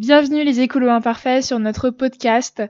Bienvenue 0.00 0.44
les 0.44 0.60
écolos 0.60 0.88
imparfaits 0.88 1.44
sur 1.44 1.58
notre 1.58 1.90
podcast. 1.90 2.62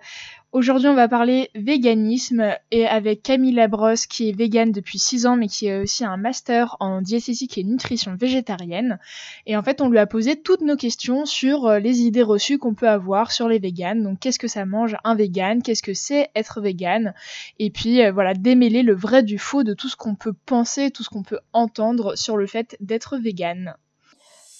Aujourd'hui, 0.51 0.89
on 0.89 0.95
va 0.95 1.07
parler 1.07 1.49
véganisme 1.55 2.57
et 2.73 2.89
avec 2.89 3.23
Camille 3.23 3.55
Labrosse 3.55 4.07
qui 4.07 4.29
est 4.29 4.37
végane 4.37 4.73
depuis 4.73 4.99
6 4.99 5.27
ans 5.27 5.37
mais 5.37 5.47
qui 5.47 5.71
a 5.71 5.81
aussi 5.81 6.05
un 6.05 6.17
master 6.17 6.77
en 6.81 7.01
diététique 7.01 7.57
et 7.57 7.63
nutrition 7.63 8.17
végétarienne. 8.17 8.99
Et 9.47 9.57
en 9.57 9.63
fait, 9.63 9.81
on 9.81 9.89
lui 9.89 9.99
a 9.99 10.09
posé 10.09 10.43
toutes 10.43 10.63
nos 10.63 10.75
questions 10.75 11.25
sur 11.25 11.67
euh, 11.67 11.79
les 11.79 12.01
idées 12.01 12.25
reçues 12.25 12.59
qu'on 12.59 12.75
peut 12.75 12.89
avoir 12.89 13.31
sur 13.31 13.47
les 13.47 13.61
véganes. 13.61 14.03
Donc, 14.03 14.19
qu'est-ce 14.19 14.41
que 14.41 14.49
ça 14.49 14.65
mange 14.65 14.97
un 15.05 15.15
végane? 15.15 15.63
Qu'est-ce 15.63 15.85
que 15.85 15.95
c'est 15.95 16.31
être 16.35 16.61
végane? 16.61 17.15
Et 17.61 17.71
puis, 17.71 18.03
euh, 18.03 18.11
voilà, 18.11 18.35
démêler 18.35 18.83
le 18.83 18.97
vrai 18.97 19.23
du 19.23 19.39
faux 19.39 19.63
de 19.63 19.73
tout 19.73 19.89
ce 19.89 19.95
qu'on 19.95 20.17
peut 20.17 20.35
penser, 20.47 20.91
tout 20.91 21.05
ce 21.05 21.11
qu'on 21.11 21.23
peut 21.23 21.39
entendre 21.53 22.17
sur 22.17 22.37
le 22.37 22.49
fait 22.49 22.77
d'être 22.81 23.19
végane 23.19 23.77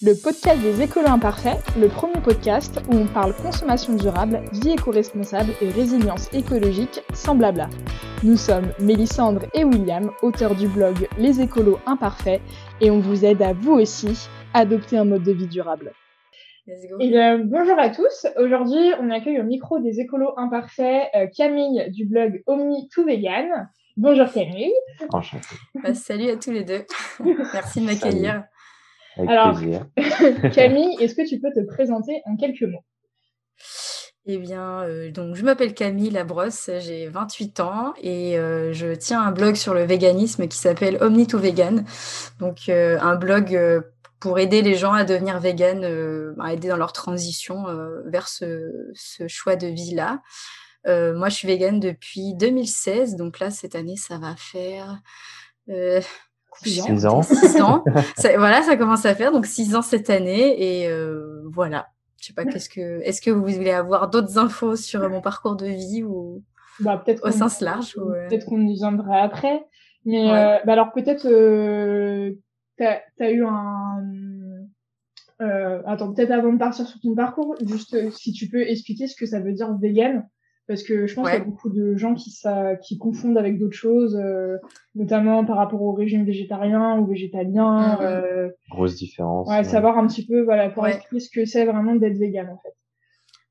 le 0.03 0.15
podcast 0.15 0.59
des 0.63 0.81
écolos 0.81 1.11
imparfaits, 1.11 1.59
le 1.79 1.89
premier 1.89 2.21
podcast 2.23 2.81
où 2.91 2.95
on 2.97 3.07
parle 3.07 3.35
consommation 3.35 3.95
durable, 3.95 4.41
vie 4.51 4.71
éco-responsable 4.71 5.53
et 5.61 5.69
résilience 5.69 6.33
écologique 6.33 7.03
sans 7.13 7.35
blabla. 7.35 7.69
Nous 8.23 8.39
sommes 8.39 8.73
Mélissandre 8.81 9.43
et 9.53 9.63
William, 9.63 10.11
auteurs 10.23 10.55
du 10.55 10.69
blog 10.69 11.07
Les 11.19 11.43
écolos 11.43 11.79
imparfaits, 11.85 12.41
et 12.81 12.91
on 12.91 13.01
vous 13.01 13.27
aide 13.27 13.43
à 13.43 13.53
vous 13.53 13.73
aussi 13.73 14.27
adopter 14.55 14.97
un 14.97 15.05
mode 15.05 15.23
de 15.23 15.33
vie 15.33 15.49
durable. 15.49 15.93
Et 16.67 17.13
bonjour 17.45 17.79
à 17.79 17.91
tous. 17.91 18.27
Aujourd'hui, 18.39 18.93
on 19.03 19.11
accueille 19.11 19.41
au 19.41 19.45
micro 19.45 19.81
des 19.81 20.01
écolos 20.01 20.33
imparfaits 20.39 21.09
euh, 21.15 21.27
Camille 21.37 21.91
du 21.91 22.07
blog 22.07 22.43
Omni 22.47 22.89
to 22.89 23.05
Vegan. 23.05 23.69
Bonjour 23.99 24.33
Camille. 24.33 24.73
Bah, 25.83 25.93
salut 25.93 26.31
à 26.31 26.37
tous 26.37 26.53
les 26.53 26.65
deux. 26.65 26.85
Merci 27.53 27.81
de 27.83 27.87
m'accueillir. 27.87 28.45
Alors, 29.29 29.61
Camille, 30.53 30.97
est-ce 31.01 31.15
que 31.15 31.29
tu 31.29 31.41
peux 31.41 31.53
te 31.53 31.65
présenter 31.67 32.23
en 32.27 32.37
quelques 32.37 32.63
mots? 32.63 32.85
Eh 34.27 34.39
bien, 34.39 34.83
euh, 34.83 35.11
donc 35.11 35.35
je 35.35 35.43
m'appelle 35.43 35.73
Camille 35.73 36.11
Labrosse, 36.11 36.71
j'ai 36.81 37.09
28 37.09 37.61
ans 37.61 37.95
et 38.03 38.39
euh, 38.39 38.73
je 38.73 38.95
tiens 38.95 39.23
un 39.23 39.33
blog 39.33 39.55
sur 39.55 39.73
le 39.73 39.83
véganisme 39.83 40.47
qui 40.47 40.59
s'appelle 40.59 40.99
Omni 41.01 41.27
to 41.27 41.39
Vegan. 41.39 41.85
Donc, 42.39 42.69
euh, 42.69 42.99
un 43.01 43.17
blog 43.17 43.59
pour 44.21 44.39
aider 44.39 44.61
les 44.61 44.75
gens 44.75 44.93
à 44.93 45.05
devenir 45.05 45.41
vegan, 45.41 45.83
à 46.39 46.53
aider 46.53 46.69
dans 46.69 46.77
leur 46.77 46.93
transition 46.93 47.65
vers 48.05 48.29
ce, 48.29 48.91
ce, 48.95 49.27
choix 49.27 49.57
de 49.57 49.67
vie-là. 49.67 50.21
moi, 50.85 51.31
je 51.31 51.35
suis 51.35 51.49
végane 51.49 51.81
depuis 51.81 52.35
2016, 52.35 53.17
donc 53.17 53.39
là, 53.39 53.51
cette 53.51 53.75
année, 53.75 53.97
ça 53.97 54.19
va 54.19 54.37
faire 54.37 55.01
6 56.59 57.07
ans. 57.07 57.21
ans. 57.61 57.85
voilà, 58.37 58.63
ça 58.63 58.77
commence 58.77 59.07
à 59.07 59.15
faire. 59.15 59.33
Donc, 59.33 59.47
6 59.47 59.75
ans 59.77 59.83
cette 59.83 60.11
année. 60.11 60.83
Et 60.83 60.89
euh, 60.89 61.43
voilà. 61.53 61.89
Je 62.21 62.27
sais 62.27 62.33
pas, 62.35 62.45
qu'est-ce 62.45 62.69
que, 62.69 63.01
est-ce 63.03 63.23
que 63.23 63.31
vous 63.31 63.47
voulez 63.47 63.71
avoir 63.71 64.11
d'autres 64.11 64.39
infos 64.39 64.77
sur 64.77 65.09
mon 65.09 65.23
parcours 65.23 65.57
de 65.57 65.67
vie 65.67 66.03
ou 66.03 66.43
bah, 66.81 67.03
peut-être 67.03 67.27
au 67.27 67.31
sens 67.31 67.61
large 67.61 67.97
euh? 67.97 68.29
Peut-être 68.29 68.45
qu'on 68.45 68.61
y 68.61 68.75
viendra 68.75 69.23
après. 69.23 69.65
Mais 70.05 70.31
euh, 70.31 70.59
bah, 70.67 70.75
alors, 70.75 70.93
peut-être, 70.93 71.23
tu 71.23 72.85
as, 72.85 73.31
eu 73.31 73.45
un. 73.45 74.03
attends, 75.87 76.13
peut-être 76.13 76.31
avant 76.31 76.53
de 76.53 76.59
partir 76.59 76.87
sur 76.87 77.01
ton 77.01 77.15
parcours, 77.15 77.57
juste 77.67 78.11
si 78.11 78.33
tu 78.33 78.49
peux 78.49 78.69
expliquer 78.69 79.07
ce 79.07 79.17
que 79.17 79.25
ça 79.25 79.41
veut 79.41 79.53
dire 79.53 79.75
vegan 79.81 80.29
parce 80.71 80.85
que 80.85 81.09
je 81.09 81.17
pense 81.17 81.29
qu'il 81.29 81.37
y 81.37 81.43
a 81.43 81.45
beaucoup 81.45 81.69
de 81.69 81.97
gens 81.97 82.15
qui, 82.15 82.31
ça, 82.31 82.77
qui 82.77 82.97
confondent 82.97 83.37
avec 83.37 83.59
d'autres 83.59 83.77
choses, 83.77 84.15
euh, 84.15 84.57
notamment 84.95 85.45
par 85.45 85.57
rapport 85.57 85.83
au 85.83 85.93
régime 85.93 86.25
végétarien 86.25 86.97
ou 86.97 87.09
végétalien. 87.09 87.97
Mhm. 87.97 87.99
Euh, 88.03 88.49
Grosse 88.71 88.95
différence. 88.95 89.49
Ouais, 89.49 89.65
savoir 89.65 89.99
un 89.99 90.07
petit 90.07 90.25
peu, 90.25 90.45
voilà, 90.45 90.71
pour 90.71 90.87
expliquer 90.87 91.19
ce 91.19 91.29
que 91.29 91.45
c'est 91.45 91.65
vraiment 91.65 91.97
d'être 91.97 92.17
vegan 92.17 92.49
en 92.51 92.61
fait. 92.63 92.73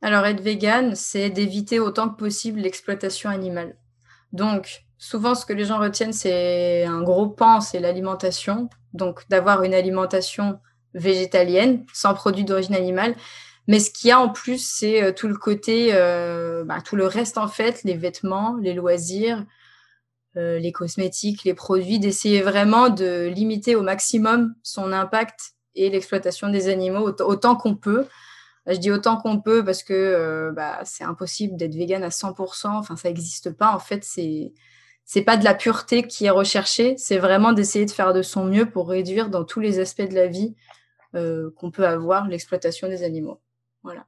Alors 0.02 0.26
être 0.28 0.40
vegan, 0.40 0.96
c'est 0.96 1.30
d'éviter 1.30 1.82
autant 1.82 2.08
que 2.08 2.16
possible 2.16 2.62
l'exploitation 2.62 3.30
animale. 3.30 3.76
Donc 4.32 4.86
souvent 4.98 5.36
ce 5.36 5.46
que 5.46 5.52
les 5.52 5.66
gens 5.66 5.80
retiennent, 5.80 6.14
c'est 6.14 6.86
un 6.86 7.02
gros 7.02 7.28
pan, 7.28 7.60
c'est 7.60 7.82
l'alimentation. 7.82 8.70
Donc 8.94 9.28
d'avoir 9.30 9.64
une 9.64 9.74
alimentation 9.74 10.58
végétalienne, 10.94 11.84
sans 11.92 12.14
produits 12.14 12.46
d'origine 12.46 12.76
animale. 12.76 13.14
Mais 13.70 13.80
ce 13.80 13.92
qu'il 13.92 14.10
y 14.10 14.12
a 14.12 14.20
en 14.20 14.30
plus, 14.30 14.58
c'est 14.58 15.04
euh, 15.04 15.12
tout 15.14 15.28
le 15.28 15.38
côté, 15.38 15.90
euh, 15.94 16.64
bah, 16.64 16.82
tout 16.84 16.96
le 16.96 17.06
reste 17.06 17.38
en 17.38 17.48
fait, 17.48 17.84
les 17.84 17.94
vêtements, 17.94 18.58
les 18.60 18.74
loisirs, 18.74 19.46
euh, 20.38 20.58
les 20.60 20.72
cosmétiques, 20.72 21.44
les 21.44 21.54
produits, 21.54 22.00
d'essayer 22.00 22.42
vraiment 22.42 22.90
de 22.90 23.28
limiter 23.28 23.76
au 23.76 23.84
maximum 23.84 24.56
son 24.64 24.92
impact 24.92 25.54
et 25.76 25.92
l'exploitation 25.92 26.50
des 26.50 26.68
animaux 26.68 27.14
autant, 27.20 27.56
qu'on 27.56 27.76
peut. 27.76 28.08
Je 28.66 28.78
dis 28.78 28.92
autant 28.92 29.18
qu'on 29.18 29.40
peut 29.40 29.64
parce 29.64 29.84
que 29.84 30.52
bah, 30.56 30.80
c'est 30.84 31.04
impossible 31.04 31.56
d'être 31.56 31.76
vegan 31.76 32.04
à 32.04 32.10
100%. 32.10 32.68
Enfin, 32.70 32.96
ça 32.96 33.08
n'existe 33.08 33.52
pas. 33.52 33.74
En 33.74 33.80
fait, 33.80 34.04
c'est 34.04 34.54
c'est 35.06 35.24
pas 35.24 35.38
de 35.38 35.44
la 35.44 35.56
pureté 35.56 36.04
qui 36.08 36.26
est 36.26 36.30
recherchée. 36.32 36.96
C'est 36.98 37.18
vraiment 37.18 37.54
d'essayer 37.54 37.86
de 37.86 37.92
faire 37.92 38.14
de 38.14 38.22
son 38.22 38.46
mieux 38.46 38.70
pour 38.70 38.90
réduire 38.90 39.30
dans 39.30 39.44
tous 39.44 39.60
les 39.60 39.80
aspects 39.80 40.02
de 40.02 40.16
la 40.16 40.28
vie 40.28 40.56
qu'on 41.14 41.72
peut 41.72 41.88
avoir 41.88 42.28
l'exploitation 42.28 42.88
des 42.88 43.04
animaux. 43.04 43.40
Voilà. 43.84 44.06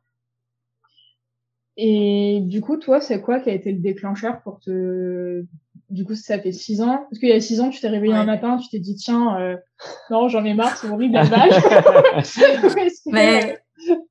Et 1.77 2.39
du 2.41 2.61
coup, 2.61 2.77
toi, 2.77 2.99
c'est 3.01 3.21
quoi 3.21 3.39
qui 3.39 3.49
a 3.49 3.53
été 3.53 3.71
le 3.71 3.79
déclencheur 3.79 4.41
pour 4.43 4.59
te... 4.59 5.43
Du 5.89 6.05
coup, 6.05 6.15
ça 6.15 6.39
fait 6.39 6.51
six 6.51 6.81
ans? 6.81 7.05
Parce 7.09 7.19
qu'il 7.19 7.29
y 7.29 7.33
a 7.33 7.41
six 7.41 7.59
ans, 7.59 7.69
tu 7.69 7.81
t'es 7.81 7.89
réveillé 7.89 8.13
un 8.13 8.23
matin, 8.23 8.57
tu 8.57 8.69
t'es 8.69 8.79
dit, 8.79 8.95
tiens, 8.95 9.37
euh, 9.39 9.57
non, 10.09 10.29
j'en 10.29 10.45
ai 10.45 10.53
marre, 10.53 10.77
c'est 10.77 10.89
horrible 10.89 11.15
la 11.15 11.23
mais 13.07 13.61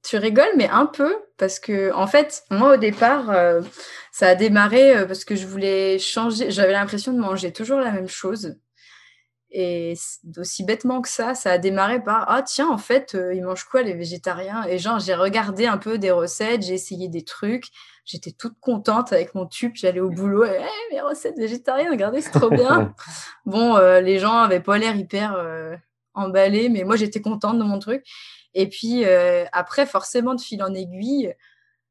tu 0.03 0.17
rigoles, 0.17 0.53
mais 0.57 0.69
un 0.69 0.87
peu, 0.87 1.15
parce 1.39 1.59
que, 1.59 1.93
en 1.95 2.07
fait, 2.07 2.43
moi, 2.51 2.75
au 2.75 2.77
départ, 2.77 3.31
euh, 3.31 3.63
ça 4.13 4.29
a 4.29 4.35
démarré 4.35 4.97
euh, 4.97 5.07
parce 5.07 5.25
que 5.25 5.37
je 5.37 5.47
voulais 5.47 5.99
changer. 5.99 6.51
J'avais 6.51 6.73
l'impression 6.73 7.13
de 7.13 7.19
manger 7.19 7.53
toujours 7.53 7.79
la 7.81 7.93
même 7.93 8.09
chose. 8.09 8.57
Et 9.53 9.95
aussi 10.37 10.65
bêtement 10.65 11.01
que 11.01 11.09
ça, 11.09 11.35
ça 11.35 11.51
a 11.51 11.59
démarré 11.59 12.01
par 12.01 12.25
ah 12.29 12.41
tiens 12.43 12.69
en 12.69 12.79
fait 12.79 13.17
euh, 13.17 13.35
ils 13.35 13.43
mangent 13.43 13.65
quoi 13.65 13.83
les 13.83 13.95
végétariens? 13.95 14.65
Et 14.69 14.79
genre 14.79 15.01
j'ai 15.01 15.15
regardé 15.15 15.67
un 15.67 15.77
peu 15.77 15.99
des 15.99 16.13
recettes, 16.13 16.63
j'ai 16.63 16.75
essayé 16.75 17.09
des 17.09 17.25
trucs, 17.25 17.65
j'étais 18.05 18.31
toute 18.31 18.61
contente 18.61 19.13
avec 19.13 19.35
mon 19.35 19.47
tube, 19.47 19.73
j'allais 19.75 19.99
au 19.99 20.09
boulot 20.09 20.45
et 20.45 20.51
hey, 20.51 20.69
mes 20.93 21.01
recettes 21.01 21.37
végétariennes, 21.37 21.91
regardez 21.91 22.21
c'est 22.21 22.31
trop 22.31 22.49
bien. 22.49 22.95
bon 23.45 23.77
euh, 23.77 24.01
les 24.01 24.21
gens 24.21 24.37
avaient 24.37 24.61
pas 24.61 24.79
l'air 24.79 24.95
hyper 24.95 25.35
euh, 25.35 25.75
emballés 26.15 26.69
mais 26.69 26.85
moi 26.85 26.95
j'étais 26.95 27.21
contente 27.21 27.59
de 27.59 27.65
mon 27.65 27.81
truc. 27.81 28.05
Et 28.55 28.69
puis 28.69 29.05
après 29.53 29.87
forcément 29.87 30.35
de 30.35 30.41
fil 30.41 30.63
en 30.63 30.75
aiguille, 30.75 31.35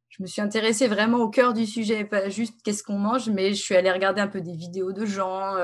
je 0.08 0.24
me 0.24 0.28
suis 0.28 0.42
intéressée 0.42 0.88
vraiment 0.88 1.20
au 1.20 1.30
cœur 1.30 1.54
du 1.54 1.66
sujet, 1.66 2.04
pas 2.06 2.30
juste 2.30 2.62
qu'est-ce 2.64 2.84
qu'on 2.84 2.98
mange, 2.98 3.30
mais 3.30 3.50
je 3.54 3.62
suis 3.62 3.76
allée 3.76 3.92
regarder 3.92 4.22
un 4.22 4.28
peu 4.28 4.42
des 4.42 4.56
vidéos 4.56 4.92
de 4.92 5.06
gens. 5.06 5.56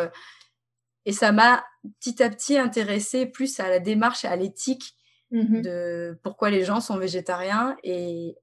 Et 1.05 1.11
ça 1.11 1.31
m'a 1.31 1.63
petit 1.99 2.21
à 2.23 2.29
petit 2.29 2.57
intéressée 2.57 3.25
plus 3.25 3.59
à 3.59 3.69
la 3.69 3.79
démarche 3.79 4.25
et 4.25 4.27
à 4.27 4.35
l'éthique 4.35 4.95
mmh 5.31 5.61
de 5.61 6.19
pourquoi 6.23 6.49
les 6.49 6.63
gens 6.63 6.79
sont 6.79 6.97
végétariens. 6.97 7.75
Et, 7.83 8.35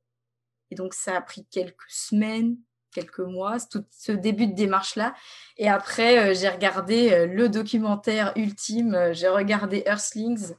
donc, 0.72 0.94
ça 0.94 1.16
a 1.16 1.20
pris 1.20 1.46
quelques 1.50 1.88
semaines, 1.88 2.56
quelques 2.94 3.18
mois, 3.18 3.58
tout 3.70 3.84
ce 3.90 4.10
début 4.10 4.46
de 4.46 4.54
démarche-là. 4.54 5.14
Et 5.58 5.68
après, 5.68 6.18
euh, 6.18 6.34
j'ai 6.34 6.48
regardé 6.48 7.12
euh, 7.12 7.26
le 7.26 7.50
documentaire 7.50 8.32
ultime, 8.36 8.94
euh, 8.94 9.12
j'ai 9.12 9.28
regardé 9.28 9.82
Earthlings. 9.84 10.54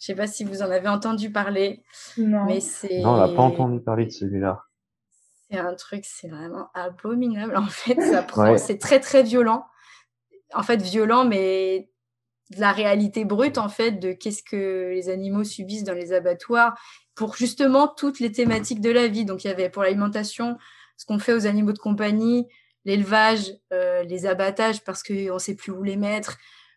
Je 0.00 0.06
sais 0.06 0.14
pas 0.14 0.26
si 0.26 0.44
vous 0.44 0.60
en 0.60 0.70
avez 0.70 0.88
entendu 0.88 1.32
parler. 1.32 1.82
Non. 2.18 2.44
Mais 2.44 2.60
c'est... 2.60 3.00
Non, 3.00 3.14
on 3.14 3.16
n'a 3.16 3.34
pas 3.34 3.42
entendu 3.42 3.80
parler 3.80 4.04
de 4.04 4.10
celui-là. 4.10 4.64
C'est 5.50 5.58
un 5.58 5.74
truc, 5.74 6.04
c'est 6.04 6.28
vraiment 6.28 6.68
abominable. 6.74 7.56
En 7.56 7.66
fait, 7.66 7.98
ça 8.02 8.22
prend... 8.22 8.58
c'est 8.58 8.78
très, 8.78 9.00
très 9.00 9.22
violent 9.22 9.64
en 10.52 10.62
fait 10.62 10.82
violent, 10.82 11.24
mais 11.24 11.90
de 12.50 12.60
la 12.60 12.72
réalité 12.72 13.24
brute 13.24 13.58
en 13.58 13.68
fait 13.68 13.92
de 13.92 14.12
qu'est-ce 14.12 14.42
que 14.42 14.90
les 14.92 15.08
animaux 15.08 15.44
subissent 15.44 15.84
dans 15.84 15.94
les 15.94 16.12
abattoirs 16.12 16.78
pour 17.14 17.36
justement 17.36 17.88
toutes 17.88 18.20
les 18.20 18.32
thématiques 18.32 18.80
de 18.80 18.90
la 18.90 19.08
vie. 19.08 19.24
Donc 19.24 19.44
il 19.44 19.48
y 19.48 19.50
avait 19.50 19.70
pour 19.70 19.82
l'alimentation 19.82 20.58
ce 20.96 21.06
qu'on 21.06 21.18
fait 21.18 21.32
aux 21.32 21.46
animaux 21.46 21.72
de 21.72 21.78
compagnie, 21.78 22.46
l'élevage, 22.84 23.52
euh, 23.72 24.02
les 24.04 24.26
abattages 24.26 24.82
parce 24.84 25.02
qu'on 25.02 25.34
ne 25.34 25.38
sait 25.38 25.56
plus 25.56 25.72
où 25.72 25.82
les 25.82 25.96
mettre, 25.96 26.36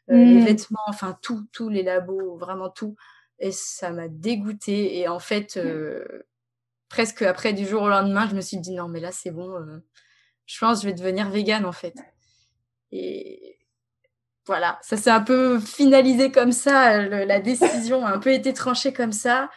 euh, 0.10 0.16
les 0.16 0.42
mmh. 0.42 0.46
vêtements, 0.46 0.80
enfin 0.88 1.18
tout, 1.22 1.46
tous 1.52 1.70
les 1.70 1.84
labos, 1.84 2.38
vraiment 2.38 2.70
tout. 2.70 2.96
Et 3.40 3.52
ça 3.52 3.92
m'a 3.92 4.08
dégoûté. 4.08 4.98
Et 4.98 5.08
en 5.08 5.20
fait, 5.20 5.58
euh, 5.58 6.06
presque 6.90 7.22
après 7.22 7.54
du 7.54 7.66
jour 7.66 7.84
au 7.84 7.90
lendemain, 7.90 8.28
je 8.30 8.36
me 8.36 8.42
suis 8.42 8.58
dit 8.58 8.74
non 8.74 8.88
mais 8.88 9.00
là 9.00 9.12
c'est 9.12 9.32
bon, 9.32 9.54
je 10.46 10.60
pense 10.60 10.80
que 10.80 10.84
je 10.84 10.88
vais 10.88 10.96
devenir 10.96 11.30
végane 11.30 11.66
en 11.66 11.72
fait. 11.72 11.96
Et 12.92 13.57
voilà, 14.48 14.80
ça 14.82 14.96
s'est 14.96 15.10
un 15.10 15.22
peu 15.22 15.60
finalisé 15.60 16.32
comme 16.32 16.54
ça, 16.54 17.06
la 17.06 17.40
décision 17.40 18.06
a 18.06 18.12
un 18.12 18.20
peu 18.20 18.32
été 18.32 18.54
tranchée 18.54 18.94
comme 18.94 19.12
ça. 19.12 19.50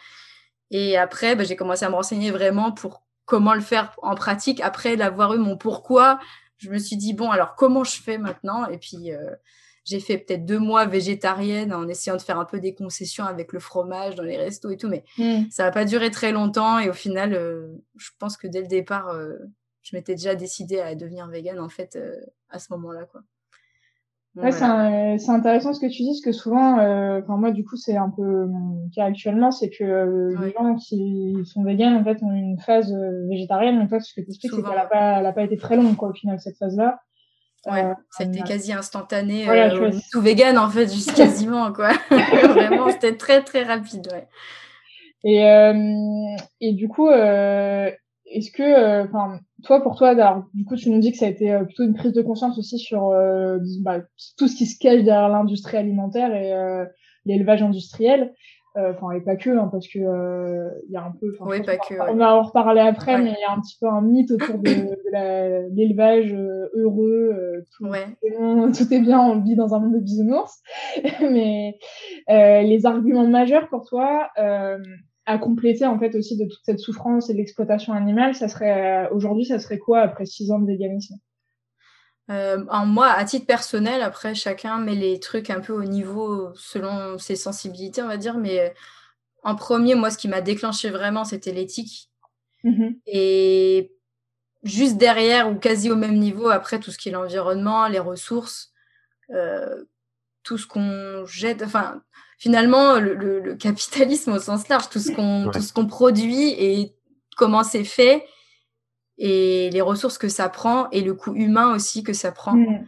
Et 0.69 0.97
après, 0.97 1.35
bah, 1.35 1.43
j'ai 1.43 1.55
commencé 1.55 1.85
à 1.85 1.89
me 1.89 1.95
renseigner 1.95 2.29
vraiment 2.29 2.71
pour 2.71 3.03
comment 3.25 3.53
le 3.53 3.61
faire 3.61 3.95
en 4.01 4.15
pratique. 4.15 4.59
Après 4.61 4.97
l'avoir 4.97 5.33
eu 5.33 5.37
mon 5.37 5.57
pourquoi, 5.57 6.19
je 6.57 6.69
me 6.69 6.77
suis 6.77 6.97
dit, 6.97 7.13
bon, 7.13 7.31
alors 7.31 7.55
comment 7.55 7.83
je 7.85 8.01
fais 8.01 8.17
maintenant? 8.17 8.67
Et 8.67 8.77
puis, 8.77 9.13
euh, 9.13 9.35
j'ai 9.85 10.01
fait 10.01 10.17
peut-être 10.17 10.45
deux 10.45 10.59
mois 10.59 10.85
végétarienne 10.85 11.73
en 11.73 11.87
essayant 11.87 12.17
de 12.17 12.21
faire 12.21 12.37
un 12.37 12.45
peu 12.45 12.59
des 12.59 12.73
concessions 12.73 13.25
avec 13.25 13.53
le 13.53 13.59
fromage 13.59 14.15
dans 14.15 14.23
les 14.23 14.37
restos 14.37 14.69
et 14.69 14.77
tout, 14.77 14.89
mais 14.89 15.03
mmh. 15.17 15.49
ça 15.49 15.63
n'a 15.63 15.71
pas 15.71 15.85
duré 15.85 16.11
très 16.11 16.33
longtemps. 16.33 16.79
Et 16.79 16.89
au 16.89 16.93
final, 16.93 17.33
euh, 17.33 17.67
je 17.97 18.09
pense 18.19 18.35
que 18.35 18.47
dès 18.47 18.61
le 18.61 18.67
départ, 18.67 19.07
euh, 19.07 19.37
je 19.83 19.95
m'étais 19.95 20.15
déjà 20.15 20.35
décidée 20.35 20.79
à 20.81 20.95
devenir 20.95 21.27
végane 21.27 21.59
en 21.59 21.69
fait 21.69 21.97
à 22.49 22.59
ce 22.59 22.67
moment-là, 22.71 23.05
quoi. 23.05 23.21
Ouais, 24.35 24.51
c'est 24.51 25.29
intéressant 25.29 25.73
ce 25.73 25.79
que 25.79 25.87
tu 25.87 26.03
dis, 26.03 26.09
parce 26.09 26.21
que 26.21 26.31
souvent, 26.31 26.73
enfin 26.75 27.37
moi 27.37 27.51
du 27.51 27.63
coup 27.63 27.75
c'est 27.75 27.97
un 27.97 28.09
peu 28.09 28.45
mon 28.45 28.89
cas 28.95 29.05
actuellement, 29.05 29.51
c'est 29.51 29.69
que 29.69 30.33
les 30.41 30.51
gens 30.51 30.75
qui 30.75 31.35
sont 31.45 31.63
véganes 31.63 31.95
en 31.95 32.03
fait 32.03 32.21
ont 32.23 32.31
une 32.31 32.59
phase 32.59 32.93
végétarienne, 33.29 33.79
en 33.79 33.87
fait 33.87 33.99
ce 33.99 34.13
que 34.13 34.21
tu 34.21 34.29
expliques 34.29 34.53
c'est 34.55 34.61
qu'elle 34.61 34.75
n'a 34.75 34.85
pas, 34.85 35.19
elle 35.19 35.25
a 35.25 35.33
pas 35.33 35.43
été 35.43 35.57
très 35.57 35.75
longue 35.75 35.95
quoi 35.95 36.09
au 36.09 36.13
final 36.13 36.39
cette 36.39 36.57
phase-là. 36.57 36.99
Ouais, 37.67 37.85
euh, 37.85 37.93
ça 38.09 38.23
a 38.23 38.27
été 38.27 38.41
quasi 38.41 38.73
instantané, 38.73 39.47
euh, 39.47 39.91
tout 40.11 40.21
vegan 40.21 40.57
en 40.57 40.69
fait, 40.69 40.87
juste 40.93 41.13
quasiment 41.13 41.71
quoi. 41.71 41.91
Vraiment, 42.09 42.89
c'était 42.89 43.15
très 43.15 43.43
très 43.43 43.63
rapide, 43.63 44.07
ouais. 44.11 44.27
Et, 45.23 45.45
euh, 45.45 46.35
et 46.59 46.73
du 46.73 46.87
coup, 46.87 47.07
euh, 47.07 47.91
est-ce 48.31 48.51
que, 48.51 49.03
enfin, 49.03 49.39
toi 49.63 49.81
pour 49.81 49.97
toi, 49.97 50.09
alors, 50.09 50.45
du 50.53 50.65
coup, 50.65 50.75
tu 50.75 50.89
nous 50.89 50.99
dis 50.99 51.11
que 51.11 51.17
ça 51.17 51.25
a 51.25 51.29
été 51.29 51.57
plutôt 51.65 51.83
une 51.83 51.93
prise 51.93 52.13
de 52.13 52.21
conscience 52.21 52.57
aussi 52.57 52.79
sur 52.79 53.11
bah, 53.81 54.01
tout 54.37 54.47
ce 54.47 54.55
qui 54.55 54.65
se 54.65 54.79
cache 54.79 55.03
derrière 55.03 55.29
l'industrie 55.29 55.77
alimentaire 55.77 56.33
et 56.33 56.53
l'élevage 57.25 57.61
industriel. 57.61 58.33
Euh, 58.77 58.93
enfin 58.93 59.11
et 59.11 59.19
pas 59.19 59.35
que 59.35 59.49
hein, 59.49 59.67
parce 59.69 59.85
que 59.85 59.99
il 59.99 60.05
euh, 60.05 60.69
y 60.89 60.95
a 60.95 61.03
un 61.03 61.11
peu 61.11 61.27
oui, 61.41 61.61
pas 61.61 61.75
que, 61.75 61.93
on 62.09 62.15
va 62.15 62.37
en 62.37 62.43
reparler 62.43 62.79
après 62.79 63.17
mais 63.17 63.31
il 63.31 63.41
y 63.41 63.43
a 63.43 63.51
un 63.51 63.59
petit 63.59 63.75
peu 63.81 63.87
un 63.87 63.99
mythe 63.99 64.31
autour 64.31 64.59
de, 64.59 64.71
de 64.71 65.75
l'élevage 65.75 66.31
euh, 66.31 66.69
heureux 66.75 67.35
tout, 67.75 67.87
ouais. 67.87 68.05
tout, 68.71 68.93
est 68.93 69.01
bien 69.01 69.19
on 69.19 69.41
vit 69.41 69.57
dans 69.57 69.73
un 69.73 69.79
monde 69.79 69.95
de 69.95 69.99
bisounours 69.99 70.61
mais 71.19 71.77
les 72.29 72.85
arguments 72.85 73.27
majeurs 73.27 73.67
pour 73.67 73.85
toi 73.85 74.29
à 75.31 75.37
compléter 75.37 75.85
en 75.85 75.97
fait 75.97 76.15
aussi 76.15 76.37
de 76.37 76.45
toute 76.45 76.61
cette 76.63 76.79
souffrance 76.79 77.29
et 77.29 77.33
de 77.33 77.37
l'exploitation 77.37 77.93
animale 77.93 78.35
ça 78.35 78.47
serait 78.47 79.09
aujourd'hui 79.09 79.45
ça 79.45 79.59
serait 79.59 79.79
quoi 79.79 80.01
après 80.01 80.25
six 80.25 80.51
ans 80.51 80.59
de 80.59 80.67
véganisme? 80.67 81.15
Euh, 82.31 82.63
en 82.69 82.85
moi, 82.85 83.09
à 83.09 83.25
titre 83.25 83.45
personnel, 83.45 84.01
après, 84.01 84.35
chacun 84.35 84.77
met 84.77 84.95
les 84.95 85.19
trucs 85.19 85.49
un 85.49 85.59
peu 85.59 85.73
au 85.73 85.83
niveau 85.83 86.53
selon 86.55 87.17
ses 87.17 87.35
sensibilités, 87.35 88.01
on 88.01 88.07
va 88.07 88.17
dire. 88.17 88.37
Mais 88.37 88.59
euh, 88.59 88.69
en 89.43 89.55
premier, 89.55 89.95
moi, 89.95 90.11
ce 90.11 90.17
qui 90.17 90.29
m'a 90.29 90.41
déclenché 90.41 90.89
vraiment, 90.91 91.25
c'était 91.25 91.51
l'éthique. 91.51 92.09
Mm-hmm. 92.63 92.99
Et 93.07 93.91
juste 94.63 94.97
derrière, 94.97 95.51
ou 95.51 95.55
quasi 95.55 95.91
au 95.91 95.95
même 95.95 96.17
niveau, 96.17 96.49
après, 96.49 96.79
tout 96.79 96.91
ce 96.91 96.97
qui 96.97 97.09
est 97.09 97.11
l'environnement, 97.11 97.87
les 97.87 97.99
ressources, 97.99 98.71
euh, 99.31 99.83
tout 100.43 100.57
ce 100.57 100.67
qu'on 100.67 101.25
jette. 101.25 101.61
Enfin, 101.63 102.01
finalement, 102.41 102.99
le, 102.99 103.53
capitalisme 103.53 104.31
au 104.31 104.39
sens 104.39 104.67
large, 104.67 104.89
tout 104.89 104.97
ce 104.97 105.11
qu'on 105.11 105.51
tout 105.51 105.61
ce 105.61 105.71
qu'on 105.71 105.85
produit 105.85 106.49
et 106.57 106.95
comment 107.37 107.63
c'est 107.63 107.83
fait 107.83 108.25
et 109.19 109.69
les 109.69 109.81
ressources 109.81 110.17
que 110.17 110.27
ça 110.27 110.49
prend 110.49 110.89
et 110.89 111.01
le 111.01 111.13
coût 111.13 111.35
humain 111.35 111.75
aussi 111.75 112.01
que 112.01 112.13
ça 112.13 112.31
prend. 112.31 112.55
Mm. 112.55 112.87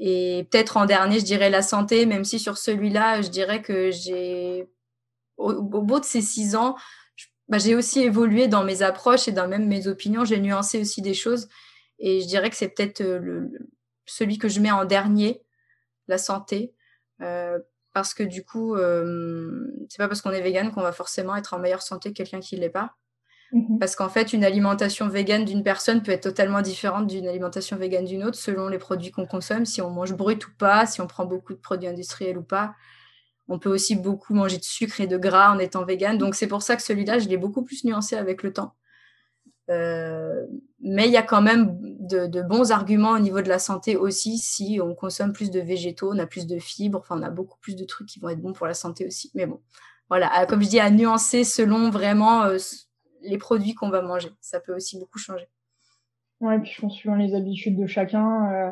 Et 0.00 0.48
peut-être 0.50 0.76
en 0.76 0.86
dernier, 0.86 1.20
je 1.20 1.24
dirais 1.24 1.50
la 1.50 1.62
santé, 1.62 2.04
même 2.04 2.24
si 2.24 2.40
sur 2.40 2.58
celui-là, 2.58 3.22
je 3.22 3.28
dirais 3.28 3.62
que 3.62 3.92
j'ai, 3.92 4.68
au, 5.36 5.62
bout 5.62 6.00
de 6.00 6.04
ces 6.04 6.20
six 6.20 6.56
ans, 6.56 6.74
bah, 7.48 7.58
j'ai 7.58 7.76
aussi 7.76 8.00
évolué 8.00 8.48
dans 8.48 8.64
mes 8.64 8.82
approches 8.82 9.28
et 9.28 9.32
dans 9.32 9.46
même 9.46 9.68
mes 9.68 9.86
opinions. 9.86 10.24
J'ai 10.24 10.40
nuancé 10.40 10.80
aussi 10.80 11.00
des 11.00 11.14
choses. 11.14 11.48
Et 12.00 12.22
je 12.22 12.26
dirais 12.26 12.50
que 12.50 12.56
c'est 12.56 12.70
peut-être 12.70 13.02
euh, 13.02 13.20
le, 13.20 13.52
celui 14.04 14.36
que 14.38 14.48
je 14.48 14.58
mets 14.58 14.72
en 14.72 14.84
dernier, 14.84 15.44
la 16.08 16.18
santé. 16.18 16.74
Euh, 17.20 17.60
parce 17.94 18.12
que 18.12 18.24
du 18.24 18.44
coup, 18.44 18.74
euh, 18.74 19.66
c'est 19.88 19.98
pas 19.98 20.08
parce 20.08 20.20
qu'on 20.20 20.32
est 20.32 20.42
vegan 20.42 20.72
qu'on 20.72 20.82
va 20.82 20.92
forcément 20.92 21.36
être 21.36 21.54
en 21.54 21.60
meilleure 21.60 21.80
santé 21.80 22.10
que 22.10 22.16
quelqu'un 22.16 22.40
qui 22.40 22.56
l'est 22.56 22.68
pas. 22.68 22.96
Mhm. 23.52 23.78
Parce 23.78 23.94
qu'en 23.94 24.08
fait, 24.08 24.32
une 24.32 24.44
alimentation 24.44 25.08
végane 25.08 25.44
d'une 25.44 25.62
personne 25.62 26.02
peut 26.02 26.10
être 26.10 26.24
totalement 26.24 26.60
différente 26.60 27.06
d'une 27.06 27.28
alimentation 27.28 27.76
végane 27.76 28.04
d'une 28.04 28.24
autre 28.24 28.36
selon 28.36 28.68
les 28.68 28.78
produits 28.78 29.12
qu'on 29.12 29.26
consomme, 29.26 29.64
si 29.64 29.80
on 29.80 29.90
mange 29.90 30.12
brut 30.12 30.44
ou 30.44 30.50
pas, 30.58 30.86
si 30.86 31.00
on 31.00 31.06
prend 31.06 31.24
beaucoup 31.24 31.54
de 31.54 31.60
produits 31.60 31.88
industriels 31.88 32.36
ou 32.36 32.42
pas. 32.42 32.74
On 33.46 33.60
peut 33.60 33.70
aussi 33.70 33.94
beaucoup 33.94 34.34
manger 34.34 34.58
de 34.58 34.64
sucre 34.64 35.00
et 35.00 35.06
de 35.06 35.16
gras 35.16 35.54
en 35.54 35.60
étant 35.60 35.84
végane. 35.84 36.18
Donc 36.18 36.34
c'est 36.34 36.48
pour 36.48 36.62
ça 36.62 36.74
que 36.74 36.82
celui-là, 36.82 37.20
je 37.20 37.28
l'ai 37.28 37.36
beaucoup 37.36 37.62
plus 37.62 37.84
nuancé 37.84 38.16
avec 38.16 38.42
le 38.42 38.52
temps. 38.52 38.74
Euh, 39.70 40.46
mais 40.80 41.06
il 41.06 41.12
y 41.12 41.16
a 41.16 41.22
quand 41.22 41.40
même 41.40 41.78
de, 42.00 42.26
de, 42.26 42.42
bons 42.42 42.70
arguments 42.70 43.12
au 43.12 43.18
niveau 43.18 43.40
de 43.40 43.48
la 43.48 43.58
santé 43.58 43.96
aussi 43.96 44.36
si 44.36 44.78
on 44.82 44.94
consomme 44.94 45.32
plus 45.32 45.50
de 45.50 45.58
végétaux, 45.58 46.12
on 46.12 46.18
a 46.18 46.26
plus 46.26 46.46
de 46.46 46.58
fibres, 46.58 46.98
enfin 46.98 47.18
on 47.18 47.22
a 47.22 47.30
beaucoup 47.30 47.58
plus 47.60 47.74
de 47.74 47.84
trucs 47.84 48.08
qui 48.08 48.20
vont 48.20 48.28
être 48.28 48.42
bons 48.42 48.52
pour 48.52 48.66
la 48.66 48.74
santé 48.74 49.06
aussi. 49.06 49.30
Mais 49.34 49.46
bon, 49.46 49.62
voilà, 50.10 50.44
comme 50.46 50.62
je 50.62 50.68
dis, 50.68 50.80
à 50.80 50.90
nuancer 50.90 51.44
selon 51.44 51.90
vraiment 51.90 52.42
euh, 52.42 52.58
les 53.22 53.38
produits 53.38 53.74
qu'on 53.74 53.88
va 53.88 54.02
manger. 54.02 54.30
Ça 54.40 54.60
peut 54.60 54.74
aussi 54.74 54.98
beaucoup 54.98 55.18
changer. 55.18 55.48
Ouais, 56.40 56.58
puis 56.58 56.72
je 56.72 56.80
pense 56.80 56.94
suivant 56.94 57.16
les 57.16 57.34
habitudes 57.34 57.76
de 57.76 57.86
chacun. 57.86 58.52
Euh, 58.52 58.70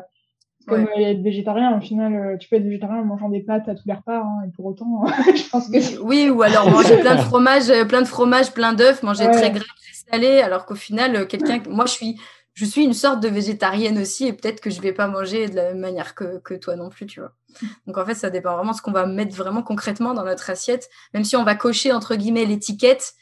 comme 0.67 0.87
être 0.95 1.21
végétarien, 1.21 1.77
au 1.77 1.81
final, 1.81 2.15
euh, 2.15 2.37
tu 2.37 2.49
peux 2.49 2.55
être 2.55 2.63
végétarien 2.63 2.97
en 2.97 3.05
mangeant 3.05 3.29
des 3.29 3.41
pâtes 3.41 3.67
à 3.67 3.75
tous 3.75 3.83
les 3.85 3.93
repas, 3.93 4.19
hein, 4.19 4.45
et 4.47 4.51
pour 4.51 4.65
autant, 4.65 5.05
je 5.35 5.49
pense 5.49 5.69
que 5.69 5.99
oui, 6.01 6.29
ou 6.29 6.41
alors 6.41 6.69
manger 6.71 6.97
plein 6.97 7.15
de 7.15 7.21
fromage, 7.21 7.69
euh, 7.69 7.85
plein 7.85 8.01
de 8.01 8.07
fromage, 8.07 8.53
plein 8.53 8.73
d'œufs, 8.73 9.03
manger 9.03 9.29
très 9.31 9.51
gras, 9.51 9.59
très 9.59 10.11
salé, 10.11 10.41
alors 10.41 10.65
qu'au 10.65 10.75
final, 10.75 11.27
quelqu'un, 11.27 11.61
moi, 11.69 11.85
je 11.85 11.91
suis, 11.91 12.19
je 12.53 12.65
suis 12.65 12.83
une 12.83 12.93
sorte 12.93 13.21
de 13.21 13.27
végétarienne 13.27 13.97
aussi, 13.97 14.27
et 14.27 14.33
peut-être 14.33 14.61
que 14.61 14.69
je 14.69 14.81
vais 14.81 14.93
pas 14.93 15.07
manger 15.07 15.49
de 15.49 15.55
la 15.55 15.69
même 15.69 15.79
manière 15.79 16.15
que, 16.15 16.39
que 16.39 16.53
toi 16.53 16.75
non 16.75 16.89
plus, 16.89 17.05
tu 17.05 17.19
vois. 17.19 17.33
Donc 17.85 17.97
en 17.97 18.05
fait, 18.05 18.15
ça 18.15 18.29
dépend 18.29 18.55
vraiment 18.55 18.71
de 18.71 18.77
ce 18.77 18.81
qu'on 18.81 18.91
va 18.91 19.05
mettre 19.05 19.35
vraiment 19.35 19.61
concrètement 19.61 20.13
dans 20.13 20.23
notre 20.23 20.49
assiette, 20.49 20.89
même 21.13 21.23
si 21.23 21.35
on 21.35 21.43
va 21.43 21.55
cocher 21.55 21.91
entre 21.91 22.15
guillemets 22.15 22.45
l'étiquette 22.45 23.13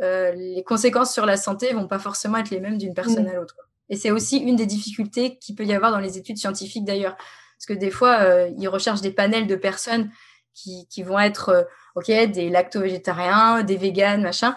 euh, 0.00 0.32
les 0.32 0.62
conséquences 0.62 1.12
sur 1.12 1.26
la 1.26 1.36
santé 1.36 1.72
vont 1.72 1.88
pas 1.88 1.98
forcément 1.98 2.38
être 2.38 2.50
les 2.50 2.60
mêmes 2.60 2.78
d'une 2.78 2.94
personne 2.94 3.24
mm. 3.24 3.30
à 3.30 3.34
l'autre. 3.34 3.56
Et 3.90 3.96
c'est 3.96 4.10
aussi 4.10 4.38
une 4.38 4.56
des 4.56 4.66
difficultés 4.66 5.38
qu'il 5.38 5.54
peut 5.54 5.64
y 5.64 5.74
avoir 5.74 5.90
dans 5.90 5.98
les 5.98 6.18
études 6.18 6.36
scientifiques 6.36 6.84
d'ailleurs. 6.84 7.16
Parce 7.16 7.66
que 7.66 7.72
des 7.72 7.90
fois, 7.90 8.20
euh, 8.20 8.50
ils 8.58 8.68
recherchent 8.68 9.00
des 9.00 9.10
panels 9.10 9.46
de 9.46 9.56
personnes 9.56 10.10
qui, 10.54 10.86
qui 10.88 11.02
vont 11.02 11.18
être, 11.18 11.48
euh, 11.48 11.62
ok, 11.96 12.06
des 12.06 12.50
lacto-végétariens, 12.50 13.62
des 13.62 13.76
véganes, 13.76 14.22
machin. 14.22 14.56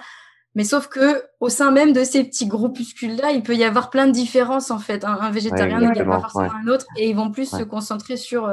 Mais 0.53 0.65
sauf 0.65 0.87
que 0.87 1.23
au 1.39 1.47
sein 1.47 1.71
même 1.71 1.93
de 1.93 2.03
ces 2.03 2.25
petits 2.25 2.47
groupuscules-là, 2.47 3.31
il 3.31 3.41
peut 3.41 3.55
y 3.55 3.63
avoir 3.63 3.89
plein 3.89 4.05
de 4.05 4.11
différences 4.11 4.69
en 4.69 4.79
fait. 4.79 5.05
Un, 5.05 5.31
végétarien 5.31 5.79
n'est 5.79 6.03
pas 6.03 6.19
forcément 6.19 6.51
un 6.53 6.67
autre, 6.67 6.85
et 6.97 7.09
ils 7.09 7.15
vont 7.15 7.31
plus 7.31 7.49
se 7.49 7.63
concentrer 7.63 8.17
sur 8.17 8.51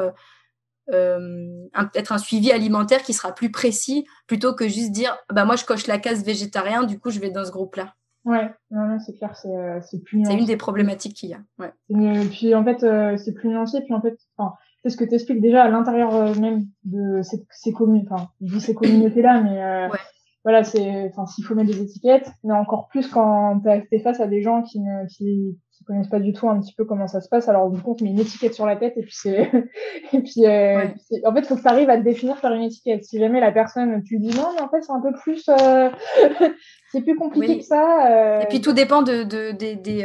euh, 0.93 1.69
peut-être 1.75 2.13
un 2.13 2.19
suivi 2.19 2.51
alimentaire 2.53 3.03
qui 3.03 3.13
sera 3.13 3.35
plus 3.35 3.51
précis 3.51 4.07
plutôt 4.27 4.55
que 4.55 4.69
juste 4.69 4.91
dire 4.91 5.19
bah 5.31 5.45
moi 5.45 5.55
je 5.57 5.67
coche 5.67 5.87
la 5.87 5.99
case 5.99 6.25
végétarien 6.25 6.85
du 6.85 6.99
coup 6.99 7.11
je 7.11 7.21
vais 7.21 7.31
dans 7.31 7.45
ce 7.45 7.51
groupe 7.51 7.77
là 7.77 7.95
ouais 8.25 8.51
non, 8.71 8.87
non 8.87 8.99
c'est 8.99 9.15
clair 9.15 9.37
c'est 9.37 9.55
euh, 9.55 9.81
c'est 9.83 10.03
plus 10.03 10.25
c'est 10.25 10.35
une 10.35 10.45
des 10.45 10.57
problématiques 10.57 11.15
qu'il 11.15 11.31
y 11.31 11.35
a 11.35 11.41
ouais 11.59 11.73
et 11.91 12.29
puis 12.29 12.55
en 12.55 12.65
fait 12.65 12.83
euh, 12.83 13.17
c'est 13.17 13.33
plus 13.33 13.49
nuancé 13.49 13.81
puis 13.83 13.95
en 13.95 14.01
fait 14.01 14.17
enfin 14.37 14.55
c'est 14.83 14.91
ce 14.91 14.97
que 14.97 15.05
tu 15.05 15.15
expliques 15.15 15.41
déjà 15.41 15.65
à 15.65 15.69
l'intérieur 15.69 16.15
euh, 16.15 16.35
même 16.35 16.67
de 16.85 17.23
ces, 17.23 17.45
ces 17.51 17.73
communes 17.73 18.07
enfin 18.11 18.29
je 18.41 18.59
ces 18.59 18.75
communautés 18.75 19.23
là 19.23 19.41
mais 19.41 19.91
ouais. 19.91 19.99
voilà 20.45 20.65
c'est 20.65 21.11
enfin 21.11 21.27
s'il 21.27 21.45
faut 21.45 21.55
mettre 21.55 21.71
des 21.71 21.81
étiquettes 21.81 22.31
mais 22.45 22.55
encore 22.55 22.89
plus 22.89 23.09
quand 23.09 23.61
t'es 23.91 24.01
face 24.01 24.21
à 24.21 24.27
des 24.27 24.43
gens 24.43 24.63
qui 24.63 24.81
ne 24.81 25.07
qui 25.07 25.59
connaissent 25.89 26.09
pas 26.09 26.21
du 26.21 26.33
tout 26.33 26.49
un 26.49 26.61
petit 26.61 26.73
peu 26.75 26.85
comment 26.85 27.09
ça 27.09 27.21
se 27.21 27.29
passe. 27.29 27.49
Alors, 27.49 27.71
du 27.71 27.81
coup, 27.81 27.97
on 27.99 28.05
met 28.05 28.11
une 28.11 28.21
étiquette 28.21 28.55
sur 28.55 28.67
la 28.67 28.77
tête 28.77 28.97
et 28.97 29.03
puis 29.03 29.15
c'est, 29.15 29.51
et 30.13 30.21
puis, 30.21 30.47
euh, 30.47 30.85
en 31.25 31.35
fait, 31.35 31.41
il 31.41 31.45
faut 31.47 31.57
que 31.57 31.63
tu 31.63 31.69
arrives 31.69 31.91
à 31.91 31.97
te 31.97 32.03
définir 32.03 32.41
par 32.41 32.53
une 32.53 32.63
étiquette. 32.63 33.05
Si 33.05 33.19
jamais 33.19 33.41
la 33.41 33.51
personne, 33.51 34.03
tu 34.05 34.19
dis 34.19 34.37
non, 34.37 34.51
mais 34.55 34.61
en 34.61 34.69
fait, 34.69 34.83
c'est 34.83 34.93
un 34.93 35.01
peu 35.01 35.13
plus, 35.21 35.49
euh... 35.49 35.91
c'est 36.93 37.01
plus 37.01 37.17
compliqué 37.17 37.59
que 37.59 37.65
ça. 37.65 38.07
Euh... 38.07 38.41
Et 38.43 38.47
puis, 38.47 38.61
tout 38.61 38.73
dépend 38.73 39.03
de, 39.03 39.25
de 39.25 39.51
des, 39.53 39.75
des 39.75 40.03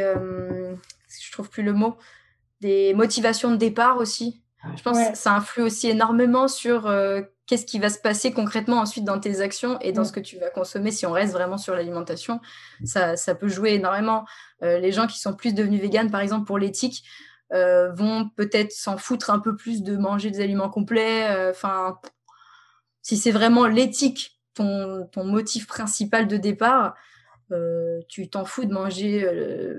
je 1.20 1.32
trouve 1.32 1.48
plus 1.48 1.62
le 1.62 1.72
mot, 1.72 1.94
des 2.60 2.94
motivations 2.94 3.50
de 3.50 3.56
départ 3.56 3.98
aussi. 3.98 4.42
Je 4.76 4.82
pense 4.82 4.98
que 4.98 5.16
ça 5.16 5.34
influe 5.34 5.62
aussi 5.62 5.90
énormément 5.90 6.48
sur 6.48 6.86
qu'est-ce 7.46 7.66
qui 7.66 7.78
va 7.78 7.90
se 7.90 7.98
passer 7.98 8.32
concrètement 8.32 8.78
ensuite 8.78 9.04
dans 9.04 9.18
tes 9.18 9.40
actions 9.40 9.78
et 9.80 9.92
dans 9.92 10.04
ce 10.04 10.12
que 10.12 10.20
tu 10.20 10.38
vas 10.38 10.50
consommer 10.50 10.90
si 10.90 11.06
on 11.06 11.12
reste 11.12 11.32
vraiment 11.32 11.58
sur 11.58 11.74
l'alimentation. 11.74 12.40
Ça, 12.84 13.16
ça 13.16 13.34
peut 13.34 13.48
jouer 13.48 13.74
énormément. 13.74 14.24
Euh, 14.62 14.78
les 14.78 14.92
gens 14.92 15.06
qui 15.06 15.18
sont 15.18 15.34
plus 15.34 15.54
devenus 15.54 15.80
véganes, 15.80 16.10
par 16.10 16.20
exemple, 16.20 16.46
pour 16.46 16.58
l'éthique, 16.58 17.04
euh, 17.52 17.92
vont 17.92 18.30
peut-être 18.30 18.72
s'en 18.72 18.96
foutre 18.96 19.30
un 19.30 19.38
peu 19.38 19.54
plus 19.56 19.82
de 19.82 19.96
manger 19.96 20.30
des 20.30 20.40
aliments 20.40 20.70
complets. 20.70 21.30
Euh, 21.30 21.50
enfin, 21.50 21.98
si 23.02 23.16
c'est 23.16 23.30
vraiment 23.30 23.66
l'éthique, 23.66 24.40
ton, 24.54 25.06
ton 25.12 25.24
motif 25.24 25.66
principal 25.66 26.26
de 26.28 26.36
départ, 26.36 26.94
tu 28.08 28.28
t'en 28.28 28.44
fous 28.44 28.64
de 28.64 28.72
manger 28.72 29.30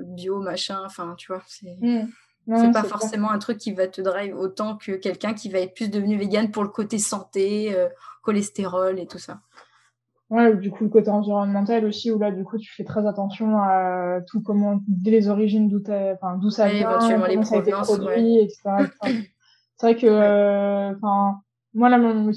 bio, 0.05 0.39
machin, 0.39 0.81
enfin, 0.86 1.13
tu 1.17 1.27
vois. 1.27 1.43
C'est... 1.45 1.75
Mm 1.81 2.07
c'est 2.47 2.71
pas 2.71 2.83
forcément 2.83 3.31
un 3.31 3.39
truc 3.39 3.57
qui 3.57 3.71
va 3.71 3.87
te 3.87 4.01
drive 4.01 4.37
autant 4.37 4.77
que 4.77 4.93
quelqu'un 4.93 5.33
qui 5.33 5.49
va 5.49 5.59
être 5.59 5.73
plus 5.73 5.89
devenu 5.89 6.17
vegan 6.17 6.51
pour 6.51 6.63
le 6.63 6.69
côté 6.69 6.97
santé, 6.99 7.75
euh, 7.75 7.87
cholestérol 8.21 8.99
et 8.99 9.07
tout 9.07 9.17
ça. 9.17 9.39
Ouais, 10.29 10.55
du 10.55 10.71
coup, 10.71 10.85
le 10.85 10.89
côté 10.89 11.09
environnemental 11.09 11.85
aussi, 11.85 12.11
où 12.11 12.17
là, 12.17 12.31
du 12.31 12.43
coup, 12.43 12.57
tu 12.57 12.73
fais 12.73 12.83
très 12.83 13.05
attention 13.07 13.59
à 13.59 14.21
tout 14.27 14.41
comment, 14.41 14.79
dès 14.87 15.11
les 15.11 15.29
origines, 15.29 15.69
d'où 15.69 15.81
enfin, 15.81 16.37
d'où 16.37 16.49
ça 16.49 16.67
vient, 16.67 16.89
éventuellement 16.89 17.25
les 17.27 17.37
provenances, 17.37 17.87
produit, 17.87 18.39
etc., 18.39 18.61
C'est 19.77 19.87
vrai 19.87 19.95
que, 19.95 20.95
enfin, 20.95 21.41
moi, 21.75 21.89
là, 21.89 21.97
mon 21.97 22.31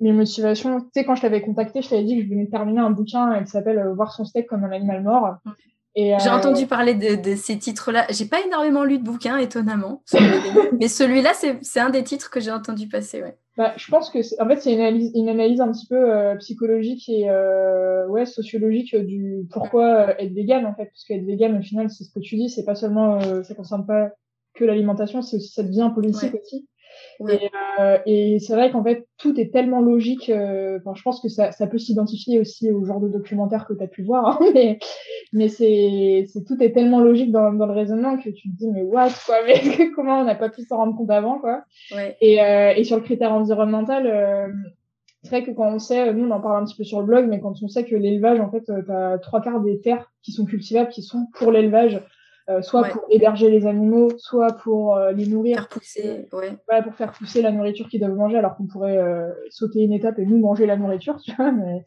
mes 0.00 0.12
motivations, 0.12 0.80
tu 0.80 0.86
sais, 0.94 1.04
quand 1.04 1.14
je 1.14 1.22
t'avais 1.22 1.42
contacté, 1.42 1.82
je 1.82 1.90
t'avais 1.90 2.04
dit 2.04 2.16
que 2.16 2.24
je 2.24 2.28
venais 2.28 2.46
terminer 2.46 2.80
un 2.80 2.90
bouquin 2.90 3.40
qui 3.44 3.50
s'appelle 3.50 3.86
Voir 3.94 4.12
son 4.12 4.24
steak 4.24 4.46
comme 4.46 4.64
un 4.64 4.72
animal 4.72 5.02
mort. 5.02 5.36
J'ai 5.96 6.30
entendu 6.30 6.66
parler 6.66 6.94
de, 6.94 7.16
de 7.16 7.36
ces 7.36 7.58
titres-là. 7.58 8.06
J'ai 8.10 8.26
pas 8.26 8.40
énormément 8.46 8.84
lu 8.84 8.98
de 8.98 9.04
bouquins, 9.04 9.38
étonnamment. 9.38 10.02
mais 10.80 10.88
celui-là, 10.88 11.32
c'est 11.34 11.80
un 11.80 11.90
des 11.90 12.04
titres 12.04 12.30
que 12.30 12.40
j'ai 12.40 12.52
entendu 12.52 12.88
passer. 12.88 13.22
Ouais. 13.22 13.36
Bah, 13.56 13.74
je 13.76 13.90
pense 13.90 14.08
que, 14.10 14.18
en 14.42 14.48
fait, 14.48 14.60
c'est 14.60 14.72
une 14.72 14.80
analyse, 14.80 15.12
une 15.14 15.28
analyse 15.28 15.60
un 15.60 15.70
petit 15.70 15.86
peu 15.86 16.10
euh, 16.10 16.36
psychologique 16.36 17.08
et 17.08 17.28
euh, 17.28 18.06
ouais, 18.08 18.24
sociologique 18.24 18.96
du 18.96 19.46
pourquoi 19.50 20.08
euh, 20.08 20.14
être 20.18 20.32
vegan, 20.32 20.64
en 20.64 20.74
fait. 20.74 20.86
Parce 20.86 21.04
qu'être 21.04 21.26
vegan, 21.26 21.58
au 21.58 21.62
final, 21.62 21.90
c'est 21.90 22.04
ce 22.04 22.10
que 22.10 22.20
tu 22.20 22.36
dis, 22.36 22.48
c'est 22.48 22.64
pas 22.64 22.74
seulement, 22.74 23.20
euh, 23.20 23.42
ça 23.42 23.54
concerne 23.54 23.84
pas 23.84 24.12
que 24.54 24.64
l'alimentation, 24.64 25.20
c'est 25.20 25.36
aussi, 25.36 25.52
ça 25.52 25.62
devient 25.62 25.90
politique 25.94 26.34
aussi. 26.34 26.68
Et, 27.28 27.50
euh, 27.78 27.98
et 28.06 28.38
c'est 28.38 28.54
vrai 28.54 28.70
qu'en 28.70 28.82
fait, 28.82 29.06
tout 29.18 29.38
est 29.38 29.52
tellement 29.52 29.80
logique. 29.80 30.30
Euh, 30.30 30.78
enfin, 30.78 30.94
je 30.94 31.02
pense 31.02 31.20
que 31.20 31.28
ça, 31.28 31.52
ça 31.52 31.66
peut 31.66 31.78
s'identifier 31.78 32.40
aussi 32.40 32.70
au 32.70 32.84
genre 32.84 33.00
de 33.00 33.08
documentaire 33.08 33.66
que 33.66 33.74
tu 33.74 33.82
as 33.82 33.88
pu 33.88 34.02
voir, 34.02 34.26
hein, 34.26 34.38
mais, 34.54 34.78
mais 35.32 35.48
c'est, 35.48 36.26
c'est 36.28 36.44
tout 36.44 36.62
est 36.62 36.72
tellement 36.72 37.00
logique 37.00 37.30
dans, 37.30 37.52
dans 37.52 37.66
le 37.66 37.74
raisonnement 37.74 38.16
que 38.16 38.30
tu 38.30 38.50
te 38.50 38.56
dis 38.56 38.68
mais 38.68 38.82
what 38.82 39.10
quoi, 39.26 39.36
mais 39.46 39.90
comment 39.94 40.20
on 40.20 40.24
n'a 40.24 40.34
pas 40.34 40.48
pu 40.48 40.62
s'en 40.62 40.76
rendre 40.76 40.96
compte 40.96 41.10
avant 41.10 41.38
quoi. 41.38 41.64
Ouais. 41.94 42.16
Et, 42.20 42.42
euh, 42.42 42.72
et 42.74 42.84
sur 42.84 42.96
le 42.96 43.02
critère 43.02 43.32
environnemental. 43.32 44.06
Euh, 44.06 44.48
c'est 45.22 45.28
vrai 45.28 45.44
que 45.44 45.50
quand 45.50 45.70
on 45.70 45.78
sait, 45.78 46.14
nous 46.14 46.26
on 46.26 46.30
en 46.30 46.40
parle 46.40 46.62
un 46.62 46.64
petit 46.64 46.76
peu 46.76 46.84
sur 46.84 47.00
le 47.00 47.06
blog, 47.06 47.26
mais 47.28 47.40
quand 47.40 47.52
on 47.62 47.68
sait 47.68 47.84
que 47.84 47.94
l'élevage, 47.94 48.40
en 48.40 48.50
fait, 48.50 48.64
tu 48.64 48.72
as 48.90 49.18
trois 49.18 49.42
quarts 49.42 49.60
des 49.60 49.78
terres 49.78 50.10
qui 50.22 50.32
sont 50.32 50.46
cultivables, 50.46 50.88
qui 50.88 51.02
sont 51.02 51.26
pour 51.34 51.52
l'élevage, 51.52 52.00
euh, 52.48 52.62
soit 52.62 52.84
pour 52.84 53.02
héberger 53.10 53.50
les 53.50 53.66
animaux, 53.66 54.10
soit 54.18 54.52
pour 54.52 54.96
euh, 54.96 55.12
les 55.12 55.26
nourrir. 55.26 55.58
Faire 55.58 55.68
pousser, 55.68 56.28
ouais. 56.32 56.58
ouais. 56.70 56.82
pour 56.82 56.94
faire 56.94 57.12
pousser 57.12 57.42
la 57.42 57.52
nourriture 57.52 57.88
qu'ils 57.88 58.00
doivent 58.00 58.16
manger, 58.16 58.38
alors 58.38 58.56
qu'on 58.56 58.66
pourrait 58.66 58.98
euh, 58.98 59.28
sauter 59.50 59.82
une 59.82 59.92
étape 59.92 60.18
et 60.18 60.26
nous 60.26 60.38
manger 60.38 60.66
la 60.66 60.76
nourriture, 60.76 61.18
tu 61.22 61.32
vois. 61.36 61.52
Mais 61.52 61.84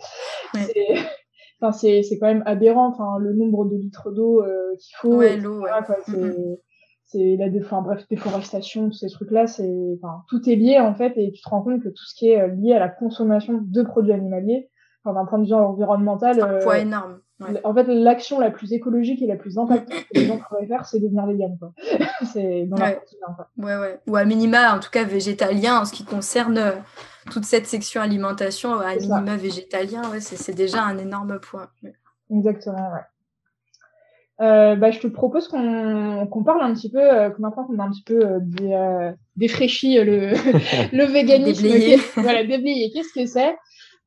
c'est, 0.53 0.95
enfin, 1.61 1.71
c'est, 1.71 2.03
c'est 2.03 2.17
quand 2.17 2.27
même 2.27 2.43
aberrant, 2.45 2.87
enfin, 2.87 3.17
le 3.19 3.33
nombre 3.33 3.65
de 3.65 3.75
litres 3.75 4.11
d'eau 4.11 4.43
qu'il 4.79 4.95
faut. 4.97 5.15
Ouais, 5.15 5.37
l'eau, 5.37 5.61
ouais. 5.61 5.69
c'est, 6.05 6.11
mm-hmm. 6.11 6.57
c'est 7.05 7.35
la 7.37 7.47
enfin, 7.59 7.81
bref, 7.81 8.05
déforestation, 8.09 8.87
tous 8.87 8.97
ces 8.97 9.09
trucs-là, 9.09 9.47
c'est, 9.47 9.73
enfin, 10.01 10.21
tout 10.29 10.49
est 10.49 10.55
lié 10.55 10.79
en 10.79 10.93
fait, 10.93 11.13
et 11.17 11.31
tu 11.31 11.41
te 11.41 11.49
rends 11.49 11.61
compte 11.61 11.81
que 11.81 11.89
tout 11.89 12.05
ce 12.05 12.15
qui 12.15 12.29
est 12.29 12.47
lié 12.55 12.73
à 12.73 12.79
la 12.79 12.89
consommation 12.89 13.59
de 13.61 13.81
produits 13.81 14.13
animaliers, 14.13 14.69
enfin, 15.03 15.13
d'un 15.13 15.25
point 15.25 15.39
de 15.39 15.45
vue 15.45 15.53
environnemental, 15.53 16.41
un 16.41 16.59
poids 16.59 16.79
énorme. 16.79 17.19
En 17.63 17.73
fait, 17.73 17.83
l'action 17.87 18.39
la 18.39 18.51
plus 18.51 18.71
écologique 18.71 19.21
et 19.21 19.27
la 19.27 19.35
plus 19.35 19.57
impactante 19.57 19.89
que 20.13 20.19
les 20.19 20.25
gens 20.27 20.37
pourraient 20.37 20.65
faire, 20.65 20.85
c'est 20.85 20.99
devenir 20.99 21.25
vegan. 21.25 21.57
Quoi. 21.59 21.73
c'est 22.33 22.65
dans 22.65 22.77
ouais. 22.77 23.01
Ouais, 23.57 23.77
ouais. 23.77 23.99
Ou 24.07 24.15
à 24.15 24.23
minima, 24.23 24.73
en 24.75 24.79
tout 24.79 24.89
cas, 24.89 25.03
végétalien, 25.03 25.81
en 25.81 25.85
ce 25.85 25.93
qui 25.93 26.05
concerne 26.05 26.57
euh, 26.57 26.71
toute 27.31 27.43
cette 27.43 27.65
section 27.65 28.01
alimentation, 28.01 28.79
à 28.79 28.95
minima 28.95 29.35
végétalien, 29.35 30.03
ouais, 30.11 30.21
c'est 30.21 30.55
déjà 30.55 30.83
un 30.83 30.97
énorme 30.97 31.39
point. 31.39 31.67
Exactement, 32.29 32.93
ouais. 32.93 33.01
Euh, 34.41 34.75
bah, 34.75 34.89
je 34.89 34.99
te 34.99 35.07
propose 35.07 35.47
qu'on 35.47 36.27
qu 36.27 36.43
parle 36.43 36.63
un 36.63 36.73
petit 36.73 36.89
peu, 36.89 36.99
euh, 36.99 37.29
maintenant 37.37 37.65
qu'on 37.65 37.77
a 37.77 37.83
un 37.83 37.91
petit 37.91 38.03
peu 38.03 38.25
euh, 38.25 38.39
dé, 38.41 38.73
euh, 38.73 39.11
défraîchi 39.35 39.95
le, 40.03 40.31
le 40.91 41.05
véganisme, 41.05 41.63
déblayé. 41.63 41.99
voilà, 42.15 42.43
déblayé, 42.43 42.91
qu'est-ce 42.91 43.13
que 43.13 43.27
c'est? 43.27 43.55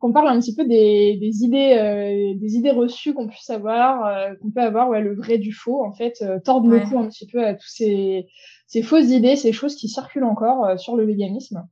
Qu'on 0.07 0.13
parle 0.13 0.29
un 0.29 0.39
petit 0.39 0.55
peu 0.55 0.65
des, 0.65 1.17
des 1.21 1.43
idées, 1.43 1.77
euh, 1.77 2.39
des 2.39 2.55
idées 2.55 2.71
reçues 2.71 3.13
qu'on 3.13 3.27
puisse 3.27 3.51
avoir, 3.51 4.07
euh, 4.07 4.35
qu'on 4.41 4.53
peut 4.53 4.61
avoir, 4.61 4.89
ouais, 4.89 5.01
le 5.01 5.17
vrai 5.17 5.39
du 5.39 5.53
faux, 5.53 5.85
en 5.85 5.93
fait, 5.93 6.15
euh, 6.23 6.39
tordre 6.39 6.69
ouais. 6.69 6.79
le 6.79 6.87
cou 6.89 6.99
un 6.99 7.09
petit 7.09 7.27
peu 7.27 7.45
à 7.45 7.55
tous 7.55 7.69
ces, 7.69 8.27
ces 8.69 8.83
fausses 8.83 9.11
idées, 9.11 9.35
ces 9.35 9.53
choses 9.53 9.75
qui 9.75 9.89
circulent 9.89 10.25
encore 10.25 10.65
euh, 10.65 10.77
sur 10.77 10.95
le 10.95 11.05
véganisme. 11.05 11.67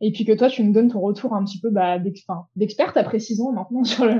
Et 0.00 0.12
puis 0.12 0.24
que 0.24 0.32
toi, 0.32 0.48
tu 0.48 0.62
nous 0.62 0.72
donnes 0.72 0.90
ton 0.90 1.00
retour 1.00 1.34
un 1.34 1.44
petit 1.44 1.58
peu 1.58 1.68
bah, 1.68 1.98
d'experte 1.98 2.96
après 2.96 3.18
six 3.18 3.40
ans 3.40 3.50
maintenant 3.50 3.82
sur 3.84 4.04
le, 4.04 4.12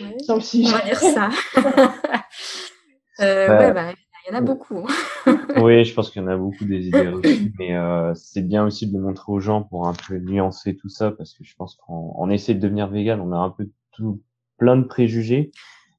ouais, 0.00 0.18
sur 0.22 0.36
le 0.36 0.40
sujet. 0.40 0.68
On 0.72 0.78
va 0.78 0.84
dire 0.84 1.00
ça. 1.00 1.30
euh, 3.20 3.48
ouais, 3.48 3.72
bah, 3.72 3.92
y 4.28 4.34
en 4.34 4.38
a 4.38 4.40
beaucoup. 4.40 4.86
oui, 5.56 5.84
je 5.84 5.94
pense 5.94 6.10
qu'il 6.10 6.22
y 6.22 6.24
en 6.24 6.28
a 6.28 6.36
beaucoup 6.36 6.64
des 6.64 6.86
idées 6.86 7.08
reçues, 7.08 7.52
mais 7.58 7.76
euh, 7.76 8.14
c'est 8.14 8.42
bien 8.42 8.64
aussi 8.64 8.86
de 8.86 8.96
le 8.96 9.02
montrer 9.02 9.32
aux 9.32 9.40
gens 9.40 9.62
pour 9.62 9.86
un 9.86 9.94
peu 9.94 10.18
nuancer 10.18 10.76
tout 10.76 10.88
ça, 10.88 11.10
parce 11.10 11.34
que 11.34 11.44
je 11.44 11.54
pense 11.56 11.76
qu'on 11.76 12.30
essaie 12.30 12.54
de 12.54 12.60
devenir 12.60 12.88
vegan, 12.88 13.20
on 13.20 13.32
a 13.32 13.38
un 13.38 13.50
peu 13.50 13.68
tout, 13.92 14.22
plein 14.56 14.76
de 14.76 14.84
préjugés, 14.84 15.50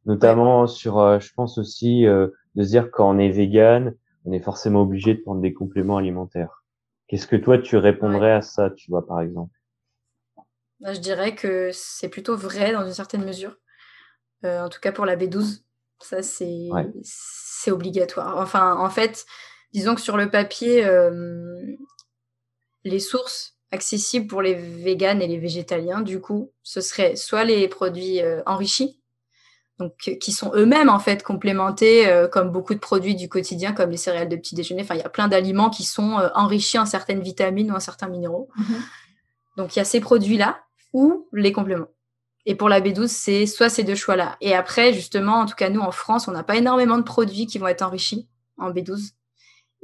notamment 0.05 0.61
ouais. 0.61 0.67
sur, 0.67 0.99
euh, 0.99 1.19
je 1.19 1.33
pense 1.33 1.57
aussi, 1.57 2.05
euh, 2.05 2.27
de 2.55 2.63
se 2.63 2.69
dire 2.69 2.91
quand 2.91 3.09
on 3.09 3.17
est 3.17 3.29
vegan, 3.29 3.95
on 4.25 4.31
est 4.31 4.43
forcément 4.43 4.81
obligé 4.81 5.13
de 5.15 5.21
prendre 5.21 5.41
des 5.41 5.53
compléments 5.53 5.97
alimentaires. 5.97 6.63
Qu'est-ce 7.07 7.27
que 7.27 7.35
toi 7.35 7.57
tu 7.57 7.77
répondrais 7.77 8.19
ouais. 8.19 8.31
à 8.31 8.41
ça, 8.41 8.69
tu 8.69 8.91
vois, 8.91 9.05
par 9.05 9.21
exemple? 9.21 9.53
Bah, 10.79 10.93
Je 10.93 10.99
dirais 10.99 11.35
que 11.35 11.71
c'est 11.73 12.09
plutôt 12.09 12.35
vrai 12.35 12.71
dans 12.71 12.85
une 12.85 12.93
certaine 12.93 13.25
mesure, 13.25 13.57
en 14.43 14.69
tout 14.69 14.79
cas 14.79 14.91
pour 14.91 15.05
la 15.05 15.15
B12. 15.15 15.63
Ça, 16.01 16.21
c'est 16.21 16.69
ouais. 16.71 16.91
c'est 17.03 17.71
obligatoire. 17.71 18.37
Enfin, 18.37 18.77
en 18.77 18.89
fait, 18.89 19.25
disons 19.73 19.95
que 19.95 20.01
sur 20.01 20.17
le 20.17 20.29
papier, 20.29 20.85
euh, 20.85 21.75
les 22.83 22.99
sources 22.99 23.57
accessibles 23.71 24.27
pour 24.27 24.41
les 24.41 24.55
véganes 24.55 25.21
et 25.21 25.27
les 25.27 25.37
végétaliens, 25.37 26.01
du 26.01 26.21
coup, 26.21 26.51
ce 26.63 26.81
serait 26.81 27.15
soit 27.15 27.43
les 27.43 27.67
produits 27.67 28.21
euh, 28.21 28.41
enrichis, 28.45 28.99
donc 29.77 29.93
qui 30.19 30.31
sont 30.31 30.51
eux-mêmes 30.55 30.89
en 30.89 30.99
fait 30.99 31.23
complémentés 31.23 32.07
euh, 32.07 32.27
comme 32.27 32.49
beaucoup 32.51 32.73
de 32.73 32.79
produits 32.79 33.15
du 33.15 33.29
quotidien, 33.29 33.73
comme 33.73 33.91
les 33.91 33.97
céréales 33.97 34.29
de 34.29 34.35
petit 34.35 34.55
déjeuner. 34.55 34.81
Enfin, 34.81 34.95
il 34.95 35.01
y 35.01 35.03
a 35.03 35.09
plein 35.09 35.27
d'aliments 35.27 35.69
qui 35.69 35.83
sont 35.83 36.19
euh, 36.19 36.29
enrichis 36.33 36.79
en 36.79 36.85
certaines 36.85 37.21
vitamines 37.21 37.71
ou 37.71 37.75
en 37.75 37.79
certains 37.79 38.09
minéraux. 38.09 38.49
Mm 38.55 38.63
-hmm. 38.63 38.81
Donc, 39.57 39.75
il 39.75 39.79
y 39.79 39.81
a 39.81 39.85
ces 39.85 39.99
produits-là 39.99 40.59
ou 40.93 41.27
les 41.33 41.51
compléments. 41.51 41.91
Et 42.49 42.55
pour 42.55 42.67
la 42.67 42.81
B12, 42.81 43.09
c'est 43.09 43.45
soit 43.45 43.69
ces 43.69 43.83
deux 43.83 43.93
choix-là. 43.93 44.35
Et 44.41 44.55
après, 44.55 44.91
justement, 44.91 45.35
en 45.35 45.45
tout 45.45 45.53
cas, 45.53 45.69
nous, 45.69 45.81
en 45.81 45.91
France, 45.91 46.27
on 46.27 46.31
n'a 46.31 46.41
pas 46.41 46.55
énormément 46.55 46.97
de 46.97 47.03
produits 47.03 47.45
qui 47.45 47.59
vont 47.59 47.67
être 47.67 47.83
enrichis 47.83 48.27
en 48.57 48.71
B12. 48.71 49.11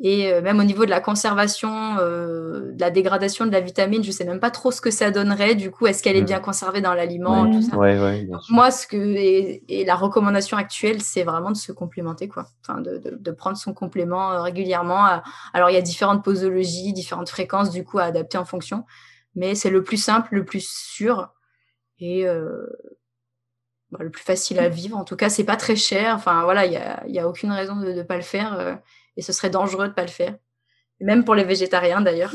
Et 0.01 0.33
euh, 0.33 0.41
même 0.41 0.59
au 0.59 0.63
niveau 0.63 0.83
de 0.83 0.89
la 0.89 0.99
conservation, 0.99 1.69
euh, 1.99 2.71
de 2.71 2.81
la 2.81 2.89
dégradation 2.89 3.45
de 3.45 3.51
la 3.51 3.59
vitamine, 3.59 4.03
je 4.03 4.09
sais 4.09 4.25
même 4.25 4.39
pas 4.39 4.49
trop 4.49 4.71
ce 4.71 4.81
que 4.81 4.89
ça 4.89 5.11
donnerait. 5.11 5.53
Du 5.53 5.69
coup, 5.69 5.85
est-ce 5.85 6.01
qu'elle 6.01 6.15
est 6.15 6.23
bien 6.23 6.39
conservée 6.39 6.81
dans 6.81 6.95
l'aliment 6.95 7.43
ouais. 7.43 7.51
tout 7.51 7.61
ça 7.61 7.77
ouais, 7.77 8.01
ouais, 8.01 8.27
Moi, 8.49 8.71
ce 8.71 8.87
que 8.87 8.97
et, 8.97 9.63
et, 9.69 9.85
la 9.85 9.93
recommandation 9.93 10.57
actuelle, 10.57 11.03
c'est 11.03 11.23
vraiment 11.23 11.51
de 11.51 11.57
se 11.57 11.71
complémenter, 11.71 12.27
quoi. 12.27 12.47
Enfin, 12.67 12.81
de, 12.81 12.97
de, 12.97 13.15
de 13.15 13.31
prendre 13.31 13.57
son 13.57 13.75
complément 13.75 14.31
euh, 14.31 14.41
régulièrement. 14.41 15.21
Alors, 15.53 15.69
il 15.69 15.73
y 15.73 15.77
a 15.77 15.83
différentes 15.83 16.23
posologies, 16.23 16.93
différentes 16.93 17.29
fréquences, 17.29 17.69
du 17.69 17.83
coup, 17.83 17.99
à 17.99 18.05
adapter 18.05 18.39
en 18.39 18.45
fonction. 18.45 18.85
Mais 19.35 19.53
c'est 19.53 19.69
le 19.69 19.83
plus 19.83 19.97
simple, 19.97 20.29
le 20.33 20.45
plus 20.45 20.67
sûr 20.67 21.29
et 21.99 22.27
euh, 22.27 22.67
bah, 23.91 23.99
le 24.01 24.09
plus 24.09 24.23
facile 24.23 24.59
à 24.59 24.69
vivre. 24.69 24.97
En 24.97 25.03
tout 25.03 25.15
cas, 25.15 25.29
c'est 25.29 25.43
pas 25.43 25.55
très 25.55 25.75
cher. 25.75 26.15
Enfin 26.15 26.43
voilà, 26.43 26.65
il 26.65 26.73
y 26.73 26.77
a, 26.77 27.03
y 27.07 27.19
a, 27.19 27.27
aucune 27.27 27.51
raison 27.51 27.75
de 27.75 27.91
ne 27.91 28.03
pas 28.03 28.17
le 28.17 28.23
faire 28.23 28.59
euh, 28.59 28.75
et 29.17 29.21
ce 29.21 29.31
serait 29.31 29.49
dangereux 29.49 29.87
de 29.87 29.93
pas 29.93 30.01
le 30.01 30.09
faire. 30.09 30.35
Même 30.99 31.23
pour 31.23 31.35
les 31.35 31.43
végétariens 31.43 32.01
d'ailleurs. 32.01 32.33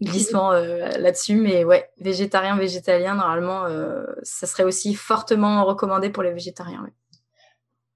Glissement 0.00 0.52
euh, 0.52 0.88
là-dessus, 0.98 1.36
mais 1.36 1.64
ouais, 1.64 1.88
végétarien, 2.00 2.56
végétalien, 2.56 3.14
normalement, 3.14 3.66
euh, 3.66 4.04
ça 4.24 4.48
serait 4.48 4.64
aussi 4.64 4.94
fortement 4.94 5.64
recommandé 5.64 6.10
pour 6.10 6.24
les 6.24 6.32
végétariens. 6.32 6.82
Ouais. 6.82 6.92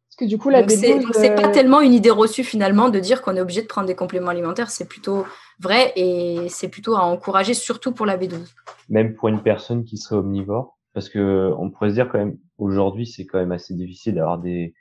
Parce 0.08 0.16
que 0.18 0.24
du 0.24 0.38
coup, 0.38 0.48
la 0.48 0.62
donc 0.62 0.70
c'est 1.14 1.34
pas 1.34 1.48
tellement 1.48 1.80
une 1.80 1.92
idée 1.92 2.10
reçue 2.10 2.44
finalement 2.44 2.90
de 2.90 3.00
dire 3.00 3.22
qu'on 3.22 3.34
est 3.34 3.40
obligé 3.40 3.62
de 3.62 3.66
prendre 3.66 3.88
des 3.88 3.96
compléments 3.96 4.30
alimentaires. 4.30 4.70
C'est 4.70 4.84
plutôt 4.84 5.26
vrai 5.60 5.92
et 5.96 6.48
c'est 6.48 6.68
plutôt 6.68 6.96
à 6.96 7.02
encourager, 7.02 7.54
surtout 7.54 7.92
pour 7.92 8.06
la 8.06 8.16
B12. 8.16 8.54
Même 8.88 9.14
pour 9.14 9.28
une 9.28 9.42
personne 9.42 9.84
qui 9.84 9.98
serait 9.98 10.16
omnivore, 10.16 10.78
parce 10.92 11.08
que 11.08 11.52
on 11.58 11.70
pourrait 11.70 11.90
se 11.90 11.94
dire 11.94 12.08
quand 12.08 12.18
même 12.18 12.38
aujourd'hui 12.58 13.06
c'est 13.06 13.26
quand 13.26 13.38
même 13.38 13.52
assez 13.52 13.75
difficile 13.75 14.14
d'avoir 14.14 14.38
des, 14.38 14.75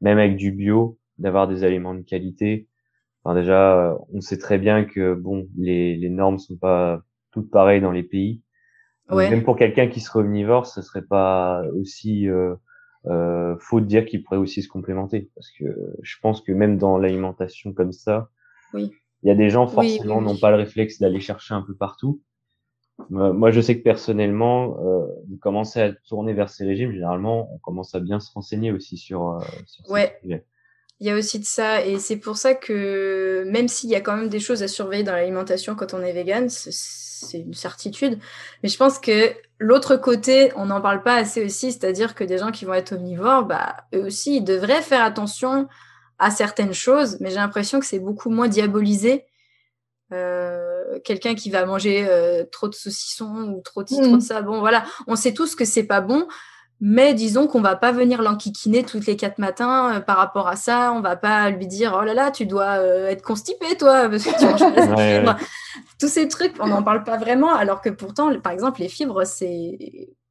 même 0.00 0.18
avec 0.18 0.36
du 0.36 0.52
bio, 0.52 0.98
d'avoir 1.18 1.48
des 1.48 1.64
aliments 1.64 1.94
de 1.94 2.02
qualité. 2.02 2.68
Enfin 3.24 3.34
déjà, 3.34 3.96
on 4.12 4.20
sait 4.20 4.38
très 4.38 4.58
bien 4.58 4.84
que 4.84 5.14
bon, 5.14 5.46
les, 5.56 5.96
les 5.96 6.10
normes 6.10 6.38
sont 6.38 6.56
pas 6.56 7.02
toutes 7.30 7.50
pareilles 7.50 7.80
dans 7.80 7.92
les 7.92 8.02
pays. 8.02 8.42
Ouais. 9.10 9.30
Même 9.30 9.44
pour 9.44 9.56
quelqu'un 9.56 9.88
qui 9.88 10.00
serait 10.00 10.20
omnivore, 10.20 10.66
ce 10.66 10.82
serait 10.82 11.02
pas 11.02 11.62
aussi 11.74 12.28
euh, 12.28 12.54
euh, 13.06 13.56
faut 13.58 13.80
dire 13.80 14.06
qu'il 14.06 14.22
pourrait 14.22 14.38
aussi 14.38 14.62
se 14.62 14.68
complémenter 14.68 15.30
parce 15.34 15.50
que 15.50 15.64
je 16.02 16.16
pense 16.20 16.40
que 16.40 16.52
même 16.52 16.78
dans 16.78 16.98
l'alimentation 16.98 17.72
comme 17.72 17.92
ça, 17.92 18.30
oui. 18.74 18.92
Il 19.22 19.28
y 19.28 19.30
a 19.30 19.34
des 19.34 19.50
gens 19.50 19.66
forcément 19.66 20.16
oui, 20.16 20.24
oui, 20.24 20.32
n'ont 20.32 20.38
pas 20.38 20.50
le 20.50 20.56
réflexe 20.56 20.98
d'aller 20.98 21.20
chercher 21.20 21.54
un 21.54 21.62
peu 21.62 21.74
partout. 21.74 22.20
Moi, 23.10 23.50
je 23.50 23.60
sais 23.60 23.78
que 23.78 23.82
personnellement, 23.82 24.76
euh, 24.84 25.06
de 25.26 25.36
commencer 25.36 25.80
à 25.80 25.92
tourner 25.92 26.34
vers 26.34 26.48
ces 26.48 26.64
régimes, 26.64 26.92
généralement, 26.92 27.52
on 27.52 27.58
commence 27.58 27.94
à 27.94 28.00
bien 28.00 28.20
se 28.20 28.30
renseigner 28.32 28.70
aussi 28.70 28.96
sur, 28.96 29.30
euh, 29.30 29.40
sur 29.66 29.90
ouais. 29.90 30.18
ces. 30.22 30.44
Il 31.00 31.06
y 31.06 31.10
a 31.10 31.16
aussi 31.16 31.40
de 31.40 31.44
ça, 31.44 31.84
et 31.84 31.98
c'est 31.98 32.18
pour 32.18 32.36
ça 32.36 32.54
que 32.54 33.42
même 33.48 33.66
s'il 33.66 33.90
y 33.90 33.96
a 33.96 34.00
quand 34.00 34.16
même 34.16 34.28
des 34.28 34.38
choses 34.38 34.62
à 34.62 34.68
surveiller 34.68 35.02
dans 35.02 35.12
l'alimentation 35.12 35.74
quand 35.74 35.94
on 35.94 36.00
est 36.00 36.12
vegan, 36.12 36.48
c'est 36.48 37.40
une 37.40 37.54
certitude. 37.54 38.20
Mais 38.62 38.68
je 38.68 38.76
pense 38.76 39.00
que 39.00 39.32
l'autre 39.58 39.96
côté, 39.96 40.52
on 40.54 40.66
n'en 40.66 40.80
parle 40.80 41.02
pas 41.02 41.16
assez 41.16 41.44
aussi, 41.44 41.72
c'est-à-dire 41.72 42.14
que 42.14 42.22
des 42.22 42.38
gens 42.38 42.52
qui 42.52 42.66
vont 42.66 42.74
être 42.74 42.92
omnivores, 42.92 43.46
bah, 43.46 43.78
eux 43.92 44.04
aussi, 44.04 44.36
ils 44.36 44.44
devraient 44.44 44.80
faire 44.80 45.02
attention 45.02 45.66
à 46.22 46.30
certaines 46.30 46.72
choses, 46.72 47.18
mais 47.20 47.30
j'ai 47.30 47.36
l'impression 47.36 47.80
que 47.80 47.86
c'est 47.86 47.98
beaucoup 47.98 48.30
moins 48.30 48.48
diabolisé. 48.48 49.26
Euh, 50.12 50.98
quelqu'un 51.04 51.34
qui 51.34 51.50
va 51.50 51.64
manger 51.64 52.06
trop 52.52 52.68
de 52.68 52.74
saucissons 52.74 53.54
ou 53.54 53.60
trop 53.62 53.82
de 53.82 53.88
ci, 53.88 54.00
trop 54.00 54.16
de 54.16 54.22
ça. 54.22 54.42
Bon, 54.42 54.60
voilà, 54.60 54.84
on 55.06 55.16
sait 55.16 55.32
tous 55.32 55.54
que 55.54 55.64
c'est 55.64 55.84
pas 55.84 56.00
bon. 56.00 56.26
Mais 56.84 57.14
disons 57.14 57.46
qu'on 57.46 57.60
va 57.60 57.76
pas 57.76 57.92
venir 57.92 58.22
l'enquiquiner 58.22 58.82
toutes 58.82 59.06
les 59.06 59.16
quatre 59.16 59.38
matins 59.38 60.02
par 60.04 60.16
rapport 60.16 60.48
à 60.48 60.56
ça. 60.56 60.92
On 60.92 61.00
va 61.00 61.14
pas 61.14 61.48
lui 61.50 61.68
dire 61.68 61.96
oh 61.98 62.04
là 62.04 62.12
là, 62.12 62.32
tu 62.32 62.44
dois 62.44 62.78
être 63.08 63.22
constipé 63.22 63.76
toi 63.76 64.08
parce 64.10 64.24
que 64.24 64.38
tu 64.38 64.44
manges 64.44 64.74
pas 64.74 64.86
de 64.86 65.18
fibres. 65.18 65.36
Tous 66.00 66.08
ces 66.08 66.26
trucs, 66.28 66.54
on 66.58 66.66
n'en 66.66 66.82
parle 66.82 67.04
pas 67.04 67.16
vraiment. 67.16 67.54
Alors 67.54 67.80
que 67.80 67.88
pourtant, 67.88 68.36
par 68.40 68.52
exemple, 68.52 68.80
les 68.80 68.88
fibres, 68.88 69.24
c'est 69.24 69.78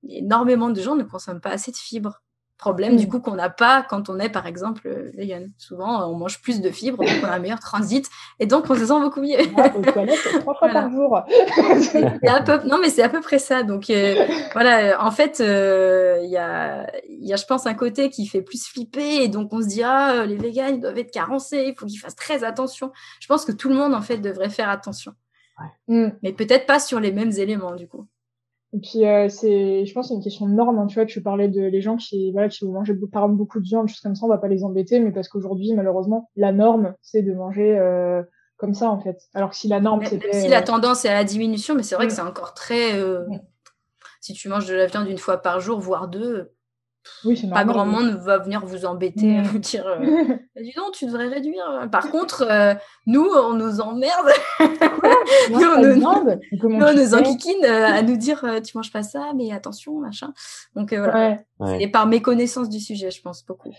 énormément 0.08 0.70
de 0.70 0.82
gens 0.82 0.96
ne 0.96 1.04
consomment 1.04 1.42
pas 1.42 1.52
assez 1.52 1.72
de 1.72 1.78
fibres 1.78 2.22
problème 2.62 2.96
du 2.96 3.08
mm. 3.08 3.10
coup 3.10 3.20
qu'on 3.20 3.36
n'a 3.36 3.50
pas 3.50 3.84
quand 3.90 4.08
on 4.08 4.20
est 4.20 4.30
par 4.30 4.46
exemple 4.46 4.88
euh, 4.88 5.12
vegan. 5.16 5.52
Souvent 5.58 6.10
on 6.10 6.16
mange 6.16 6.42
plus 6.42 6.62
de 6.62 6.70
fibres, 6.70 7.04
donc 7.04 7.10
on 7.22 7.26
a 7.26 7.32
un 7.32 7.40
meilleur 7.40 7.60
transit 7.60 8.08
et 8.40 8.46
donc 8.46 8.70
on 8.70 8.76
se 8.76 8.86
sent 8.86 9.00
beaucoup 9.02 9.20
mieux. 9.20 9.38
trois 10.40 10.56
fois 10.56 10.70
par 10.70 10.90
jour. 10.90 11.22
non 12.66 12.78
mais 12.80 12.90
c'est 12.90 13.02
à 13.02 13.10
peu 13.10 13.20
près 13.20 13.40
ça. 13.40 13.64
Donc 13.64 13.90
euh, 13.90 14.26
voilà, 14.54 15.04
en 15.04 15.12
fait 15.12 15.42
euh, 15.42 16.20
il 16.24 16.30
y, 16.30 16.38
a, 16.38 16.88
y 17.10 17.34
a 17.34 17.36
je 17.36 17.46
pense 17.46 17.66
un 17.66 17.74
côté 17.74 18.10
qui 18.10 18.28
fait 18.28 18.44
plus 18.44 18.66
flipper 18.68 19.24
et 19.24 19.28
donc 19.28 19.52
on 19.52 19.62
se 19.62 19.68
dit 19.68 19.84
ah 19.84 20.26
les 20.26 20.38
végans 20.38 20.68
ils 20.68 20.80
doivent 20.80 21.00
être 21.00 21.12
carencés, 21.12 21.66
il 21.68 21.76
faut 21.76 21.88
qu'ils 21.88 22.00
fassent 22.00 22.16
très 22.16 22.44
attention. 22.44 22.92
Je 23.20 23.28
pense 23.28 23.44
que 23.44 23.52
tout 23.52 23.70
le 23.70 23.76
monde 23.76 23.96
en 23.96 24.02
fait 24.02 24.18
devrait 24.18 24.50
faire 24.50 24.70
attention. 24.70 25.14
Mais 25.88 26.34
peut-être 26.34 26.66
pas 26.66 26.80
sur 26.80 27.00
les 27.00 27.12
mêmes 27.12 27.32
éléments 27.32 27.76
du 27.76 27.88
coup. 27.88 28.08
Et 28.74 28.80
puis 28.80 29.06
euh, 29.06 29.28
c'est, 29.28 29.86
je 29.86 29.94
pense, 29.94 30.08
c'est 30.08 30.14
une 30.14 30.24
question 30.24 30.48
de 30.48 30.54
norme. 30.54 30.80
Hein. 30.80 30.88
Tu 30.88 30.96
vois, 30.96 31.06
tu 31.06 31.22
parlais 31.22 31.50
de 31.50 31.62
les 31.62 31.82
gens 31.82 31.98
qui, 31.98 32.32
voilà, 32.32 32.48
qui 32.48 32.64
vont 32.64 32.72
manger 32.72 32.94
par 33.12 33.24
exemple 33.24 33.38
beaucoup 33.38 33.60
de 33.60 33.66
viande, 33.66 33.90
choses 33.90 34.00
comme 34.00 34.16
ça, 34.16 34.26
on 34.26 34.30
va 34.30 34.38
pas 34.38 34.48
les 34.48 34.64
embêter, 34.64 35.00
mais 35.00 35.12
parce 35.12 35.28
qu'aujourd'hui, 35.28 35.74
malheureusement, 35.74 36.30
la 36.36 36.52
norme, 36.52 36.94
c'est 37.02 37.22
de 37.22 37.34
manger 37.34 37.78
euh, 37.78 38.24
comme 38.58 38.74
ça 38.74 38.90
en 38.90 39.00
fait. 39.00 39.18
Alors 39.34 39.50
que 39.50 39.56
si 39.58 39.68
la 39.68 39.82
norme, 39.82 40.06
c'était, 40.06 40.34
si 40.34 40.48
la 40.48 40.62
euh, 40.62 40.64
tendance 40.64 41.04
est 41.04 41.10
à 41.10 41.16
la 41.16 41.24
diminution, 41.26 41.76
mais 41.76 41.84
c'est 41.84 41.96
vrai 41.96 42.08
que 42.08 42.14
c'est 42.14 42.22
encore 42.22 42.54
très. 42.54 42.92
Si 44.22 44.34
tu 44.34 44.50
manges 44.50 44.68
de 44.68 44.76
la 44.76 44.86
viande 44.86 45.08
une 45.08 45.18
fois 45.18 45.38
par 45.38 45.60
jour, 45.60 45.80
voire 45.80 46.08
deux, 46.08 46.52
oui, 47.26 47.50
pas 47.50 47.64
grand 47.64 47.86
monde 47.86 48.12
va 48.24 48.38
venir 48.38 48.66
vous 48.66 48.86
embêter, 48.86 49.26
mmh. 49.26 49.44
vous 49.44 49.60
dire 49.60 49.88
euh, 49.88 50.36
dis 50.62 50.74
donc, 50.76 50.94
tu 50.94 51.06
devrais 51.06 51.28
réduire. 51.28 51.88
Par 51.92 52.10
contre, 52.10 52.46
euh, 52.50 52.74
nous, 53.08 53.28
on 53.28 53.54
nous 53.54 53.82
emmerde. 53.82 54.32
nous, 54.60 55.60
on 55.60 55.82
nous, 55.82 55.96
demande, 55.96 56.40
nous, 56.52 56.70
on 56.70 56.94
nous 56.94 57.16
enquiquine 57.16 57.66
euh, 57.66 57.86
à 57.86 58.02
nous 58.02 58.18
dire 58.18 58.46
tu 58.64 58.78
manges 58.78 58.92
pas 58.92 59.04
ça, 59.04 59.32
mais 59.36 59.52
attention, 59.52 60.00
machin. 60.00 60.34
Donc 60.76 60.94
voilà. 60.94 61.40
C'est 61.80 61.88
par 61.88 62.08
méconnaissance 62.08 62.70
du 62.70 62.80
sujet, 62.80 63.12
je 63.12 63.22
pense, 63.22 63.46
beaucoup. 63.46 63.74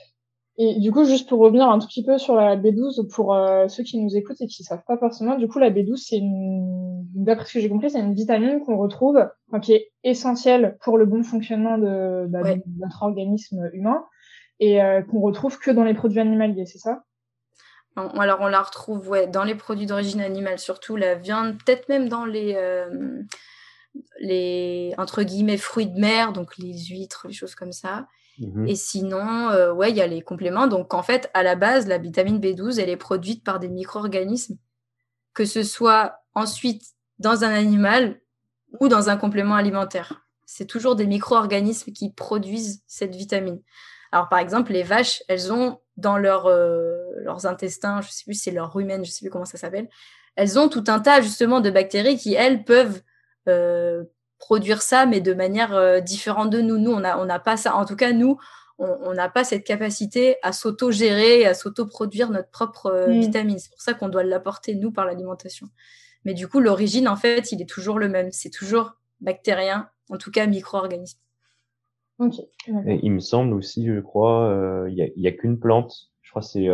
Et 0.58 0.78
du 0.80 0.92
coup, 0.92 1.04
juste 1.04 1.28
pour 1.28 1.40
revenir 1.40 1.68
un 1.68 1.78
tout 1.78 1.86
petit 1.86 2.04
peu 2.04 2.18
sur 2.18 2.36
la 2.36 2.56
B12, 2.56 3.08
pour 3.08 3.34
euh, 3.34 3.68
ceux 3.68 3.82
qui 3.82 3.98
nous 3.98 4.14
écoutent 4.16 4.40
et 4.40 4.46
qui 4.46 4.64
savent 4.64 4.84
pas 4.86 4.98
forcément, 4.98 5.36
du 5.36 5.48
coup, 5.48 5.58
la 5.58 5.70
B12, 5.70 5.96
c'est 5.96 6.18
une, 6.18 7.06
d'après 7.14 7.46
ce 7.46 7.54
que 7.54 7.60
j'ai 7.60 7.70
compris, 7.70 7.90
c'est 7.90 8.00
une 8.00 8.14
vitamine 8.14 8.60
qu'on 8.60 8.76
retrouve, 8.76 9.18
enfin, 9.48 9.60
qui 9.60 9.72
est 9.72 9.90
essentielle 10.04 10.76
pour 10.82 10.98
le 10.98 11.06
bon 11.06 11.22
fonctionnement 11.22 11.78
de, 11.78 12.26
bah, 12.28 12.42
notre 12.78 13.02
organisme 13.02 13.70
humain 13.72 14.04
et 14.60 14.82
euh, 14.82 15.00
qu'on 15.02 15.20
retrouve 15.20 15.58
que 15.58 15.70
dans 15.70 15.84
les 15.84 15.94
produits 15.94 16.20
animaliers, 16.20 16.66
c'est 16.66 16.78
ça? 16.78 17.02
Alors, 17.96 18.38
on 18.40 18.48
la 18.48 18.62
retrouve 18.62 19.08
ouais, 19.08 19.26
dans 19.26 19.44
les 19.44 19.54
produits 19.54 19.86
d'origine 19.86 20.20
animale, 20.20 20.58
surtout 20.58 20.96
la 20.96 21.14
viande, 21.14 21.58
peut-être 21.58 21.88
même 21.88 22.08
dans 22.08 22.24
les, 22.24 22.54
euh, 22.56 23.22
les, 24.20 24.94
entre 24.98 25.22
guillemets, 25.22 25.58
fruits 25.58 25.88
de 25.88 25.98
mer, 25.98 26.32
donc 26.32 26.56
les 26.58 26.76
huîtres, 26.86 27.26
les 27.26 27.34
choses 27.34 27.54
comme 27.54 27.72
ça. 27.72 28.06
Mmh 28.38 28.66
et 28.66 28.76
sinon, 28.76 29.50
euh, 29.50 29.72
ouais, 29.72 29.90
il 29.90 29.96
y 29.96 30.00
a 30.00 30.06
les 30.06 30.22
compléments. 30.22 30.66
Donc, 30.66 30.94
en 30.94 31.02
fait, 31.02 31.30
à 31.34 31.42
la 31.42 31.54
base, 31.54 31.86
la 31.86 31.98
vitamine 31.98 32.40
B12, 32.40 32.80
elle 32.80 32.88
est 32.88 32.96
produite 32.96 33.44
par 33.44 33.58
des 33.58 33.68
micro-organismes, 33.68 34.56
que 35.34 35.44
ce 35.44 35.62
soit 35.62 36.20
ensuite 36.34 36.82
dans 37.18 37.44
un 37.44 37.50
animal 37.50 38.20
ou 38.80 38.88
dans 38.88 39.10
un 39.10 39.16
complément 39.16 39.54
alimentaire. 39.54 40.26
C'est 40.46 40.66
toujours 40.66 40.96
des 40.96 41.06
micro-organismes 41.06 41.92
qui 41.92 42.10
produisent 42.10 42.82
cette 42.86 43.14
vitamine. 43.14 43.60
Alors, 44.12 44.28
par 44.28 44.38
exemple, 44.38 44.72
les 44.72 44.82
vaches, 44.82 45.22
elles 45.28 45.52
ont 45.52 45.78
dans 45.96 46.18
euh, 46.18 46.96
leurs 47.16 47.46
intestins, 47.46 48.00
je 48.00 48.10
sais 48.10 48.24
plus 48.24 48.34
c'est 48.34 48.50
leur 48.50 48.72
rumen, 48.72 49.04
je 49.04 49.10
sais 49.10 49.24
plus 49.24 49.30
comment 49.30 49.44
ça 49.44 49.58
s'appelle, 49.58 49.88
elles 50.36 50.58
ont 50.58 50.68
tout 50.68 50.84
un 50.88 51.00
tas 51.00 51.20
justement 51.20 51.60
de 51.60 51.70
bactéries 51.70 52.16
qui, 52.16 52.34
elles, 52.34 52.64
peuvent 52.64 53.02
euh, 53.48 54.04
produire 54.42 54.82
ça, 54.82 55.06
mais 55.06 55.20
de 55.20 55.34
manière 55.34 55.72
euh, 55.72 56.00
différente 56.00 56.50
de 56.50 56.60
nous. 56.60 56.76
Nous, 56.76 56.90
on 56.90 56.98
n'a 56.98 57.18
on 57.20 57.28
a 57.28 57.38
pas 57.38 57.56
ça. 57.56 57.76
En 57.76 57.84
tout 57.84 57.94
cas, 57.94 58.12
nous, 58.12 58.38
on 58.78 59.14
n'a 59.14 59.28
pas 59.28 59.44
cette 59.44 59.62
capacité 59.62 60.36
à 60.42 60.52
s'auto-gérer, 60.52 61.46
à 61.46 61.54
s'auto-produire 61.54 62.28
notre 62.30 62.50
propre 62.50 62.86
euh, 62.86 63.06
mm. 63.06 63.20
vitamine. 63.20 63.58
C'est 63.60 63.70
pour 63.70 63.80
ça 63.80 63.94
qu'on 63.94 64.08
doit 64.08 64.24
l'apporter, 64.24 64.74
nous, 64.74 64.90
par 64.90 65.04
l'alimentation. 65.04 65.68
Mais 66.24 66.34
du 66.34 66.48
coup, 66.48 66.58
l'origine, 66.58 67.06
en 67.06 67.14
fait, 67.14 67.52
il 67.52 67.62
est 67.62 67.68
toujours 67.68 68.00
le 68.00 68.08
même. 68.08 68.32
C'est 68.32 68.50
toujours 68.50 68.94
bactérien, 69.20 69.88
en 70.10 70.16
tout 70.16 70.32
cas 70.32 70.46
micro-organisme. 70.46 71.20
il 72.18 73.12
me 73.12 73.20
semble 73.20 73.54
aussi, 73.54 73.86
je 73.86 74.00
crois, 74.00 74.48
euh, 74.48 74.90
il 74.90 75.12
n'y 75.16 75.28
a, 75.28 75.32
qu'une 75.32 75.60
plante. 75.60 76.10
Je 76.22 76.30
crois 76.30 76.42
c'est 76.42 76.66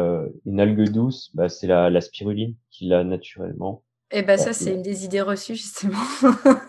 une 0.46 0.60
algue 0.60 0.88
douce. 0.88 1.30
Bah, 1.34 1.50
c'est 1.50 1.66
la, 1.66 1.90
la 1.90 2.00
spiruline 2.00 2.54
qui 2.70 2.86
l'a 2.86 3.04
naturellement. 3.04 3.82
Et 4.10 4.20
eh 4.20 4.22
ben 4.22 4.38
ça, 4.38 4.54
c'est 4.54 4.72
une 4.72 4.80
des 4.80 5.04
idées 5.04 5.20
reçues, 5.20 5.54
justement. 5.54 5.98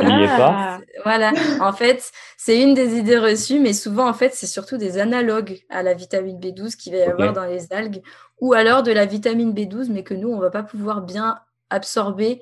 Il 0.02 0.08
n'y 0.08 0.24
est 0.24 0.28
pas. 0.28 0.82
Voilà. 1.06 1.32
En 1.62 1.72
fait, 1.72 2.12
c'est 2.38 2.62
une 2.62 2.74
des 2.74 2.98
idées 2.98 3.18
reçues, 3.18 3.60
mais 3.60 3.72
souvent, 3.72 4.10
en 4.10 4.14
fait, 4.14 4.34
c'est 4.34 4.46
surtout 4.46 4.76
des 4.76 4.98
analogues 4.98 5.62
à 5.70 5.82
la 5.82 5.94
vitamine 5.94 6.38
B12 6.38 6.76
qu'il 6.76 6.92
va 6.92 7.00
y 7.00 7.04
avoir 7.04 7.32
dans 7.32 7.46
les 7.46 7.72
algues, 7.72 8.02
ou 8.42 8.52
alors 8.52 8.84
de 8.84 8.92
la 8.92 9.06
vitamine 9.06 9.54
B12, 9.54 9.90
mais 9.90 10.04
que 10.04 10.14
nous, 10.14 10.28
on 10.28 10.38
va 10.38 10.50
pas 10.50 10.64
pouvoir 10.64 11.02
bien 11.02 11.40
absorber. 11.70 12.42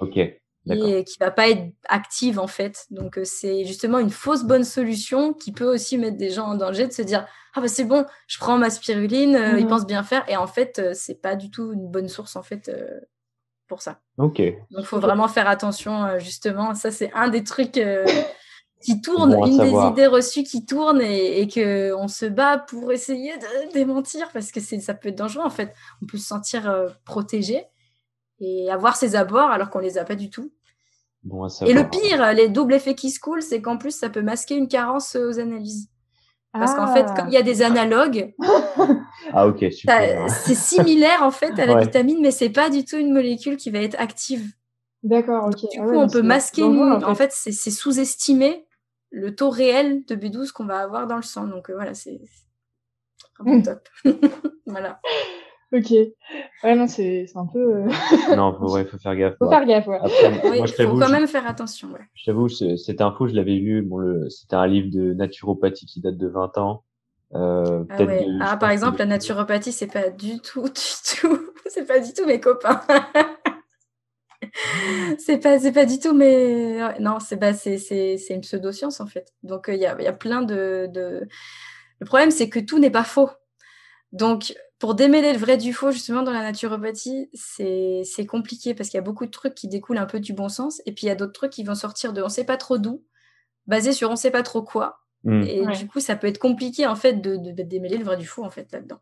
Et 0.70 1.04
qui 1.04 1.18
va 1.20 1.30
pas 1.30 1.48
être 1.48 1.72
active, 1.88 2.40
en 2.40 2.48
fait. 2.48 2.88
Donc, 2.90 3.20
euh, 3.20 3.24
c'est 3.24 3.66
justement 3.66 4.00
une 4.00 4.10
fausse 4.10 4.44
bonne 4.44 4.64
solution 4.64 5.34
qui 5.34 5.52
peut 5.52 5.72
aussi 5.72 6.00
mettre 6.00 6.18
des 6.18 6.32
gens 6.32 6.48
en 6.48 6.56
danger 6.56 6.88
de 6.88 6.92
se 6.92 7.04
dire, 7.04 7.28
ah 7.54 7.62
bah 7.62 7.68
c'est 7.68 7.86
bon, 7.86 8.06
je 8.26 8.38
prends 8.40 8.58
ma 8.58 8.70
spiruline, 8.72 9.36
euh, 9.36 9.60
ils 9.60 9.64
mhm. 9.64 9.70
pensent 9.70 9.88
bien 9.88 10.04
faire. 10.04 10.28
Et 10.28 10.36
en 10.36 10.48
fait, 10.48 10.80
euh, 10.80 10.92
c'est 10.94 11.22
pas 11.22 11.36
du 11.36 11.52
tout 11.52 11.72
une 11.72 11.88
bonne 11.88 12.10
source, 12.10 12.36
en 12.36 12.44
fait 12.44 12.70
pour 13.68 13.82
ça. 13.82 14.00
Ok. 14.18 14.42
Donc, 14.72 14.80
il 14.80 14.86
faut 14.86 15.00
vraiment 15.00 15.28
faire 15.28 15.48
attention, 15.48 16.04
euh, 16.04 16.20
justement. 16.20 16.74
Ça, 16.76 16.92
c'est 16.92 17.12
un 17.14 17.28
des 17.30 17.44
trucs 17.44 17.78
euh, 17.78 18.06
qui 18.82 19.02
tourne, 19.02 19.34
une 19.34 19.58
des 19.58 19.92
idées 19.92 20.08
reçues 20.08 20.44
qui 20.44 20.66
tourne 20.66 21.02
et, 21.02 21.42
et 21.42 21.48
qu'on 21.48 22.08
se 22.08 22.26
bat 22.26 22.58
pour 22.58 22.92
essayer 22.92 23.38
de 23.38 23.72
démentir 23.74 24.30
parce 24.34 24.52
que 24.52 24.60
ça 24.60 24.94
peut 24.94 25.10
être 25.10 25.18
dangereux, 25.18 25.46
en 25.46 25.50
fait. 25.50 25.74
On 26.02 26.06
peut 26.06 26.18
se 26.18 26.28
sentir 26.28 26.70
euh, 26.70 26.90
protégé 27.06 27.66
et 28.40 28.70
avoir 28.72 28.96
ses 28.96 29.16
abords 29.16 29.50
alors 29.50 29.70
qu'on 29.70 29.80
les 29.80 29.98
a 29.98 30.04
pas 30.04 30.16
du 30.16 30.30
tout. 30.30 30.52
Bon 31.24 31.48
et 31.66 31.74
le 31.74 31.90
pire, 31.90 32.32
les 32.34 32.48
doubles 32.48 32.76
effets 32.76 32.96
qui 32.96 33.10
se 33.10 33.20
coulent, 33.20 33.42
c'est 33.42 33.62
qu'en 33.62 33.78
plus, 33.78 33.92
ça 33.92 34.10
peut 34.10 34.22
masquer 34.22 34.56
une 34.56 34.68
carence 34.68 35.16
aux 35.16 35.40
analyses. 35.40 35.90
Parce 36.54 36.74
qu'en 36.74 36.94
fait, 36.94 37.06
comme 37.16 37.28
il 37.28 37.34
y 37.34 37.38
a 37.38 37.44
des 37.44 37.62
analogues, 37.62 38.34
ah 39.34 39.48
ok, 39.48 39.66
C'est 39.70 40.56
similaire 40.56 41.24
en 41.24 41.32
fait 41.32 41.58
à 41.60 41.66
la 41.66 41.80
vitamine, 41.80 42.20
mais 42.22 42.32
c'est 42.32 42.50
pas 42.50 42.70
du 42.70 42.86
tout 42.86 42.98
une 42.98 43.14
molécule 43.14 43.58
qui 43.58 43.70
va 43.70 43.80
être 43.80 44.00
active. 44.00 44.44
D'accord, 45.04 45.46
ok. 45.46 45.60
Du 45.72 45.80
ah 45.80 45.86
coup, 45.86 45.96
on 45.96 46.10
peut 46.10 46.22
masquer. 46.22 46.64
En 46.64 47.16
fait, 47.16 47.32
c'est 47.32 47.72
sous-estimer 47.72 48.66
le 49.10 49.36
taux 49.36 49.50
réel 49.50 50.04
de 50.06 50.16
B12 50.16 50.52
qu'on 50.52 50.66
va 50.66 50.80
avoir 50.80 51.08
dans 51.08 51.16
le 51.16 51.22
sang. 51.22 51.48
Donc 51.48 51.70
euh, 51.70 51.74
voilà, 51.76 51.94
c'est 51.94 52.20
vraiment 53.40 53.62
top. 53.62 53.88
voilà. 54.66 55.00
Ok. 55.74 55.92
Ouais, 56.64 56.76
non, 56.76 56.88
c'est 56.88 57.26
un 57.36 57.46
peu. 57.46 57.60
Euh, 57.60 58.36
non, 58.36 58.56
faut, 58.58 58.74
ouais, 58.74 58.86
faut 58.86 58.98
faire 58.98 59.16
gaffe. 59.16 59.36
Faut 59.38 59.50
faire 59.50 59.66
gaffe, 59.66 59.88
ouais. 59.88 60.00
moi, 60.58 60.66
je 60.66 60.74
faut 60.74 60.98
quand 60.98 61.10
même 61.10 61.28
faire 61.28 61.46
attention, 61.46 61.90
ouais. 61.90 62.06
Je 62.14 62.26
t'avoue, 62.26 62.48
cette 62.48 63.02
info, 63.02 63.28
je 63.28 63.34
l'avais. 63.34 63.82
Bon, 63.82 63.98
le, 63.98 64.30
c'était 64.30 64.56
un 64.56 64.68
livre 64.68 64.90
de 64.92 65.14
naturopathie 65.14 65.86
qui 65.86 66.00
date 66.00 66.18
de 66.18 66.28
20 66.28 66.58
ans. 66.58 66.84
Euh, 67.36 67.84
ah, 67.90 68.04
ouais. 68.04 68.26
ah 68.42 68.58
par 68.58 68.70
exemple, 68.70 69.00
la 69.00 69.06
naturopathie, 69.06 69.72
c'est 69.72 69.88
pas 69.88 70.10
du 70.10 70.40
tout, 70.40 70.64
du 70.64 71.20
tout, 71.20 71.52
c'est 71.68 71.86
pas 71.86 72.00
du 72.00 72.14
tout 72.14 72.26
mes 72.26 72.40
copains. 72.40 72.82
c'est 75.20 75.38
pas, 75.40 75.60
c'est 75.60 75.72
pas 75.72 75.86
du 75.86 76.00
tout, 76.00 76.14
mais 76.14 77.00
non, 77.00 77.20
c'est 77.20 77.36
bah, 77.36 77.54
c'est, 77.54 77.78
c'est, 77.78 78.18
c'est 78.18 78.34
une 78.34 78.42
pseudo-science 78.42 79.00
en 79.02 79.08
fait. 79.08 79.34
Donc 79.44 79.66
il 79.68 79.80
y, 79.80 79.86
a, 79.86 80.00
y 80.02 80.08
a 80.08 80.14
plein 80.14 80.42
de, 80.42 80.88
de... 80.92 81.28
Le 82.00 82.06
problème, 82.06 82.32
c'est 82.32 82.50
que 82.50 82.60
tout 82.60 82.80
n'est 82.80 82.92
pas 82.92 83.04
faux. 83.04 83.30
Donc 84.12 84.54
pour 84.80 84.94
démêler 84.94 85.34
le 85.34 85.40
vrai 85.40 85.58
du 85.58 85.74
faux, 85.74 85.92
justement, 85.92 86.22
dans 86.22 86.32
la 86.32 86.44
naturopathie, 86.44 87.30
c'est 87.34 88.26
compliqué 88.28 88.76
parce 88.76 88.90
qu'il 88.90 88.98
y 88.98 89.00
a 89.00 89.04
beaucoup 89.04 89.26
de 89.26 89.32
trucs 89.32 89.56
qui 89.56 89.68
découlent 89.68 89.98
un 89.98 90.06
peu 90.06 90.20
du 90.20 90.34
bon 90.34 90.50
sens. 90.50 90.82
Et 90.86 90.94
puis, 90.94 91.08
il 91.08 91.10
y 91.10 91.12
a 91.12 91.16
d'autres 91.16 91.34
trucs 91.34 91.52
qui 91.52 91.64
vont 91.64 91.76
sortir 91.76 92.14
de 92.14 92.22
on 92.22 92.30
sait 92.30 92.44
pas 92.44 92.58
trop 92.58 92.78
d'où, 92.78 93.04
basés 93.66 93.92
sur 93.92 94.12
on 94.12 94.16
sait 94.16 94.32
pas 94.32 94.44
trop 94.44 94.62
quoi. 94.62 95.00
Mm. 95.28 95.44
Et 95.44 95.66
du 95.78 95.88
coup, 95.88 96.00
ça 96.00 96.16
peut 96.16 96.28
être 96.28 96.40
compliqué, 96.40 96.88
en 96.88 96.96
fait, 96.96 97.16
de, 97.16 97.36
de, 97.36 97.62
démêler 97.62 97.98
le 97.98 98.06
vrai 98.06 98.16
du 98.16 98.26
faux, 98.26 98.46
en 98.46 98.50
fait, 98.50 98.72
là-dedans. 98.72 99.00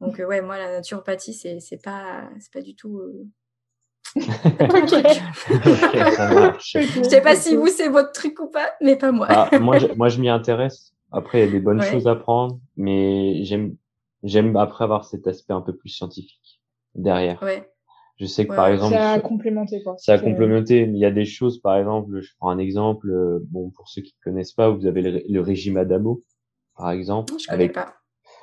Donc, 0.00 0.20
euh, 0.20 0.26
ouais, 0.26 0.42
moi, 0.42 0.58
la 0.58 0.70
naturopathie, 0.70 1.32
c'est 1.32 1.82
pas, 1.82 2.28
pas 2.52 2.60
du 2.60 2.76
tout. 2.76 2.98
Euh... 2.98 3.24
je 4.16 4.20
sais 7.08 7.20
pas 7.22 7.34
si 7.34 7.56
vous, 7.56 7.68
c'est 7.68 7.88
votre 7.88 8.12
truc 8.12 8.38
ou 8.40 8.48
pas, 8.48 8.70
mais 8.82 8.96
pas 8.96 9.10
moi. 9.10 9.26
Ah, 9.30 9.58
moi, 9.58 9.78
je, 9.78 9.86
moi, 9.96 10.08
je 10.08 10.20
m'y 10.20 10.28
intéresse. 10.28 10.92
Après, 11.12 11.38
il 11.38 11.44
y 11.46 11.48
a 11.48 11.50
des 11.50 11.60
bonnes 11.60 11.82
choses 11.82 12.06
à 12.06 12.14
prendre, 12.14 12.60
mais 12.76 13.42
j'aime 13.44 13.76
j'aime 14.22 14.56
après 14.56 14.84
avoir 14.84 15.04
cet 15.04 15.26
aspect 15.26 15.52
un 15.52 15.60
peu 15.60 15.74
plus 15.76 15.90
scientifique 15.90 16.60
derrière. 16.94 17.42
Ouais. 17.42 17.70
Je 18.18 18.26
sais 18.26 18.46
que 18.46 18.54
par 18.54 18.68
exemple, 18.68 18.94
ça 18.94 19.12
a 19.12 19.20
complémenté 19.20 19.80
quoi. 19.82 19.94
Ça 19.98 20.14
a 20.14 20.18
complémenté. 20.18 20.82
Il 20.82 20.96
y 20.96 21.04
a 21.04 21.10
des 21.12 21.24
choses, 21.24 21.60
par 21.60 21.76
exemple, 21.76 22.20
je 22.20 22.30
prends 22.38 22.50
un 22.50 22.58
exemple. 22.58 23.08
Euh, 23.10 23.38
bon, 23.50 23.70
pour 23.70 23.88
ceux 23.88 24.02
qui 24.02 24.16
connaissent 24.24 24.52
pas, 24.52 24.70
vous 24.70 24.86
avez 24.86 25.22
le, 25.28 25.40
régime 25.40 25.76
Adamo, 25.76 26.22
par 26.76 26.90
exemple. 26.90 27.34
Je 27.38 27.46
connais 27.46 27.68
pas. 27.68 27.94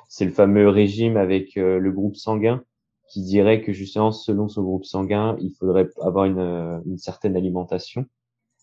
C'est 0.08 0.24
le 0.24 0.30
fameux 0.30 0.68
régime 0.68 1.18
avec 1.18 1.58
euh, 1.58 1.78
le 1.78 1.92
groupe 1.92 2.16
sanguin 2.16 2.62
qui 3.08 3.22
dirait 3.22 3.60
que 3.60 3.72
justement, 3.72 4.12
selon 4.12 4.48
ce 4.48 4.60
groupe 4.60 4.84
sanguin, 4.84 5.36
il 5.40 5.52
faudrait 5.52 5.88
avoir 6.00 6.24
une, 6.24 6.38
euh, 6.38 6.78
une 6.86 6.98
certaine 6.98 7.36
alimentation. 7.36 8.06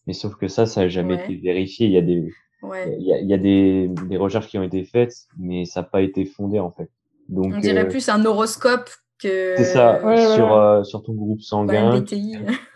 Mais 0.08 0.14
sauf 0.14 0.36
que 0.36 0.48
ça, 0.48 0.66
ça 0.66 0.82
n'a 0.82 0.90
jamais 0.90 1.16
été 1.16 1.36
vérifié. 1.36 1.86
Il 1.86 1.94
y 1.94 1.98
a 1.98 2.02
des, 2.02 2.28
il, 2.64 3.06
y 3.06 3.14
a, 3.14 3.20
il 3.20 3.28
y 3.28 3.34
a, 3.34 3.38
des, 3.38 3.88
des 4.10 4.18
recherches 4.18 4.48
qui 4.48 4.58
ont 4.58 4.64
été 4.64 4.84
faites, 4.84 5.14
mais 5.38 5.66
ça 5.66 5.82
n'a 5.82 5.88
pas 5.88 6.02
été 6.02 6.26
fondé 6.26 6.60
en 6.60 6.72
fait. 6.72 6.90
Donc, 7.30 7.54
on 7.56 7.60
dirait 7.60 7.88
plus 7.88 8.10
un 8.10 8.26
horoscope 8.26 8.90
c'est 9.20 9.64
ça, 9.64 10.00
sur, 10.36 10.54
euh, 10.54 10.84
sur 10.84 11.04
ton 11.04 11.14
groupe 11.14 11.42
sanguin. 11.42 12.04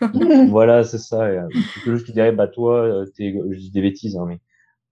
voilà, 0.48 0.84
c'est 0.84 0.98
ça. 0.98 1.28
quelque 1.28 1.84
chose 1.84 2.04
qui 2.04 2.12
dirait, 2.12 2.32
bah 2.32 2.48
toi, 2.48 2.82
euh, 2.82 3.06
je 3.18 3.58
dis 3.58 3.70
des 3.70 3.82
bêtises, 3.82 4.16
hein, 4.16 4.24
mais 4.26 4.40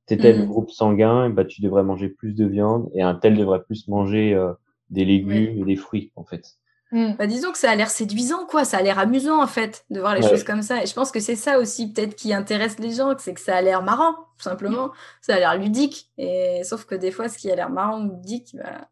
t'es 0.06 0.16
tel 0.16 0.42
mm. 0.42 0.46
groupe 0.46 0.70
sanguin, 0.70 1.30
bah 1.30 1.44
tu 1.44 1.62
devrais 1.62 1.82
manger 1.82 2.09
plus 2.09 2.35
de 2.35 2.46
viande 2.46 2.90
et 2.94 3.02
un 3.02 3.14
tel 3.14 3.37
devrait 3.37 3.62
plus 3.62 3.88
manger 3.88 4.35
euh, 4.35 4.52
des 4.90 5.04
légumes 5.04 5.61
et 5.61 5.64
des 5.64 5.76
fruits, 5.76 6.12
en 6.16 6.24
fait. 6.24 6.44
Mm. 6.92 7.14
Bah, 7.18 7.26
disons 7.26 7.52
que 7.52 7.59
ça 7.59 7.70
a 7.70 7.76
l'air 7.76 7.90
séduisant, 7.90 8.46
quoi. 8.46 8.64
Ça 8.64 8.78
a 8.78 8.82
l'air 8.82 8.98
amusant, 8.98 9.42
en 9.42 9.46
fait, 9.46 9.85
de 9.90 10.00
voir 10.00 10.14
les 10.14 10.22
choses 10.22 10.44
comme 10.44 10.62
ça. 10.62 10.82
Et 10.82 10.87
je 10.87 10.94
pense 10.94 11.11
que 11.11 11.20
c'est 11.20 11.37
ça 11.37 11.59
aussi, 11.59 11.92
peut-être, 11.92 12.14
qui 12.14 12.32
intéresse 12.32 12.78
les 12.78 12.92
gens, 12.92 13.14
c'est 13.18 13.35
que 13.35 13.40
ça 13.40 13.56
a 13.56 13.62
l'air 13.62 13.82
marrant, 13.82 14.12
tout 14.38 14.44
simplement. 14.44 14.90
Ça 15.20 15.35
a 15.35 15.38
l'air 15.38 15.56
ludique. 15.56 16.11
Et 16.18 16.62
sauf 16.64 16.85
que 16.85 16.94
des 16.94 17.11
fois, 17.11 17.28
ce 17.28 17.38
qui 17.38 17.50
a 17.50 17.56
l'air 17.56 17.70
marrant 17.70 18.04
ou 18.04 18.12
ludique, 18.12 18.54
bah, 18.54 18.88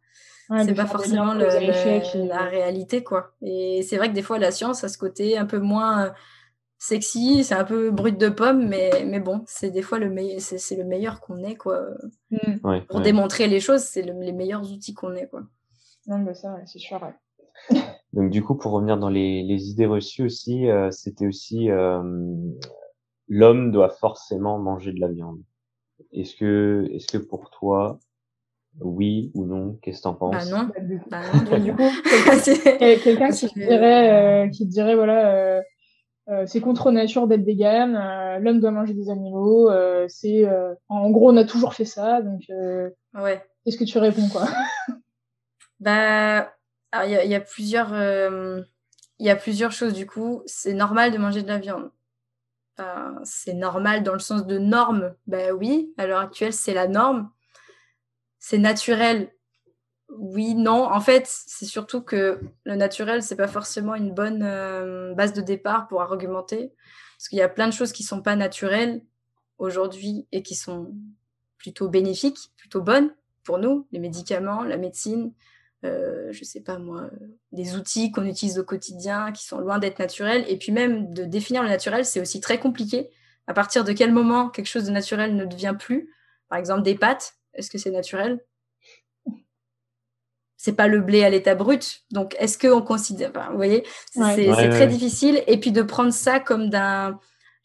c'est 0.62 0.74
pas 0.74 0.86
forcément 0.86 1.34
le, 1.34 1.46
la 2.28 2.42
réalité, 2.42 3.02
quoi. 3.02 3.32
Et 3.42 3.82
c'est 3.82 3.96
vrai 3.96 4.08
que 4.08 4.14
des 4.14 4.22
fois, 4.22 4.38
la 4.38 4.50
science 4.50 4.84
a 4.84 4.88
ce 4.88 4.98
côté 4.98 5.36
un 5.38 5.46
peu 5.46 5.58
moins 5.58 6.06
euh, 6.06 6.10
sexy, 6.78 7.44
c'est 7.44 7.54
un 7.54 7.64
peu 7.64 7.90
brut 7.90 8.18
de 8.18 8.28
pomme, 8.28 8.68
mais, 8.68 9.04
mais 9.06 9.20
bon, 9.20 9.42
c'est 9.46 9.70
des 9.70 9.82
fois 9.82 9.98
le 9.98 10.10
meilleur, 10.10 10.40
c'est, 10.40 10.76
le 10.76 10.84
meilleur 10.84 11.20
qu'on 11.20 11.42
ait, 11.44 11.56
quoi. 11.56 11.80
Mm. 12.30 12.80
Pour 12.88 13.00
démontrer 13.00 13.46
les 13.46 13.60
choses, 13.60 13.82
c'est 13.82 14.02
les 14.02 14.32
meilleurs 14.32 14.70
outils 14.70 14.94
qu'on 14.94 15.14
ait, 15.14 15.28
quoi. 15.28 15.42
Non, 16.06 16.18
mais 16.18 16.34
ça, 16.34 16.56
c'est 16.66 16.78
sûr, 16.78 17.00
Donc, 18.12 18.30
du 18.30 18.42
coup, 18.42 18.54
pour 18.56 18.72
revenir 18.72 18.98
dans 18.98 19.08
les, 19.08 19.42
les 19.42 19.70
idées 19.70 19.86
reçues 19.86 20.24
aussi, 20.24 20.68
euh, 20.68 20.90
c'était 20.90 21.26
aussi 21.26 21.70
euh, 21.70 22.02
l'homme 23.28 23.72
doit 23.72 23.88
forcément 23.88 24.58
manger 24.58 24.92
de 24.92 25.00
la 25.00 25.08
viande. 25.08 25.40
Est-ce 26.12 26.36
que, 26.36 26.88
est-ce 26.92 27.06
que 27.06 27.18
pour 27.18 27.50
toi, 27.50 27.98
oui 28.80 29.30
ou 29.34 29.44
non 29.46 29.78
Qu'est-ce 29.82 29.98
que 29.98 30.02
t'en 30.04 30.14
penses? 30.14 30.50
bah 30.50 30.56
non. 30.56 30.70
Bah 31.10 31.20
non. 31.50 31.58
du 31.58 31.74
coup, 31.74 31.82
quelqu'un 33.04 33.30
qui 33.30 33.46
dirait, 33.54 34.44
euh, 34.44 34.48
qui 34.48 34.66
dirait 34.66 34.94
voilà, 34.94 35.34
euh, 35.34 35.62
euh, 36.30 36.44
c'est 36.46 36.60
contre 36.60 36.90
nature 36.90 37.26
d'être 37.28 37.44
vegan, 37.44 37.96
euh, 37.96 38.38
l'homme 38.38 38.60
doit 38.60 38.70
manger 38.70 38.94
des 38.94 39.10
animaux, 39.10 39.70
euh, 39.70 40.06
c'est, 40.08 40.46
en 40.88 41.10
gros, 41.10 41.30
on 41.30 41.36
a 41.36 41.44
toujours 41.44 41.74
fait 41.74 41.84
ça, 41.84 42.22
donc. 42.22 42.42
ouais. 43.14 43.44
Qu'est-ce 43.64 43.78
que 43.78 43.84
tu 43.84 43.98
réponds 43.98 44.28
quoi? 44.28 44.46
Bah, 45.80 46.54
il 47.04 47.10
y 47.10 47.16
a, 47.16 47.24
y 47.24 47.34
a, 47.34 47.40
plusieurs, 47.40 47.92
il 47.92 49.26
y 49.26 49.28
a 49.28 49.36
plusieurs 49.36 49.72
choses 49.72 49.92
du 49.92 50.06
coup. 50.06 50.42
C'est 50.46 50.72
normal 50.72 51.12
de 51.12 51.18
manger 51.18 51.42
de 51.42 51.48
la 51.48 51.58
viande. 51.58 51.90
c'est 53.24 53.52
normal 53.52 54.02
dans 54.02 54.14
le 54.14 54.18
sens 54.20 54.46
de 54.46 54.56
norme. 54.56 55.14
Bah 55.26 55.52
oui, 55.52 55.92
à 55.98 56.06
l'heure 56.06 56.20
actuelle, 56.20 56.54
c'est 56.54 56.72
la 56.72 56.88
norme 56.88 57.28
c'est 58.46 58.58
naturel. 58.58 59.32
Oui, 60.10 60.54
non. 60.54 60.84
En 60.84 61.00
fait, 61.00 61.26
c'est 61.26 61.64
surtout 61.64 62.02
que 62.02 62.38
le 62.64 62.76
naturel, 62.76 63.22
c'est 63.22 63.36
pas 63.36 63.48
forcément 63.48 63.94
une 63.94 64.12
bonne 64.12 64.42
euh, 64.42 65.14
base 65.14 65.32
de 65.32 65.40
départ 65.40 65.88
pour 65.88 66.02
argumenter. 66.02 66.74
Parce 67.16 67.28
qu'il 67.28 67.38
y 67.38 67.42
a 67.42 67.48
plein 67.48 67.68
de 67.68 67.72
choses 67.72 67.92
qui 67.92 68.02
sont 68.02 68.20
pas 68.20 68.36
naturelles 68.36 69.02
aujourd'hui 69.56 70.28
et 70.30 70.42
qui 70.42 70.56
sont 70.56 70.94
plutôt 71.56 71.88
bénéfiques, 71.88 72.52
plutôt 72.58 72.82
bonnes 72.82 73.14
pour 73.44 73.56
nous, 73.56 73.88
les 73.92 73.98
médicaments, 73.98 74.62
la 74.62 74.76
médecine, 74.76 75.32
euh, 75.86 76.28
je 76.30 76.44
sais 76.44 76.60
pas 76.60 76.76
moi, 76.76 77.08
des 77.52 77.76
outils 77.76 78.12
qu'on 78.12 78.26
utilise 78.26 78.58
au 78.58 78.64
quotidien 78.64 79.32
qui 79.32 79.46
sont 79.46 79.58
loin 79.58 79.78
d'être 79.78 79.98
naturels. 79.98 80.44
Et 80.48 80.58
puis 80.58 80.70
même 80.70 81.14
de 81.14 81.24
définir 81.24 81.62
le 81.62 81.70
naturel, 81.70 82.04
c'est 82.04 82.20
aussi 82.20 82.40
très 82.40 82.58
compliqué. 82.58 83.08
À 83.46 83.54
partir 83.54 83.84
de 83.84 83.94
quel 83.94 84.12
moment 84.12 84.50
quelque 84.50 84.68
chose 84.68 84.84
de 84.84 84.90
naturel 84.90 85.34
ne 85.34 85.46
devient 85.46 85.76
plus? 85.78 86.10
Par 86.50 86.58
exemple, 86.58 86.82
des 86.82 86.94
pâtes. 86.94 87.38
Est-ce 87.54 87.70
que 87.70 87.78
c'est 87.78 87.90
naturel? 87.90 88.40
C'est 90.56 90.72
pas 90.72 90.88
le 90.88 91.00
blé 91.00 91.24
à 91.24 91.30
l'état 91.30 91.54
brut. 91.54 92.04
Donc, 92.10 92.34
est-ce 92.38 92.56
qu'on 92.56 92.80
considère, 92.80 93.32
vous 93.50 93.56
voyez, 93.56 93.84
c'est 94.12 94.48
très 94.70 94.86
difficile. 94.86 95.42
Et 95.46 95.58
puis 95.58 95.72
de 95.72 95.82
prendre 95.82 96.12
ça 96.12 96.40
comme 96.40 96.70
d'un 96.70 97.18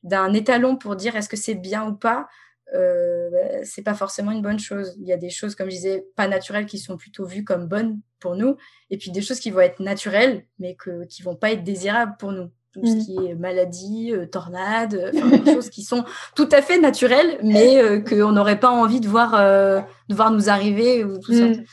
d'un 0.03 0.33
étalon 0.33 0.77
pour 0.77 0.95
dire 0.95 1.15
est-ce 1.15 1.29
que 1.29 1.37
c'est 1.37 1.55
bien 1.55 1.85
ou 1.87 1.93
pas, 1.93 2.27
euh, 2.73 3.29
bah, 3.31 3.63
c'est 3.63 3.81
pas 3.81 3.93
forcément 3.93 4.31
une 4.31 4.41
bonne 4.41 4.59
chose. 4.59 4.95
Il 4.99 5.07
y 5.07 5.13
a 5.13 5.17
des 5.17 5.29
choses, 5.29 5.55
comme 5.55 5.69
je 5.69 5.75
disais, 5.75 6.05
pas 6.15 6.27
naturelles 6.27 6.65
qui 6.65 6.77
sont 6.77 6.97
plutôt 6.97 7.25
vues 7.25 7.43
comme 7.43 7.67
bonnes 7.67 7.99
pour 8.19 8.35
nous, 8.35 8.57
et 8.89 8.97
puis 8.97 9.11
des 9.11 9.21
choses 9.21 9.39
qui 9.39 9.51
vont 9.51 9.61
être 9.61 9.79
naturelles, 9.79 10.45
mais 10.59 10.75
que, 10.75 11.05
qui 11.05 11.21
vont 11.21 11.35
pas 11.35 11.51
être 11.51 11.63
désirables 11.63 12.15
pour 12.17 12.31
nous 12.31 12.51
tout 12.73 12.85
ce 12.85 12.93
mm. 12.93 12.99
qui 12.99 13.27
est 13.27 13.35
maladie, 13.35 14.11
euh, 14.13 14.25
tornade, 14.25 14.93
euh, 14.93 15.39
des 15.39 15.53
choses 15.53 15.69
qui 15.69 15.83
sont 15.83 16.03
tout 16.35 16.49
à 16.51 16.61
fait 16.61 16.79
naturelles, 16.79 17.39
mais 17.43 17.77
euh, 17.81 17.99
qu'on 17.99 18.31
n'aurait 18.31 18.59
pas 18.59 18.69
envie 18.69 18.99
de 18.99 19.07
voir, 19.07 19.31
de 19.31 20.15
voir 20.15 20.31
nous 20.31 20.49
arriver 20.49 21.03
ou 21.03 21.19
tout 21.19 21.33
ça. 21.33 21.47
Mm. 21.47 21.63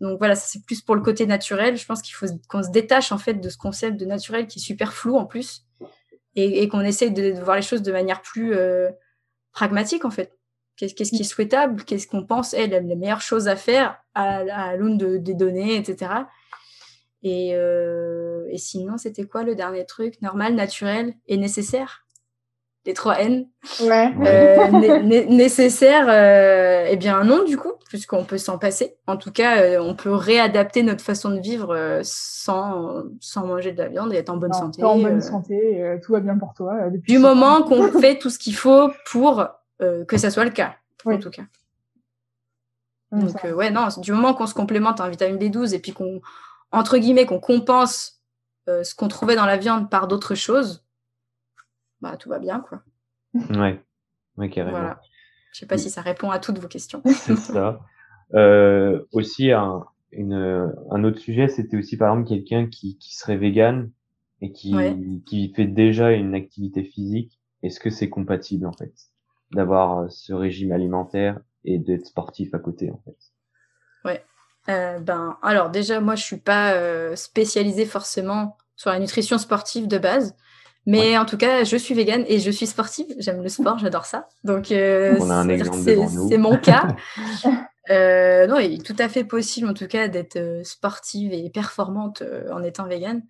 Donc 0.00 0.18
voilà, 0.18 0.34
c'est 0.34 0.62
plus 0.64 0.82
pour 0.82 0.94
le 0.94 1.00
côté 1.00 1.26
naturel. 1.26 1.76
Je 1.76 1.86
pense 1.86 2.02
qu'il 2.02 2.14
faut 2.14 2.26
qu'on 2.48 2.62
se 2.62 2.70
détache 2.70 3.12
en 3.12 3.18
fait 3.18 3.34
de 3.34 3.48
ce 3.48 3.56
concept 3.56 3.98
de 3.98 4.04
naturel 4.04 4.46
qui 4.46 4.58
est 4.58 4.62
super 4.62 4.92
flou 4.92 5.16
en 5.16 5.24
plus, 5.24 5.64
et, 6.34 6.68
qu'on 6.68 6.82
essaye 6.82 7.12
de, 7.12 7.32
voir 7.42 7.56
les 7.56 7.62
choses 7.62 7.80
de 7.80 7.92
manière 7.92 8.20
plus 8.20 8.54
pragmatique 9.52 10.04
en 10.04 10.10
fait. 10.10 10.32
Qu'est-ce 10.76 10.94
qui 10.94 11.22
est 11.22 11.24
souhaitable? 11.24 11.82
Qu'est-ce 11.84 12.06
qu'on 12.06 12.26
pense 12.26 12.52
est 12.52 12.66
la, 12.66 12.80
la, 12.80 12.94
meilleure 12.94 13.22
chose 13.22 13.48
à 13.48 13.56
faire 13.56 13.96
à, 14.14 14.40
à 14.40 14.76
l'aune 14.76 14.98
de, 14.98 15.16
des 15.16 15.32
données, 15.32 15.76
etc. 15.76 16.10
Et, 17.22 17.54
euh, 17.54 18.35
et 18.50 18.58
sinon, 18.58 18.98
c'était 18.98 19.24
quoi 19.24 19.42
le 19.42 19.54
dernier 19.54 19.84
truc 19.84 20.20
Normal, 20.22 20.54
naturel 20.54 21.14
et 21.26 21.36
nécessaire? 21.36 22.06
Les 22.86 22.94
trois 22.94 23.20
N. 23.20 23.48
Ouais. 23.80 24.14
Euh, 24.24 25.02
nécessaire, 25.02 26.06
euh, 26.08 26.86
eh 26.88 26.96
bien 26.96 27.24
non 27.24 27.42
du 27.42 27.56
coup, 27.56 27.72
puisqu'on 27.88 28.22
peut 28.22 28.38
s'en 28.38 28.58
passer. 28.58 28.96
En 29.08 29.16
tout 29.16 29.32
cas, 29.32 29.60
euh, 29.60 29.80
on 29.80 29.96
peut 29.96 30.12
réadapter 30.12 30.84
notre 30.84 31.02
façon 31.02 31.30
de 31.30 31.40
vivre 31.40 31.74
euh, 31.74 32.00
sans, 32.04 33.02
sans 33.18 33.44
manger 33.44 33.72
de 33.72 33.78
la 33.78 33.88
viande 33.88 34.12
et 34.12 34.16
être 34.18 34.30
en 34.30 34.36
bonne 34.36 34.52
santé. 34.52 34.84
En 34.84 35.00
bonne 35.00 35.20
santé, 35.20 35.98
tout 36.04 36.12
va 36.12 36.20
bien 36.20 36.38
pour 36.38 36.54
toi. 36.54 36.88
Depuis 36.90 37.14
du 37.14 37.18
moment 37.18 37.62
qu'on 37.62 37.90
fait 38.00 38.18
tout 38.18 38.30
ce 38.30 38.38
qu'il 38.38 38.54
faut 38.54 38.90
pour 39.10 39.44
que 39.80 40.16
ça 40.16 40.30
soit 40.30 40.44
le 40.44 40.50
cas, 40.50 40.76
en 41.04 41.18
tout 41.18 41.30
cas. 41.30 41.42
Donc 43.10 43.44
ouais, 43.56 43.70
non, 43.70 43.88
du 43.98 44.12
moment 44.12 44.32
qu'on 44.32 44.46
se 44.46 44.54
complémente 44.54 45.00
en 45.00 45.08
vitamine 45.08 45.38
B12 45.38 45.74
et 45.74 45.80
puis 45.80 45.92
qu'on 45.92 46.20
entre 46.72 46.98
guillemets, 46.98 47.26
qu'on 47.26 47.40
compense 47.40 48.15
euh, 48.68 48.84
ce 48.84 48.94
qu'on 48.94 49.08
trouvait 49.08 49.36
dans 49.36 49.46
la 49.46 49.56
viande 49.56 49.90
par 49.90 50.08
d'autres 50.08 50.34
choses, 50.34 50.84
bah 52.00 52.16
tout 52.16 52.28
va 52.28 52.38
bien, 52.38 52.60
quoi. 52.60 52.82
Ouais, 53.34 53.82
ouais 54.36 54.50
carrément. 54.50 54.78
Voilà. 54.78 55.00
Je 55.52 55.60
sais 55.60 55.66
pas 55.66 55.78
si 55.78 55.88
ça 55.90 56.02
répond 56.02 56.30
à 56.30 56.38
toutes 56.38 56.58
vos 56.58 56.68
questions. 56.68 57.02
C'est 57.06 57.36
ça. 57.36 57.80
Euh, 58.34 59.04
aussi, 59.12 59.52
un, 59.52 59.84
une, 60.12 60.72
un 60.90 61.04
autre 61.04 61.18
sujet, 61.18 61.48
c'était 61.48 61.76
aussi 61.76 61.96
par 61.96 62.12
exemple 62.12 62.28
quelqu'un 62.28 62.66
qui, 62.66 62.98
qui 62.98 63.14
serait 63.16 63.36
vegan 63.36 63.90
et 64.42 64.52
qui, 64.52 64.74
qui 65.24 65.52
fait 65.54 65.66
déjà 65.66 66.12
une 66.12 66.34
activité 66.34 66.84
physique. 66.84 67.40
Est-ce 67.62 67.80
que 67.80 67.90
c'est 67.90 68.10
compatible 68.10 68.66
en 68.66 68.72
fait 68.72 68.92
d'avoir 69.52 70.10
ce 70.10 70.32
régime 70.32 70.72
alimentaire 70.72 71.40
et 71.64 71.78
d'être 71.78 72.06
sportif 72.06 72.52
à 72.52 72.58
côté 72.58 72.90
en 72.90 73.00
fait? 73.04 73.16
Ouais. 74.04 74.24
Euh, 74.68 74.98
ben, 74.98 75.36
alors 75.42 75.70
déjà, 75.70 76.00
moi, 76.00 76.14
je 76.14 76.22
suis 76.22 76.38
pas 76.38 76.72
euh, 76.72 77.16
spécialisée 77.16 77.86
forcément 77.86 78.56
sur 78.76 78.90
la 78.90 78.98
nutrition 78.98 79.38
sportive 79.38 79.88
de 79.88 79.98
base, 79.98 80.34
mais 80.86 81.16
en 81.18 81.24
tout 81.24 81.36
cas, 81.36 81.64
je 81.64 81.76
suis 81.76 81.94
végane 81.94 82.24
et 82.28 82.38
je 82.38 82.50
suis 82.50 82.66
sportive. 82.66 83.06
J'aime 83.18 83.42
le 83.42 83.48
sport, 83.48 83.78
j'adore 83.78 84.06
ça. 84.06 84.28
Donc, 84.44 84.70
euh, 84.70 85.16
c'est 86.28 86.38
mon 86.38 86.56
cas. 86.58 86.88
non, 87.88 88.58
il 88.58 88.74
est 88.74 88.84
tout 88.84 88.96
à 88.98 89.08
fait 89.08 89.24
possible, 89.24 89.68
en 89.68 89.74
tout 89.74 89.88
cas, 89.88 90.08
d'être 90.08 90.60
sportive 90.64 91.32
et 91.32 91.50
performante 91.50 92.22
en 92.52 92.62
étant 92.62 92.86
végane. 92.86 93.22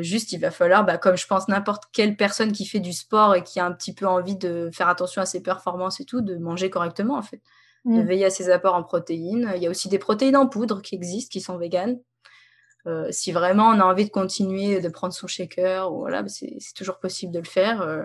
juste, 0.00 0.32
il 0.32 0.38
va 0.38 0.50
falloir, 0.50 0.84
bah, 0.84 0.98
comme 0.98 1.16
je 1.16 1.26
pense 1.26 1.48
n'importe 1.48 1.84
quelle 1.92 2.16
personne 2.16 2.52
qui 2.52 2.66
fait 2.66 2.80
du 2.80 2.92
sport 2.92 3.34
et 3.34 3.42
qui 3.42 3.58
a 3.58 3.64
un 3.64 3.72
petit 3.72 3.94
peu 3.94 4.06
envie 4.06 4.36
de 4.36 4.70
faire 4.72 4.88
attention 4.88 5.22
à 5.22 5.26
ses 5.26 5.42
performances 5.42 6.00
et 6.00 6.04
tout, 6.04 6.20
de 6.20 6.36
manger 6.36 6.70
correctement, 6.70 7.16
en 7.16 7.22
fait 7.22 7.40
de 7.84 8.02
mm. 8.02 8.06
veiller 8.06 8.24
à 8.26 8.30
ses 8.30 8.50
apports 8.50 8.74
en 8.74 8.82
protéines. 8.82 9.52
Il 9.56 9.62
y 9.62 9.66
a 9.66 9.70
aussi 9.70 9.88
des 9.88 9.98
protéines 9.98 10.36
en 10.36 10.46
poudre 10.46 10.82
qui 10.82 10.94
existent, 10.94 11.30
qui 11.30 11.40
sont 11.40 11.58
véganes. 11.58 11.98
Euh, 12.86 13.08
si 13.10 13.32
vraiment 13.32 13.68
on 13.68 13.80
a 13.80 13.84
envie 13.84 14.06
de 14.06 14.10
continuer 14.10 14.80
de 14.80 14.88
prendre 14.88 15.12
son 15.12 15.26
shaker, 15.26 15.90
voilà, 15.92 16.22
bah, 16.22 16.28
c'est 16.28 16.74
toujours 16.74 16.98
possible 16.98 17.32
de 17.32 17.38
le 17.38 17.44
faire. 17.44 17.82
Euh. 17.82 18.04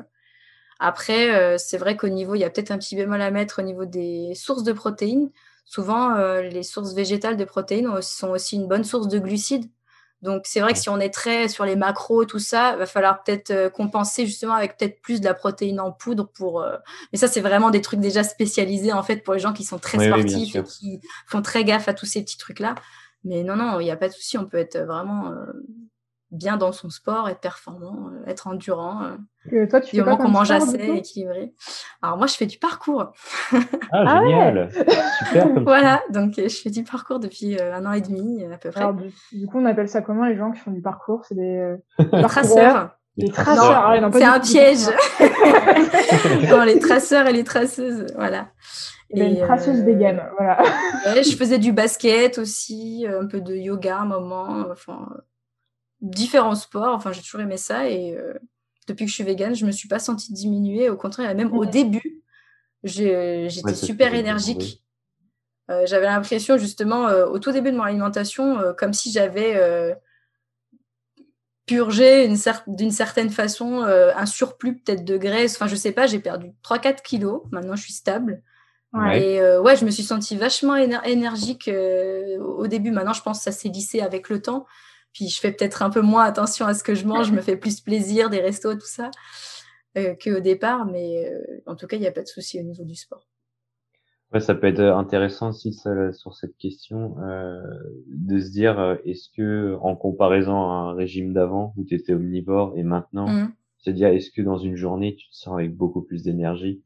après, 0.79 1.33
euh, 1.35 1.57
c'est 1.57 1.77
vrai 1.77 1.95
qu'au 1.95 2.09
niveau, 2.09 2.35
il 2.35 2.39
y 2.39 2.43
a 2.43 2.49
peut-être 2.49 2.71
un 2.71 2.77
petit 2.77 2.95
bémol 2.95 3.21
à 3.21 3.31
mettre 3.31 3.59
au 3.59 3.61
niveau 3.63 3.85
des 3.85 4.33
sources 4.35 4.63
de 4.63 4.73
protéines. 4.73 5.31
Souvent, 5.65 6.15
les 6.39 6.61
sources 6.61 6.93
végétales 6.93 7.37
de 7.37 7.45
protéines 7.45 8.01
sont 8.01 8.31
aussi 8.31 8.57
une 8.57 8.67
bonne 8.67 8.83
source 8.83 9.07
de 9.07 9.17
glucides. 9.17 9.71
Donc 10.23 10.43
c'est 10.45 10.61
vrai 10.61 10.71
que 10.71 10.79
si 10.79 10.87
on 10.87 11.01
est 11.01 11.13
très 11.13 11.49
sur 11.49 11.65
les 11.65 11.75
macros, 11.75 12.23
tout 12.23 12.39
ça, 12.39 12.77
va 12.77 12.85
falloir 12.85 13.23
peut-être 13.23 13.51
euh, 13.51 13.69
compenser 13.69 14.25
justement 14.25 14.53
avec 14.53 14.77
peut-être 14.77 15.01
plus 15.01 15.19
de 15.19 15.25
la 15.25 15.33
protéine 15.33 15.81
en 15.81 15.91
poudre 15.91 16.29
pour. 16.33 16.61
Euh, 16.61 16.77
mais 17.11 17.19
ça 17.19 17.27
c'est 17.27 17.41
vraiment 17.41 17.71
des 17.71 17.81
trucs 17.81 17.99
déjà 17.99 18.23
spécialisés 18.23 18.93
en 18.93 19.03
fait 19.03 19.17
pour 19.17 19.33
les 19.33 19.41
gens 19.41 19.51
qui 19.51 19.65
sont 19.65 19.79
très 19.79 20.07
sportifs 20.07 20.55
et 20.55 20.63
qui 20.63 21.01
font 21.27 21.41
très 21.41 21.65
gaffe 21.65 21.89
à 21.89 21.93
tous 21.93 22.05
ces 22.05 22.21
petits 22.23 22.37
trucs 22.37 22.59
là. 22.59 22.75
Mais 23.25 23.43
non 23.43 23.57
non, 23.57 23.81
il 23.81 23.83
n'y 23.83 23.91
a 23.91 23.97
pas 23.97 24.07
de 24.07 24.13
souci, 24.13 24.37
on 24.37 24.45
peut 24.45 24.57
être 24.57 24.79
vraiment 24.79 25.27
euh, 25.27 25.45
bien 26.33 26.57
dans 26.57 26.71
son 26.71 26.89
sport, 26.89 27.29
être 27.29 27.39
performant, 27.39 28.09
euh, 28.09 28.29
être 28.29 28.47
endurant. 28.47 29.03
Euh, 29.53 29.67
toi, 29.67 29.79
tu 29.79 29.95
fais 29.95 30.03
qu'on 30.03 30.29
mange 30.29 30.51
assez, 30.51 30.77
équilibré. 30.77 31.53
Alors 32.01 32.17
moi, 32.17 32.27
je 32.27 32.33
fais 32.33 32.47
du 32.47 32.57
parcours. 32.57 33.11
Ah, 33.51 33.59
ah 33.91 34.21
génial 34.23 34.69
Super 34.71 35.63
Voilà, 35.63 36.01
donc 36.09 36.39
euh, 36.39 36.49
je 36.49 36.57
fais 36.57 36.71
du 36.71 36.83
parcours 36.83 37.19
depuis 37.19 37.61
un 37.61 37.85
an 37.85 37.93
et 37.93 38.01
demi 38.01 38.43
à 38.45 38.57
peu 38.57 38.71
près. 38.71 38.81
Alors, 38.81 38.95
du, 39.31 39.47
coup, 39.47 39.59
on 39.59 39.65
appelle 39.65 39.87
ça 39.87 40.01
comment 40.01 40.25
les 40.25 40.35
gens 40.35 40.51
qui 40.51 40.59
font 40.59 40.71
du 40.71 40.81
parcours? 40.81 41.23
C'est 41.25 41.35
des, 41.35 41.75
traceurs. 42.23 42.97
Les 43.15 43.29
traceurs, 43.29 43.85
ah 43.85 44.09
c'est 44.11 44.23
un 44.23 44.39
piège. 44.39 44.87
non, 46.49 46.63
les 46.63 46.79
traceurs 46.79 47.27
et 47.27 47.33
les 47.33 47.43
traceuses, 47.43 48.07
voilà. 48.15 48.47
Et, 49.11 49.23
une 49.23 49.39
traceuse 49.41 49.83
vegan, 49.83 50.23
voilà. 50.39 50.57
je 51.05 51.35
faisais 51.35 51.59
du 51.59 51.71
basket 51.71 52.39
aussi, 52.39 53.05
un 53.07 53.27
peu 53.27 53.41
de 53.41 53.53
yoga 53.53 53.97
à 53.97 54.01
un 54.01 54.05
moment. 54.05 54.65
Enfin, 54.71 55.07
différents 56.03 56.55
sports. 56.55 56.93
Enfin, 56.93 57.11
j'ai 57.11 57.21
toujours 57.21 57.41
aimé 57.41 57.57
ça. 57.57 57.89
Et 57.89 58.15
euh, 58.15 58.33
depuis 58.87 59.05
que 59.05 59.09
je 59.09 59.15
suis 59.15 59.23
végane, 59.23 59.55
je 59.55 59.65
me 59.65 59.71
suis 59.71 59.87
pas 59.87 59.99
sentie 59.99 60.33
diminuer. 60.33 60.89
Au 60.89 60.97
contraire, 60.97 61.33
même 61.33 61.53
au 61.53 61.65
début, 61.65 62.21
j'étais 62.83 63.73
super 63.73 64.13
énergique. 64.13 64.83
Euh, 65.71 65.83
j'avais 65.85 66.05
l'impression, 66.05 66.57
justement, 66.57 67.07
euh, 67.07 67.25
au 67.25 67.39
tout 67.39 67.51
début 67.51 67.71
de 67.71 67.77
mon 67.77 67.83
alimentation, 67.83 68.57
comme 68.77 68.93
si 68.93 69.11
j'avais 69.11 69.95
purgé 71.65 72.27
d'une 72.67 72.91
certaine 72.91 73.29
façon 73.29 73.83
un 73.83 74.25
surplus 74.25 74.79
peut-être 74.79 75.05
de 75.05 75.17
graisse. 75.17 75.55
Enfin, 75.55 75.67
je 75.67 75.75
sais 75.75 75.93
pas, 75.93 76.05
j'ai 76.05 76.19
perdu 76.19 76.51
3-4 76.63 77.01
kilos. 77.01 77.43
Maintenant, 77.51 77.75
je 77.75 77.83
suis 77.83 77.93
stable. 77.93 78.43
Et 79.13 79.41
ouais, 79.59 79.77
je 79.77 79.85
me 79.85 79.89
suis 79.89 80.03
sentie 80.03 80.35
vachement 80.35 80.75
énergique 80.75 81.71
au 82.41 82.67
début. 82.67 82.91
Maintenant, 82.91 83.13
je 83.13 83.21
pense 83.21 83.37
que 83.37 83.45
ça 83.45 83.53
s'est 83.53 83.69
lissé 83.69 84.01
avec 84.01 84.27
le 84.27 84.41
temps. 84.41 84.65
Puis 85.13 85.29
je 85.29 85.39
fais 85.39 85.51
peut-être 85.51 85.83
un 85.83 85.89
peu 85.89 86.01
moins 86.01 86.23
attention 86.23 86.65
à 86.65 86.73
ce 86.73 86.83
que 86.83 86.95
je 86.95 87.05
mange, 87.05 87.27
je 87.27 87.33
me 87.33 87.41
fais 87.41 87.55
plus 87.55 87.81
plaisir, 87.81 88.29
des 88.29 88.41
restos, 88.41 88.73
tout 88.73 88.81
ça, 88.81 89.11
euh, 89.97 90.15
qu'au 90.21 90.39
départ. 90.39 90.85
Mais 90.85 91.31
euh, 91.31 91.61
en 91.67 91.75
tout 91.75 91.87
cas, 91.87 91.97
il 91.97 92.01
n'y 92.01 92.07
a 92.07 92.11
pas 92.11 92.23
de 92.23 92.27
souci 92.27 92.59
au 92.59 92.63
niveau 92.63 92.83
du 92.83 92.95
sport. 92.95 93.27
Ouais, 94.33 94.39
ça 94.39 94.55
peut 94.55 94.65
être 94.65 94.79
intéressant 94.79 95.49
aussi 95.49 95.73
sur 95.73 96.33
cette 96.33 96.57
question 96.57 97.15
euh, 97.21 97.61
de 98.07 98.39
se 98.39 98.49
dire 98.49 98.79
euh, 98.79 98.95
est-ce 99.05 99.29
que 99.29 99.77
en 99.79 99.95
comparaison 99.95 100.55
à 100.55 100.73
un 100.73 100.93
régime 100.93 101.33
d'avant 101.33 101.75
où 101.77 101.83
tu 101.83 101.93
étais 101.93 102.13
omnivore 102.13 102.73
et 102.75 102.81
maintenant, 102.81 103.27
mmh. 103.27 103.53
c'est-à-dire 103.77 104.07
est-ce 104.07 104.31
que 104.31 104.41
dans 104.41 104.57
une 104.57 104.75
journée 104.75 105.15
tu 105.15 105.29
te 105.29 105.35
sens 105.35 105.53
avec 105.53 105.75
beaucoup 105.75 106.01
plus 106.01 106.23
d'énergie? 106.23 106.81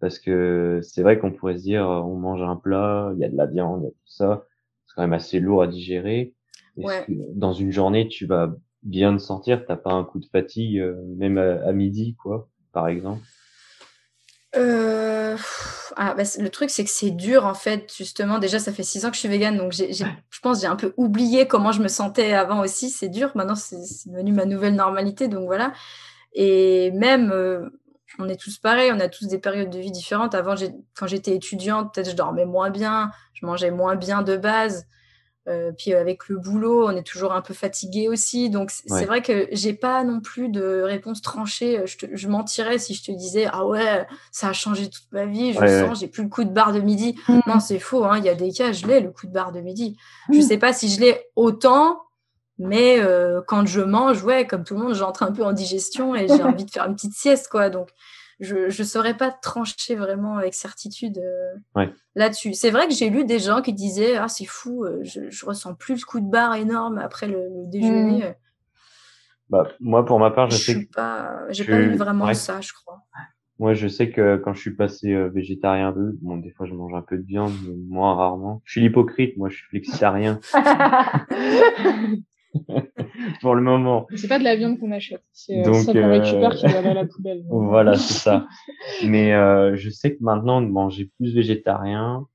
Parce 0.00 0.18
que 0.18 0.80
c'est 0.82 1.02
vrai 1.02 1.18
qu'on 1.18 1.30
pourrait 1.30 1.58
se 1.58 1.62
dire 1.62 1.86
on 1.86 2.16
mange 2.16 2.42
un 2.42 2.56
plat, 2.56 3.12
il 3.16 3.20
y 3.20 3.24
a 3.24 3.28
de 3.28 3.36
la 3.36 3.46
viande, 3.46 3.90
tout 3.90 4.12
ça, 4.12 4.46
c'est 4.86 4.94
quand 4.94 5.02
même 5.02 5.12
assez 5.12 5.40
lourd 5.40 5.62
à 5.62 5.66
digérer. 5.66 6.34
Ouais. 6.76 7.04
Dans 7.08 7.52
une 7.52 7.70
journée, 7.70 8.08
tu 8.08 8.26
vas 8.26 8.54
bien 8.82 9.16
te 9.16 9.22
sentir, 9.22 9.64
t'as 9.66 9.76
pas 9.76 9.92
un 9.92 10.04
coup 10.04 10.18
de 10.18 10.26
fatigue, 10.26 10.78
euh, 10.78 10.96
même 11.16 11.38
à, 11.38 11.72
midi, 11.72 12.16
quoi, 12.16 12.48
par 12.72 12.88
exemple? 12.88 13.22
Euh... 14.56 15.36
Ah, 15.96 16.14
bah, 16.14 16.22
le 16.38 16.48
truc, 16.48 16.70
c'est 16.70 16.84
que 16.84 16.90
c'est 16.90 17.10
dur, 17.10 17.46
en 17.46 17.54
fait, 17.54 17.92
justement. 17.94 18.38
Déjà, 18.38 18.58
ça 18.58 18.72
fait 18.72 18.82
six 18.82 19.04
ans 19.04 19.10
que 19.10 19.14
je 19.14 19.20
suis 19.20 19.28
végane, 19.28 19.56
donc 19.56 19.72
j'ai, 19.72 19.92
je 19.92 20.04
pense 20.42 20.60
j'ai 20.60 20.66
un 20.66 20.76
peu 20.76 20.94
oublié 20.96 21.46
comment 21.46 21.72
je 21.72 21.82
me 21.82 21.88
sentais 21.88 22.32
avant 22.32 22.60
aussi. 22.60 22.90
C'est 22.90 23.08
dur. 23.08 23.30
Maintenant, 23.34 23.54
c'est, 23.54 23.76
devenu 24.06 24.32
ma 24.32 24.46
nouvelle 24.46 24.74
normalité, 24.74 25.28
donc 25.28 25.46
voilà. 25.46 25.72
Et 26.34 26.90
même, 26.92 27.30
euh, 27.30 27.68
on 28.18 28.28
est 28.28 28.36
tous 28.36 28.58
pareils, 28.58 28.90
on 28.92 29.00
a 29.00 29.08
tous 29.08 29.26
des 29.26 29.38
périodes 29.38 29.70
de 29.70 29.78
vie 29.78 29.90
différentes. 29.90 30.34
Avant, 30.34 30.54
quand 30.94 31.06
j'étais 31.06 31.34
étudiante, 31.34 31.94
peut-être 31.94 32.10
je 32.10 32.16
dormais 32.16 32.46
moins 32.46 32.70
bien, 32.70 33.10
je 33.34 33.44
mangeais 33.46 33.70
moins 33.70 33.96
bien 33.96 34.22
de 34.22 34.36
base. 34.36 34.86
Euh, 35.48 35.72
puis 35.76 35.92
avec 35.92 36.28
le 36.28 36.38
boulot, 36.38 36.86
on 36.86 36.96
est 36.96 37.02
toujours 37.02 37.32
un 37.32 37.40
peu 37.40 37.52
fatigué 37.52 38.08
aussi. 38.08 38.48
Donc 38.48 38.70
c'est 38.70 39.06
vrai 39.06 39.22
que 39.22 39.48
j'ai 39.50 39.72
pas 39.72 40.04
non 40.04 40.20
plus 40.20 40.48
de 40.48 40.82
réponse 40.82 41.20
tranchée. 41.20 41.82
Je, 41.84 42.06
je, 42.12 42.28
mentirais 42.28 42.78
si 42.78 42.94
je 42.94 43.02
te 43.02 43.10
disais 43.10 43.48
ah 43.50 43.66
ouais 43.66 44.06
ça 44.30 44.50
a 44.50 44.52
changé 44.52 44.88
toute 44.88 45.10
ma 45.10 45.26
vie. 45.26 45.52
Je 45.52 45.58
sens 45.58 45.98
j'ai 45.98 46.06
plus 46.06 46.22
le 46.22 46.28
coup 46.28 46.44
de 46.44 46.50
barre 46.50 46.72
de 46.72 46.78
midi. 46.78 47.16
Mm. 47.28 47.40
Non 47.48 47.58
c'est 47.58 47.80
faux. 47.80 48.04
Hein. 48.04 48.18
Il 48.18 48.24
y 48.24 48.28
a 48.28 48.34
des 48.34 48.52
cas 48.52 48.70
je 48.70 48.86
l'ai 48.86 49.00
le 49.00 49.10
coup 49.10 49.26
de 49.26 49.32
barre 49.32 49.50
de 49.50 49.60
midi. 49.60 49.96
Je 50.30 50.38
mm. 50.38 50.42
sais 50.42 50.58
pas 50.58 50.72
si 50.72 50.88
je 50.88 51.00
l'ai 51.00 51.20
autant. 51.34 52.02
Mais 52.58 53.00
euh, 53.00 53.40
quand 53.44 53.66
je 53.66 53.80
mange, 53.80 54.22
ouais, 54.22 54.46
comme 54.46 54.62
tout 54.62 54.74
le 54.74 54.80
monde, 54.82 54.94
j'entre 54.94 55.24
un 55.24 55.32
peu 55.32 55.42
en 55.42 55.52
digestion 55.52 56.14
et 56.14 56.28
j'ai 56.28 56.42
envie 56.44 56.64
de 56.64 56.70
faire 56.70 56.86
une 56.86 56.94
petite 56.94 57.14
sieste, 57.14 57.48
quoi. 57.48 57.70
Donc, 57.70 57.88
je 58.42 58.56
ne 58.66 58.86
saurais 58.86 59.16
pas 59.16 59.30
trancher 59.30 59.94
vraiment 59.94 60.36
avec 60.36 60.52
certitude 60.54 61.18
euh, 61.18 61.86
là-dessus. 62.14 62.54
C'est 62.54 62.70
vrai 62.70 62.88
que 62.88 62.94
j'ai 62.94 63.08
lu 63.08 63.24
des 63.24 63.38
gens 63.38 63.62
qui 63.62 63.72
disaient 63.72 64.16
ah 64.16 64.28
c'est 64.28 64.44
fou, 64.44 64.84
euh, 64.84 64.98
je, 65.02 65.30
je 65.30 65.46
ressens 65.46 65.74
plus 65.74 66.00
le 66.00 66.04
coup 66.04 66.20
de 66.20 66.28
barre 66.28 66.54
énorme 66.56 66.98
après 66.98 67.28
le, 67.28 67.48
déjeuner. 67.66 68.28
Mmh. 68.28 68.34
Bah, 69.48 69.68
moi 69.80 70.04
pour 70.04 70.18
ma 70.18 70.30
part, 70.30 70.50
je, 70.50 70.56
je 70.56 70.72
sais 70.72 70.88
pas, 70.94 71.40
j'ai 71.50 71.64
pas 71.64 71.80
eu 71.80 71.94
vraiment 71.96 72.32
ça, 72.34 72.60
je 72.60 72.72
crois. 72.72 73.02
Moi, 73.58 73.74
je 73.74 73.86
sais 73.86 74.10
que 74.10 74.38
quand 74.38 74.54
je 74.54 74.60
suis 74.60 74.74
passé 74.74 75.12
euh, 75.12 75.28
végétarien 75.28 75.92
peu, 75.92 76.18
bon, 76.20 76.36
des 76.36 76.50
fois 76.50 76.66
je 76.66 76.74
mange 76.74 76.94
un 76.94 77.02
peu 77.02 77.16
de 77.16 77.22
viande, 77.22 77.52
mais 77.64 77.76
moins 77.86 78.16
rarement. 78.16 78.60
Je 78.64 78.72
suis 78.72 78.80
l'hypocrite, 78.80 79.36
moi, 79.36 79.50
je 79.50 79.56
suis 79.56 79.66
flexitarien. 79.68 80.40
pour 83.40 83.54
le 83.54 83.62
moment. 83.62 84.06
C'est 84.16 84.28
pas 84.28 84.38
de 84.38 84.44
la 84.44 84.56
viande 84.56 84.78
qu'on 84.78 84.92
achète, 84.92 85.22
c'est 85.32 85.66
euh, 85.66 85.72
ça 85.72 85.92
qu'on 85.92 86.10
récupère 86.10 86.54
qui 86.54 86.66
va 86.66 86.78
à 86.78 86.94
la 86.94 87.04
poubelle. 87.04 87.44
voilà, 87.50 87.96
c'est 87.96 88.14
ça. 88.14 88.46
Mais 89.04 89.32
euh, 89.34 89.76
je 89.76 89.90
sais 89.90 90.14
que 90.14 90.22
maintenant 90.22 90.60
de 90.60 90.68
manger 90.68 91.10
plus 91.18 91.34
végétarien, 91.34 92.26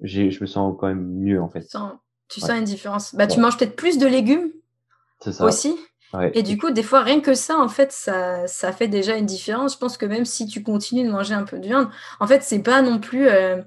j'ai, 0.00 0.30
je 0.30 0.40
me 0.40 0.46
sens 0.46 0.74
quand 0.78 0.88
même 0.88 1.04
mieux 1.04 1.40
en 1.40 1.48
fait. 1.48 1.60
Tu 1.60 1.68
sens, 1.68 1.92
tu 2.28 2.40
sens 2.40 2.58
une 2.58 2.64
différence. 2.64 3.14
Bah, 3.14 3.26
tu 3.26 3.40
manges 3.40 3.56
peut-être 3.56 3.76
plus 3.76 3.98
de 3.98 4.06
légumes. 4.06 4.50
Ça. 5.20 5.44
Aussi. 5.44 5.76
Et 6.34 6.42
du 6.42 6.58
coup, 6.58 6.70
des 6.70 6.82
fois, 6.82 7.00
rien 7.02 7.20
que 7.20 7.32
ça, 7.32 7.58
en 7.58 7.68
fait, 7.68 7.90
ça, 7.90 8.46
ça 8.46 8.72
fait 8.72 8.88
déjà 8.88 9.16
une 9.16 9.24
différence. 9.24 9.74
Je 9.74 9.78
pense 9.78 9.96
que 9.96 10.04
même 10.04 10.26
si 10.26 10.46
tu 10.46 10.62
continues 10.62 11.06
de 11.06 11.10
manger 11.10 11.34
un 11.34 11.44
peu 11.44 11.58
de 11.58 11.66
viande, 11.66 11.88
en 12.20 12.26
fait, 12.26 12.42
c'est 12.42 12.62
pas 12.62 12.82
non 12.82 12.98
plus. 12.98 13.28
Euh, 13.28 13.62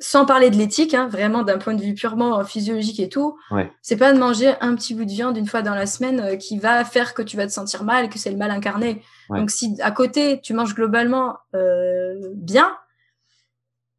sans 0.00 0.24
parler 0.24 0.50
de 0.50 0.56
l'éthique, 0.56 0.94
hein, 0.94 1.08
vraiment 1.08 1.42
d'un 1.42 1.58
point 1.58 1.74
de 1.74 1.82
vue 1.82 1.94
purement 1.94 2.44
physiologique 2.44 3.00
et 3.00 3.08
tout, 3.08 3.36
c'est 3.82 3.96
pas 3.96 4.12
de 4.12 4.18
manger 4.18 4.54
un 4.60 4.74
petit 4.76 4.94
bout 4.94 5.04
de 5.04 5.10
viande 5.10 5.36
une 5.36 5.46
fois 5.46 5.62
dans 5.62 5.74
la 5.74 5.86
semaine 5.86 6.20
euh, 6.20 6.36
qui 6.36 6.58
va 6.58 6.84
faire 6.84 7.14
que 7.14 7.22
tu 7.22 7.36
vas 7.36 7.46
te 7.46 7.52
sentir 7.52 7.82
mal, 7.84 8.08
que 8.08 8.18
c'est 8.18 8.30
le 8.30 8.36
mal 8.36 8.50
incarné. 8.50 9.02
Donc 9.30 9.50
si 9.50 9.76
à 9.80 9.90
côté 9.90 10.40
tu 10.40 10.54
manges 10.54 10.74
globalement 10.74 11.38
euh, 11.54 12.30
bien, 12.34 12.76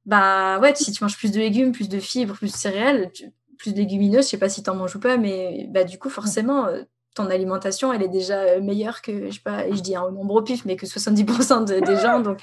bah 0.05 0.59
ouais, 0.59 0.73
si 0.73 0.91
tu 0.91 1.03
manges 1.03 1.17
plus 1.17 1.31
de 1.31 1.39
légumes, 1.39 1.71
plus 1.71 1.89
de 1.89 1.99
fibres, 1.99 2.35
plus 2.35 2.51
de 2.51 2.57
céréales, 2.57 3.11
plus 3.57 3.73
de 3.73 3.77
légumineuses, 3.77 4.25
je 4.25 4.29
sais 4.29 4.37
pas 4.37 4.49
si 4.49 4.63
tu 4.63 4.69
en 4.69 4.75
manges 4.75 4.95
ou 4.95 4.99
pas, 4.99 5.17
mais 5.17 5.67
bah 5.69 5.83
du 5.83 5.99
coup 5.99 6.09
forcément 6.09 6.65
euh, 6.65 6.83
ton 7.19 7.29
alimentation, 7.29 7.91
elle 7.91 8.01
est 8.01 8.09
déjà 8.09 8.39
euh, 8.39 8.61
meilleure 8.61 9.01
que, 9.01 9.27
je 9.27 9.33
sais 9.33 9.41
pas, 9.41 9.69
je 9.69 9.81
dis 9.81 9.95
un 9.95 10.09
nombre 10.09 10.35
au 10.35 10.41
pif, 10.41 10.63
mais 10.65 10.77
que 10.77 10.85
70% 10.85 11.65
des 11.65 11.97
gens. 11.97 12.19
Donc, 12.21 12.39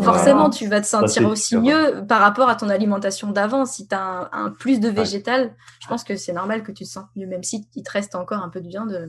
forcément, 0.00 0.50
tu 0.50 0.66
vas 0.68 0.80
te 0.80 0.86
sentir 0.86 1.26
aussi 1.28 1.56
mieux 1.56 2.04
par 2.06 2.20
rapport 2.20 2.48
à 2.48 2.56
ton 2.56 2.68
alimentation 2.68 3.30
d'avant. 3.30 3.64
Si 3.64 3.88
tu 3.88 3.94
as 3.94 4.28
un, 4.32 4.50
plus 4.50 4.80
de 4.80 4.88
végétal, 4.88 5.54
je 5.80 5.88
pense 5.88 6.04
que 6.04 6.16
c'est 6.16 6.32
normal 6.32 6.62
que 6.62 6.72
tu 6.72 6.84
te 6.84 6.88
sens 6.88 7.04
mieux, 7.16 7.26
même 7.26 7.42
si 7.42 7.66
il 7.74 7.82
te 7.82 7.90
reste 7.90 8.14
encore 8.14 8.42
un 8.42 8.50
peu 8.50 8.60
de 8.60 8.68
viande. 8.68 8.92
Euh, 8.92 9.08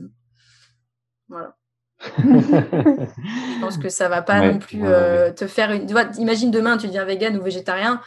voilà. 1.28 1.56
je 2.18 3.60
pense 3.60 3.76
que 3.76 3.90
ça 3.90 4.08
va 4.08 4.22
pas 4.22 4.40
non 4.40 4.58
plus 4.58 4.86
euh, 4.86 5.32
te 5.32 5.46
faire 5.46 5.70
une. 5.70 5.86
imagine 6.16 6.50
demain, 6.50 6.78
tu 6.78 6.86
deviens 6.86 7.04
vegan 7.04 7.36
ou 7.36 7.42
végétarien. 7.42 8.00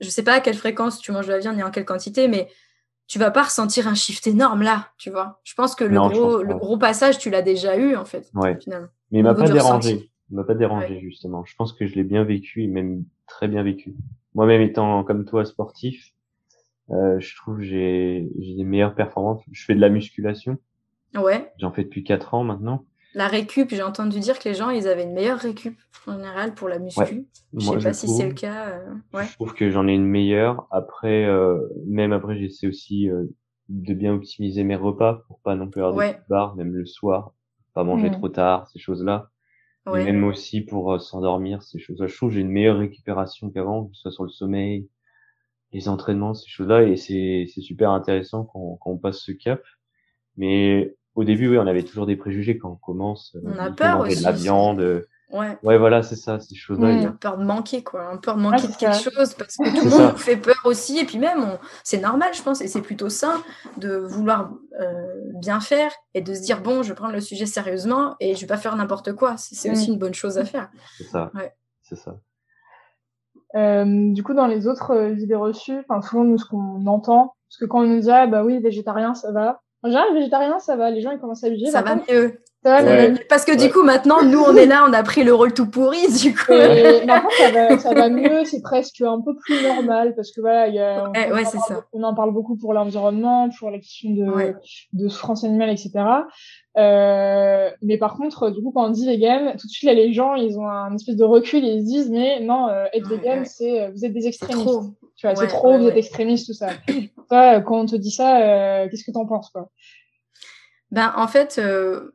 Je 0.00 0.10
sais 0.10 0.22
pas 0.22 0.34
à 0.34 0.40
quelle 0.40 0.56
fréquence 0.56 0.98
tu 0.98 1.12
manges 1.12 1.26
de 1.26 1.32
la 1.32 1.38
viande 1.38 1.58
et 1.58 1.62
en 1.62 1.70
quelle 1.70 1.86
quantité, 1.86 2.28
mais 2.28 2.50
tu 3.06 3.18
vas 3.18 3.30
pas 3.30 3.44
ressentir 3.44 3.86
un 3.88 3.94
shift 3.94 4.26
énorme 4.26 4.62
là, 4.62 4.88
tu 4.98 5.10
vois. 5.10 5.40
Je 5.44 5.54
pense 5.54 5.74
que 5.74 5.84
le, 5.84 5.98
gros, 5.98 6.42
le 6.42 6.54
gros 6.54 6.76
passage, 6.76 7.18
tu 7.18 7.30
l'as 7.30 7.42
déjà 7.42 7.76
eu, 7.76 7.96
en 7.96 8.04
fait, 8.04 8.30
finalement. 8.60 8.88
Mais 9.10 9.20
il 9.20 9.22
m'a 9.22 9.34
pas 9.34 9.48
dérangé. 9.48 10.10
Il 10.30 10.36
m'a 10.36 10.44
pas 10.44 10.54
dérangé, 10.54 11.00
justement. 11.00 11.44
Je 11.44 11.54
pense 11.54 11.72
que 11.72 11.86
je 11.86 11.94
l'ai 11.94 12.02
bien 12.02 12.24
vécu 12.24 12.64
et 12.64 12.66
même 12.66 13.04
très 13.26 13.46
bien 13.46 13.62
vécu. 13.62 13.94
Moi-même 14.34 14.60
étant 14.60 15.04
comme 15.04 15.24
toi 15.24 15.44
sportif, 15.44 16.12
euh, 16.90 17.18
je 17.20 17.36
trouve 17.36 17.58
que 17.58 17.62
j'ai 17.64 18.28
des 18.38 18.64
meilleures 18.64 18.94
performances. 18.94 19.42
Je 19.52 19.64
fais 19.64 19.74
de 19.74 19.80
la 19.80 19.88
musculation. 19.88 20.58
Ouais. 21.14 21.52
J'en 21.58 21.72
fais 21.72 21.84
depuis 21.84 22.04
quatre 22.04 22.34
ans 22.34 22.44
maintenant. 22.44 22.84
La 23.16 23.28
récup, 23.28 23.70
j'ai 23.70 23.82
entendu 23.82 24.20
dire 24.20 24.38
que 24.38 24.46
les 24.46 24.54
gens, 24.54 24.68
ils 24.68 24.86
avaient 24.86 25.04
une 25.04 25.14
meilleure 25.14 25.38
récup 25.38 25.78
en 26.06 26.12
général 26.12 26.52
pour 26.54 26.68
la 26.68 26.78
muscu. 26.78 27.26
Je 27.54 27.64
sais 27.64 27.78
pas 27.78 27.94
si 27.94 28.08
c'est 28.08 28.28
le 28.28 28.34
cas. 28.34 28.68
Euh, 28.68 28.94
ouais. 29.14 29.24
Je 29.24 29.32
trouve 29.32 29.54
que 29.54 29.70
j'en 29.70 29.88
ai 29.88 29.94
une 29.94 30.04
meilleure. 30.04 30.66
Après, 30.70 31.24
euh, 31.24 31.58
même 31.86 32.12
après, 32.12 32.36
j'essaie 32.36 32.66
aussi 32.66 33.08
euh, 33.08 33.24
de 33.70 33.94
bien 33.94 34.12
optimiser 34.12 34.64
mes 34.64 34.76
repas 34.76 35.22
pour 35.28 35.40
pas 35.40 35.56
non 35.56 35.70
plus 35.70 35.80
avoir 35.82 35.96
ouais. 35.96 36.20
de 36.28 36.62
même 36.62 36.74
le 36.74 36.84
soir, 36.84 37.32
pas 37.72 37.84
manger 37.84 38.10
trop 38.10 38.28
tard, 38.28 38.68
ces 38.68 38.78
choses-là. 38.78 39.30
Ouais. 39.86 40.04
même 40.04 40.24
aussi 40.24 40.60
pour 40.60 41.00
s'endormir, 41.00 41.62
ces 41.62 41.78
choses-là. 41.78 42.08
Je 42.08 42.16
trouve 42.16 42.28
que 42.28 42.34
j'ai 42.34 42.42
une 42.42 42.50
meilleure 42.50 42.76
récupération 42.76 43.50
qu'avant, 43.50 43.86
que 43.86 43.94
ce 43.94 44.02
soit 44.02 44.10
sur 44.10 44.24
le 44.24 44.28
sommeil, 44.28 44.90
les 45.72 45.88
entraînements, 45.88 46.34
ces 46.34 46.50
choses-là. 46.50 46.82
Et 46.82 46.96
c'est 46.96 47.46
super 47.62 47.92
intéressant 47.92 48.44
quand, 48.44 48.76
quand 48.82 48.90
on 48.90 48.98
passe 48.98 49.20
ce 49.20 49.32
cap. 49.32 49.62
Mais 50.36 50.94
au 51.16 51.24
début, 51.24 51.48
oui, 51.48 51.58
on 51.58 51.66
avait 51.66 51.82
toujours 51.82 52.06
des 52.06 52.16
préjugés 52.16 52.58
quand 52.58 52.70
on 52.70 52.76
commence. 52.76 53.36
On 53.44 53.58
a 53.58 53.72
peur 53.72 54.00
aussi. 54.00 54.18
de 54.18 54.22
la 54.22 54.32
viande. 54.32 55.04
Ouais. 55.32 55.58
Ouais, 55.64 55.76
voilà, 55.76 56.04
c'est 56.04 56.14
ça, 56.14 56.38
ces 56.38 56.54
choses-là. 56.54 56.86
On 56.86 57.06
a 57.06 57.10
peur 57.10 57.36
de 57.36 57.44
manquer, 57.44 57.82
quoi. 57.82 58.10
On 58.12 58.18
peur 58.18 58.36
de 58.36 58.42
manquer 58.42 58.68
de 58.68 58.76
quelque 58.76 59.10
chose 59.10 59.34
parce 59.34 59.56
que 59.56 59.68
tout 59.76 59.84
le 59.84 59.90
monde 59.90 60.12
nous 60.12 60.18
fait 60.18 60.36
peur 60.36 60.60
aussi. 60.64 60.98
Et 60.98 61.04
puis 61.04 61.18
même, 61.18 61.58
c'est 61.82 62.00
normal, 62.00 62.28
je 62.32 62.42
pense, 62.42 62.60
et 62.60 62.68
c'est 62.68 62.80
plutôt 62.80 63.08
sain 63.08 63.42
de 63.76 63.96
vouloir 63.96 64.52
euh, 64.80 65.04
bien 65.34 65.58
faire 65.58 65.90
et 66.14 66.20
de 66.20 66.32
se 66.32 66.42
dire, 66.42 66.62
bon, 66.62 66.82
je 66.82 66.90
vais 66.90 66.94
prendre 66.94 67.12
le 67.12 67.20
sujet 67.20 67.46
sérieusement 67.46 68.14
et 68.20 68.34
je 68.34 68.40
vais 68.42 68.46
pas 68.46 68.56
faire 68.56 68.76
n'importe 68.76 69.14
quoi. 69.14 69.34
C'est 69.36 69.70
aussi 69.70 69.90
une 69.90 69.98
bonne 69.98 70.14
chose 70.14 70.38
à 70.38 70.44
faire. 70.44 70.70
C'est 70.98 71.04
ça. 71.04 71.32
Ouais. 71.34 71.52
C'est 71.82 71.96
ça. 71.96 72.16
Euh, 73.56 74.12
du 74.12 74.22
coup, 74.22 74.34
dans 74.34 74.46
les 74.46 74.68
autres 74.68 74.92
euh, 74.92 75.14
idées 75.14 75.34
reçues, 75.34 75.78
enfin, 75.88 76.02
souvent, 76.02 76.24
nous, 76.24 76.38
ce 76.38 76.44
qu'on 76.44 76.86
entend, 76.86 77.34
parce 77.48 77.58
que 77.58 77.64
quand 77.64 77.80
on 77.80 77.86
nous 77.86 78.00
dit, 78.00 78.10
ah, 78.10 78.26
bah 78.26 78.44
oui, 78.44 78.60
végétarien, 78.60 79.14
ça 79.14 79.32
va. 79.32 79.62
En 79.86 79.88
général, 79.88 80.14
végétarien, 80.14 80.58
ça 80.58 80.74
va. 80.74 80.90
Les 80.90 81.00
gens, 81.00 81.12
ils 81.12 81.18
commencent 81.18 81.44
à 81.44 81.50
bouger. 81.50 81.66
Ça 81.66 81.82
va 81.82 81.94
mieux. 81.94 82.40
Parce 83.28 83.44
que 83.44 83.56
du 83.56 83.72
coup, 83.72 83.82
maintenant, 83.82 84.22
nous, 84.24 84.40
on 84.40 84.54
est 84.56 84.66
là, 84.66 84.84
on 84.88 84.92
a 84.92 85.02
pris 85.02 85.24
le 85.24 85.32
rôle 85.32 85.54
tout 85.54 85.66
pourri, 85.66 86.00
du 86.20 86.34
coup. 86.34 86.52
maintenant, 87.06 87.30
ça 87.38 87.50
va, 87.50 87.78
ça 87.78 87.94
va 87.94 88.08
mieux, 88.08 88.44
c'est 88.44 88.62
presque 88.62 89.00
un 89.00 89.20
peu 89.20 89.36
plus 89.36 89.62
normal, 89.62 90.14
parce 90.16 90.32
que 90.32 90.40
voilà, 90.40 90.68
y 90.68 90.78
a, 90.78 91.04
on, 91.04 91.38
en 91.38 91.44
ça. 91.44 91.84
on 91.92 92.02
en 92.02 92.14
parle 92.14 92.32
beaucoup 92.32 92.56
pour 92.56 92.72
l'environnement, 92.72 93.48
pour 93.58 93.70
la 93.70 93.78
question 93.78 94.10
de, 94.10 94.54
de 94.92 95.08
souffrance 95.08 95.44
animale, 95.44 95.70
etc. 95.70 95.92
Euh, 96.78 97.70
mais 97.82 97.96
par 97.96 98.16
contre, 98.16 98.50
du 98.50 98.62
coup, 98.62 98.72
quand 98.72 98.86
on 98.86 98.90
dit 98.90 99.06
vegan, 99.06 99.52
tout 99.52 99.66
de 99.66 99.72
suite, 99.72 99.88
là, 99.88 99.94
les 99.94 100.12
gens, 100.12 100.34
ils 100.34 100.58
ont 100.58 100.68
un 100.68 100.94
espèce 100.94 101.16
de 101.16 101.24
recul 101.24 101.64
et 101.64 101.68
ils 101.68 101.80
se 101.80 101.86
disent, 101.86 102.10
mais 102.10 102.40
non, 102.40 102.68
euh, 102.68 102.84
être 102.92 103.08
vegan, 103.08 103.44
c'est, 103.44 103.82
euh, 103.82 103.90
vous 103.94 104.04
êtes 104.04 104.12
des 104.12 104.26
extrémistes. 104.26 104.68
Tu 105.16 105.26
vois, 105.26 105.34
c'est 105.34 105.46
trop, 105.46 105.78
vous 105.78 105.88
êtes 105.88 105.96
extrémistes, 105.96 106.46
tout 106.46 106.52
ça. 106.52 106.68
Toi, 107.30 107.60
quand 107.62 107.80
on 107.80 107.86
te 107.86 107.96
dit 107.96 108.10
ça, 108.10 108.40
euh, 108.40 108.88
qu'est-ce 108.90 109.04
que 109.04 109.12
t'en 109.12 109.24
penses, 109.24 109.50
quoi? 109.50 109.70
Ben, 110.90 111.12
en 111.16 111.26
fait, 111.26 111.58
euh, 111.58 112.14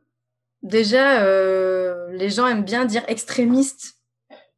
déjà, 0.62 1.22
euh, 1.22 2.08
les 2.12 2.30
gens 2.30 2.46
aiment 2.46 2.64
bien 2.64 2.84
dire 2.84 3.02
extrémiste, 3.08 3.96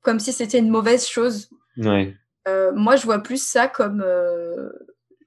comme 0.02 0.20
si 0.20 0.32
c'était 0.32 0.58
une 0.58 0.70
mauvaise 0.70 1.06
chose. 1.06 1.48
Ouais. 1.76 2.14
Euh, 2.46 2.72
moi, 2.74 2.96
je 2.96 3.04
vois 3.04 3.22
plus 3.22 3.42
ça 3.42 3.68
comme 3.68 4.02
euh, 4.04 4.70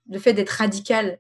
le 0.10 0.20
fait 0.20 0.34
d'être 0.34 0.52
radical. 0.52 1.20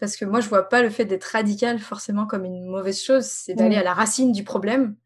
Parce 0.00 0.16
que 0.16 0.24
moi, 0.24 0.40
je 0.40 0.48
vois 0.48 0.68
pas 0.68 0.82
le 0.82 0.90
fait 0.90 1.04
d'être 1.04 1.24
radical 1.24 1.78
forcément 1.78 2.26
comme 2.26 2.44
une 2.44 2.64
mauvaise 2.66 3.00
chose. 3.00 3.24
C'est 3.24 3.54
d'aller 3.54 3.76
à 3.76 3.84
la 3.84 3.94
racine 3.94 4.32
du 4.32 4.42
problème. 4.42 4.96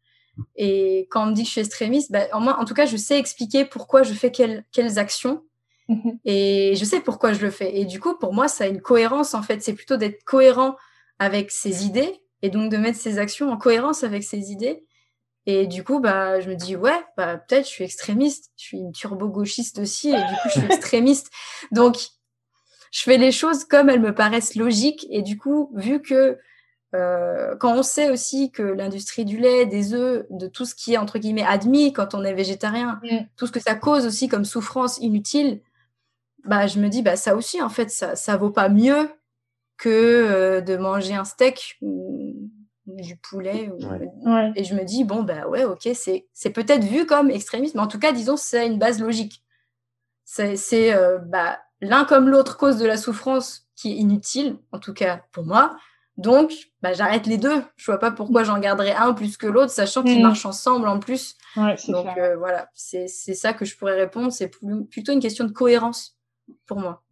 Et 0.55 1.07
quand 1.11 1.23
on 1.23 1.25
me 1.27 1.33
dit 1.33 1.43
que 1.43 1.47
je 1.47 1.51
suis 1.51 1.61
extrémiste, 1.61 2.11
bah, 2.11 2.25
en, 2.31 2.45
en 2.47 2.65
tout 2.65 2.73
cas, 2.73 2.85
je 2.85 2.97
sais 2.97 3.17
expliquer 3.17 3.65
pourquoi 3.65 4.03
je 4.03 4.13
fais 4.13 4.31
quelles, 4.31 4.65
quelles 4.71 4.97
actions. 4.97 5.43
Mhm. 5.87 6.19
Et 6.25 6.73
je 6.75 6.83
sais 6.83 6.99
pourquoi 6.99 7.33
je 7.33 7.41
le 7.41 7.51
fais. 7.51 7.77
Et 7.77 7.85
du 7.85 7.99
coup, 7.99 8.17
pour 8.17 8.33
moi, 8.33 8.47
ça 8.47 8.63
a 8.63 8.67
une 8.67 8.81
cohérence, 8.81 9.33
en 9.33 9.43
fait. 9.43 9.61
C'est 9.61 9.73
plutôt 9.73 9.97
d'être 9.97 10.23
cohérent 10.23 10.77
avec 11.19 11.51
ses 11.51 11.85
idées 11.85 12.23
et 12.41 12.49
donc 12.49 12.71
de 12.71 12.77
mettre 12.77 12.99
ses 12.99 13.19
actions 13.19 13.49
en 13.51 13.57
cohérence 13.57 14.03
avec 14.03 14.23
ses 14.23 14.51
idées. 14.51 14.85
Et 15.45 15.65
du 15.65 15.83
coup, 15.83 15.99
bah, 15.99 16.41
je 16.41 16.49
me 16.49 16.55
dis, 16.55 16.75
ouais, 16.75 16.99
bah, 17.15 17.37
peut-être 17.37 17.65
je 17.65 17.71
suis 17.71 17.83
extrémiste, 17.83 18.51
je 18.57 18.63
suis 18.63 18.77
une 18.77 18.91
turbo-gauchiste 18.91 19.79
aussi, 19.79 20.09
et 20.09 20.17
du 20.17 20.33
coup, 20.41 20.49
je 20.53 20.59
suis 20.59 20.65
extrémiste. 20.69 21.31
Donc, 21.71 21.97
je 22.91 23.01
fais 23.01 23.17
les 23.17 23.31
choses 23.31 23.63
comme 23.63 23.89
elles 23.89 24.01
me 24.01 24.13
paraissent 24.13 24.55
logiques, 24.55 25.07
et 25.09 25.21
du 25.21 25.37
coup, 25.37 25.71
vu 25.75 26.01
que 26.01 26.37
euh, 26.95 27.55
quand 27.57 27.73
on 27.73 27.83
sait 27.83 28.09
aussi 28.09 28.51
que 28.51 28.63
l'industrie 28.63 29.25
du 29.25 29.37
lait, 29.37 29.65
des 29.65 29.93
œufs, 29.93 30.25
de 30.29 30.47
tout 30.47 30.65
ce 30.65 30.73
qui 30.73 30.93
est 30.93 30.97
entre 30.97 31.19
guillemets 31.19 31.43
admis 31.43 31.91
quand 31.91 32.13
on 32.13 32.23
est 32.23 32.33
végétarien, 32.33 32.99
mm. 33.03 33.17
tout 33.35 33.47
ce 33.47 33.51
que 33.51 33.59
ça 33.59 33.75
cause 33.75 34.05
aussi 34.05 34.29
comme 34.29 34.45
souffrance 34.45 34.97
inutile, 34.99 35.61
bah 36.45 36.65
je 36.67 36.79
me 36.79 36.87
dis 36.87 37.01
bah 37.01 37.17
ça 37.17 37.35
aussi 37.35 37.61
en 37.61 37.67
fait 37.67 37.89
ça 37.89 38.15
ça 38.15 38.37
vaut 38.37 38.51
pas 38.51 38.69
mieux 38.69 39.09
que 39.77 39.89
euh, 39.89 40.61
de 40.61 40.75
manger 40.77 41.13
un 41.13 41.25
steak 41.25 41.77
ou 41.81 42.49
du 42.87 43.17
poulet. 43.17 43.69
Et 44.55 44.63
je 44.63 44.73
me 44.73 44.83
dis, 44.83 45.03
bon, 45.03 45.23
bah 45.23 45.47
ouais, 45.47 45.65
ok, 45.65 45.89
c'est, 45.93 46.27
c'est 46.33 46.51
peut-être 46.51 46.83
vu 46.83 47.05
comme 47.05 47.29
extrémiste, 47.29 47.75
mais 47.75 47.81
en 47.81 47.87
tout 47.87 47.99
cas, 47.99 48.11
disons, 48.11 48.37
c'est 48.37 48.65
une 48.65 48.79
base 48.79 48.99
logique. 48.99 49.43
C'est, 50.23 50.55
c'est 50.55 50.93
euh, 50.93 51.19
bah, 51.19 51.59
l'un 51.81 52.05
comme 52.05 52.29
l'autre 52.29 52.57
cause 52.57 52.77
de 52.77 52.85
la 52.85 52.97
souffrance 52.97 53.67
qui 53.75 53.91
est 53.91 53.95
inutile, 53.95 54.57
en 54.71 54.79
tout 54.79 54.93
cas 54.93 55.21
pour 55.31 55.45
moi. 55.45 55.77
Donc, 56.17 56.51
bah, 56.81 56.93
j'arrête 56.93 57.27
les 57.27 57.37
deux. 57.37 57.61
Je 57.75 57.85
vois 57.85 57.99
pas 57.99 58.11
pourquoi 58.11 58.43
j'en 58.43 58.57
garderais 58.59 58.95
un 58.95 59.13
plus 59.13 59.37
que 59.37 59.45
l'autre, 59.45 59.71
sachant 59.71 60.03
qu'ils 60.03 60.19
mm. 60.19 60.23
marchent 60.23 60.45
ensemble 60.45 60.87
en 60.87 60.99
plus. 60.99 61.35
Donc 61.87 62.07
euh, 62.17 62.35
voilà, 62.37 62.69
c'est, 62.73 63.07
c'est 63.07 63.35
ça 63.35 63.53
que 63.53 63.65
je 63.65 63.77
pourrais 63.77 63.95
répondre. 63.95 64.31
C'est 64.31 64.51
plutôt 64.89 65.11
une 65.11 65.19
question 65.19 65.45
de 65.45 65.51
cohérence 65.51 66.17
pour 66.65 66.79
moi. 66.79 67.03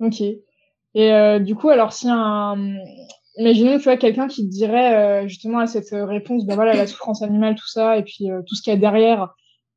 Ok. 0.00 0.22
Et 0.94 1.12
euh, 1.12 1.38
du 1.38 1.54
coup, 1.54 1.70
alors 1.70 1.92
si 1.92 2.08
un, 2.08 2.56
imaginons 3.36 3.78
tu 3.78 3.84
vois 3.84 3.96
quelqu'un 3.96 4.28
qui 4.28 4.46
te 4.46 4.52
dirait 4.52 4.94
euh, 5.24 5.28
justement 5.28 5.58
à 5.58 5.66
cette 5.66 5.90
réponse, 5.92 6.46
ben 6.46 6.54
voilà 6.54 6.74
la 6.74 6.86
souffrance 6.86 7.22
animale, 7.22 7.54
tout 7.54 7.68
ça, 7.68 7.98
et 7.98 8.02
puis 8.02 8.30
euh, 8.30 8.42
tout 8.46 8.54
ce 8.54 8.62
qu'il 8.62 8.72
y 8.72 8.76
a 8.76 8.78
derrière, 8.78 9.34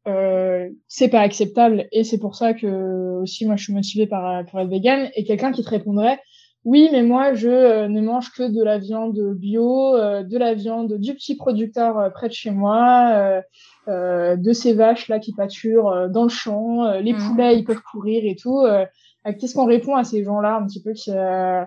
euh, 0.08 0.70
c'est 0.88 1.10
pas 1.10 1.22
acceptable, 1.22 1.88
et 1.92 2.04
c'est 2.04 2.20
pour 2.20 2.36
ça 2.36 2.54
que 2.54 3.22
aussi 3.22 3.46
moi 3.46 3.56
je 3.56 3.64
suis 3.64 3.74
motivée 3.74 4.08
par 4.08 4.46
pour 4.46 4.60
être 4.60 4.70
vegan, 4.70 5.10
et 5.16 5.24
quelqu'un 5.24 5.52
qui 5.52 5.64
te 5.64 5.70
répondrait, 5.70 6.20
oui, 6.66 6.90
mais 6.92 7.04
moi 7.04 7.34
je 7.34 7.88
ne 7.88 8.02
mange 8.02 8.32
que 8.32 8.44
de 8.44 8.62
la 8.62 8.78
viande 8.78 9.20
bio, 9.36 9.96
de 9.96 10.38
la 10.38 10.54
viande 10.54 10.98
du 10.98 11.14
petit 11.14 11.36
producteur 11.36 12.12
près 12.14 12.28
de 12.28 12.34
chez 12.34 12.52
moi. 12.52 13.42
de 13.88 14.54
ces 14.54 14.74
vaches 14.74 15.08
là 15.08 15.20
qui 15.20 15.34
pâturent 15.34 16.10
dans 16.10 16.24
le 16.24 16.30
champ, 16.30 17.00
les 17.00 17.14
mmh. 17.14 17.18
poulets 17.18 17.58
ils 17.58 17.64
peuvent 17.64 17.84
courir 17.90 18.24
et 18.26 18.36
tout. 18.36 18.66
Euh, 19.28 19.34
qu'est-ce 19.40 19.54
qu'on 19.54 19.66
répond 19.66 19.96
à 19.96 20.04
ces 20.04 20.24
gens-là 20.24 20.56
un 20.56 20.66
petit 20.66 20.82
peu 20.82 20.94
qui 20.94 21.12
euh, 21.14 21.64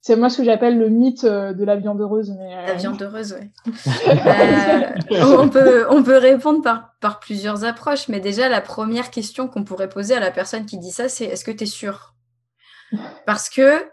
c'est 0.00 0.16
moi 0.16 0.28
ce 0.28 0.38
que 0.38 0.44
j'appelle 0.44 0.78
le 0.78 0.88
mythe 0.88 1.22
euh, 1.22 1.52
de 1.52 1.64
la 1.64 1.76
viande 1.76 2.00
heureuse. 2.00 2.34
Mais, 2.36 2.66
La 2.66 2.74
viande 2.74 3.00
heureuse, 3.00 3.36
oui. 3.38 3.72
on, 5.10 5.48
peut, 5.48 5.86
on 5.90 6.02
peut 6.02 6.16
répondre 6.16 6.60
par, 6.60 6.94
par 7.00 7.20
plusieurs 7.20 7.64
approches, 7.64 8.08
mais 8.08 8.18
déjà, 8.18 8.48
la 8.48 8.60
première 8.60 9.10
question 9.10 9.46
qu'on 9.46 9.62
pourrait 9.62 9.88
poser 9.88 10.14
à 10.14 10.20
la 10.20 10.32
personne 10.32 10.66
qui 10.66 10.78
dit 10.78 10.90
ça, 10.90 11.08
c'est 11.08 11.26
est-ce 11.26 11.44
que 11.44 11.52
tu 11.52 11.64
es 11.64 11.66
sûr? 11.66 12.14
Parce 13.26 13.48
que 13.48 13.84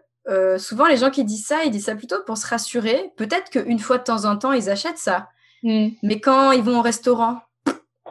souvent, 0.57 0.87
les 0.87 0.97
gens 0.97 1.09
qui 1.09 1.23
disent 1.23 1.45
ça, 1.45 1.63
ils 1.63 1.71
disent 1.71 1.85
ça 1.85 1.95
plutôt 1.95 2.23
pour 2.25 2.37
se 2.37 2.47
rassurer. 2.47 3.11
Peut-être 3.15 3.49
qu'une 3.49 3.79
fois 3.79 3.97
de 3.97 4.03
temps 4.03 4.25
en 4.25 4.35
temps, 4.35 4.51
ils 4.51 4.69
achètent 4.69 4.97
ça. 4.97 5.29
Mm. 5.63 5.89
Mais 6.03 6.19
quand 6.19 6.51
ils 6.51 6.63
vont 6.63 6.79
au 6.79 6.81
restaurant, 6.81 7.39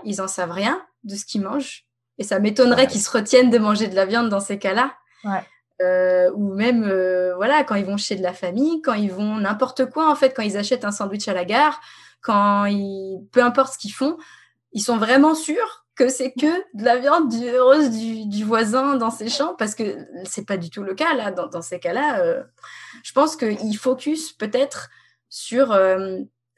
ils 0.05 0.21
en 0.21 0.29
savent 0.29 0.53
rien 0.53 0.81
de 1.05 1.17
ce 1.17 1.25
qu'ils 1.25 1.43
mangent. 1.43 1.88
Et 2.19 2.25
ça 2.25 2.39
m'étonnerait 2.39 2.87
qu'ils 2.87 3.01
se 3.01 3.11
retiennent 3.11 3.51
de 3.51 3.59
manger 3.59 3.87
de 3.89 3.95
la 3.95 4.05
viande 4.05 4.29
dans 4.29 4.41
ces 4.41 4.59
cas-là. 4.59 4.95
Ouais. 5.25 5.43
Euh, 5.81 6.31
ou 6.35 6.55
même, 6.55 6.85
euh, 6.85 7.35
voilà, 7.37 7.63
quand 7.63 7.77
ils 7.77 7.85
vont 7.85 7.97
chez 7.97 8.17
de 8.17 8.23
la 8.23 8.33
famille, 8.33 8.83
quand 8.83 8.95
ils 8.95 9.13
vont 9.13 9.37
n'importe 9.37 9.87
quoi, 9.87 10.11
en 10.11 10.17
fait, 10.17 10.35
quand 10.35 10.43
ils 10.43 10.57
achètent 10.57 10.85
un 10.85 10.91
sandwich 10.91 11.29
à 11.29 11.35
la 11.35 11.45
gare, 11.45 11.81
quand 12.21 12.65
ils, 12.65 13.25
peu 13.31 13.43
importe 13.43 13.75
ce 13.75 13.79
qu'ils 13.79 13.93
font, 13.93 14.17
ils 14.73 14.81
sont 14.81 14.97
vraiment 14.97 15.35
sûrs 15.37 15.87
que 15.95 16.09
c'est 16.09 16.33
que 16.33 16.47
de 16.75 16.85
la 16.85 16.97
viande 16.97 17.29
du, 17.29 17.45
heureuse 17.45 17.91
du, 17.91 18.27
du, 18.27 18.45
voisin 18.45 18.97
dans 18.97 19.11
ses 19.11 19.29
champs, 19.29 19.55
parce 19.57 19.75
que 19.75 20.07
c'est 20.25 20.47
pas 20.47 20.57
du 20.57 20.71
tout 20.71 20.83
le 20.83 20.95
cas, 20.95 21.15
là, 21.15 21.31
dans, 21.31 21.47
dans 21.47 21.63
ces 21.63 21.79
cas-là. 21.79 22.21
Euh, 22.21 22.43
je 23.05 23.13
pense 23.13 23.37
qu'ils 23.37 23.77
focus 23.77 24.33
peut-être 24.33 24.91
sur 25.29 25.77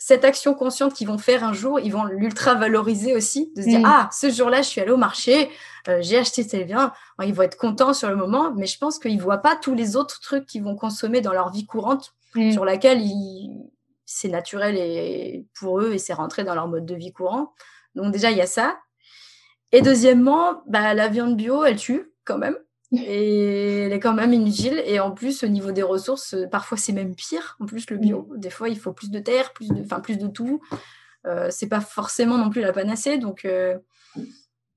cette 0.02 0.24
action 0.24 0.54
consciente 0.54 0.94
qu'ils 0.94 1.06
vont 1.06 1.18
faire 1.18 1.44
un 1.44 1.52
jour, 1.52 1.78
ils 1.78 1.92
vont 1.92 2.04
l'ultra 2.04 2.54
valoriser 2.54 3.14
aussi, 3.14 3.52
de 3.54 3.60
se 3.60 3.66
dire, 3.68 3.80
mm. 3.80 3.84
ah, 3.86 4.08
ce 4.10 4.30
jour-là, 4.30 4.62
je 4.62 4.68
suis 4.68 4.80
allée 4.80 4.92
au 4.92 4.96
marché, 4.96 5.50
euh, 5.88 5.98
j'ai 6.00 6.16
acheté 6.16 6.44
tel 6.46 6.64
bien. 6.64 6.94
ils 7.22 7.34
vont 7.34 7.42
être 7.42 7.58
contents 7.58 7.92
sur 7.92 8.08
le 8.08 8.16
moment, 8.16 8.50
mais 8.56 8.64
je 8.64 8.78
pense 8.78 8.98
qu'ils 8.98 9.20
voient 9.20 9.42
pas 9.42 9.56
tous 9.56 9.74
les 9.74 9.96
autres 9.96 10.18
trucs 10.20 10.46
qu'ils 10.46 10.62
vont 10.62 10.74
consommer 10.74 11.20
dans 11.20 11.34
leur 11.34 11.52
vie 11.52 11.66
courante, 11.66 12.14
mm. 12.34 12.50
sur 12.50 12.64
laquelle 12.64 13.02
c'est 14.06 14.28
naturel 14.28 14.76
et 14.78 15.44
pour 15.54 15.80
eux 15.80 15.92
et 15.92 15.98
c'est 15.98 16.14
rentré 16.14 16.44
dans 16.44 16.54
leur 16.54 16.66
mode 16.66 16.86
de 16.86 16.94
vie 16.94 17.12
courant. 17.12 17.52
Donc 17.94 18.10
déjà, 18.10 18.30
il 18.30 18.38
y 18.38 18.42
a 18.42 18.46
ça. 18.46 18.78
Et 19.70 19.82
deuxièmement, 19.82 20.62
bah, 20.66 20.94
la 20.94 21.08
viande 21.08 21.36
bio, 21.36 21.62
elle 21.62 21.76
tue 21.76 22.10
quand 22.24 22.38
même 22.38 22.56
et 22.92 23.82
elle 23.82 23.92
est 23.92 24.00
quand 24.00 24.14
même 24.14 24.32
inutile. 24.32 24.82
Et 24.86 25.00
en 25.00 25.10
plus, 25.12 25.44
au 25.44 25.48
niveau 25.48 25.72
des 25.72 25.82
ressources, 25.82 26.34
parfois 26.50 26.76
c'est 26.76 26.92
même 26.92 27.14
pire. 27.14 27.56
En 27.60 27.66
plus, 27.66 27.88
le 27.90 27.96
bio, 27.96 28.28
mm. 28.30 28.38
des 28.38 28.50
fois, 28.50 28.68
il 28.68 28.78
faut 28.78 28.92
plus 28.92 29.10
de 29.10 29.18
terre, 29.18 29.52
plus 29.52 29.68
de, 29.68 29.82
enfin, 29.82 30.00
plus 30.00 30.18
de 30.18 30.26
tout. 30.26 30.60
Euh, 31.26 31.48
c'est 31.50 31.68
pas 31.68 31.80
forcément 31.80 32.38
non 32.38 32.50
plus 32.50 32.62
la 32.62 32.72
panacée. 32.72 33.18
Donc, 33.18 33.44
euh, 33.44 33.78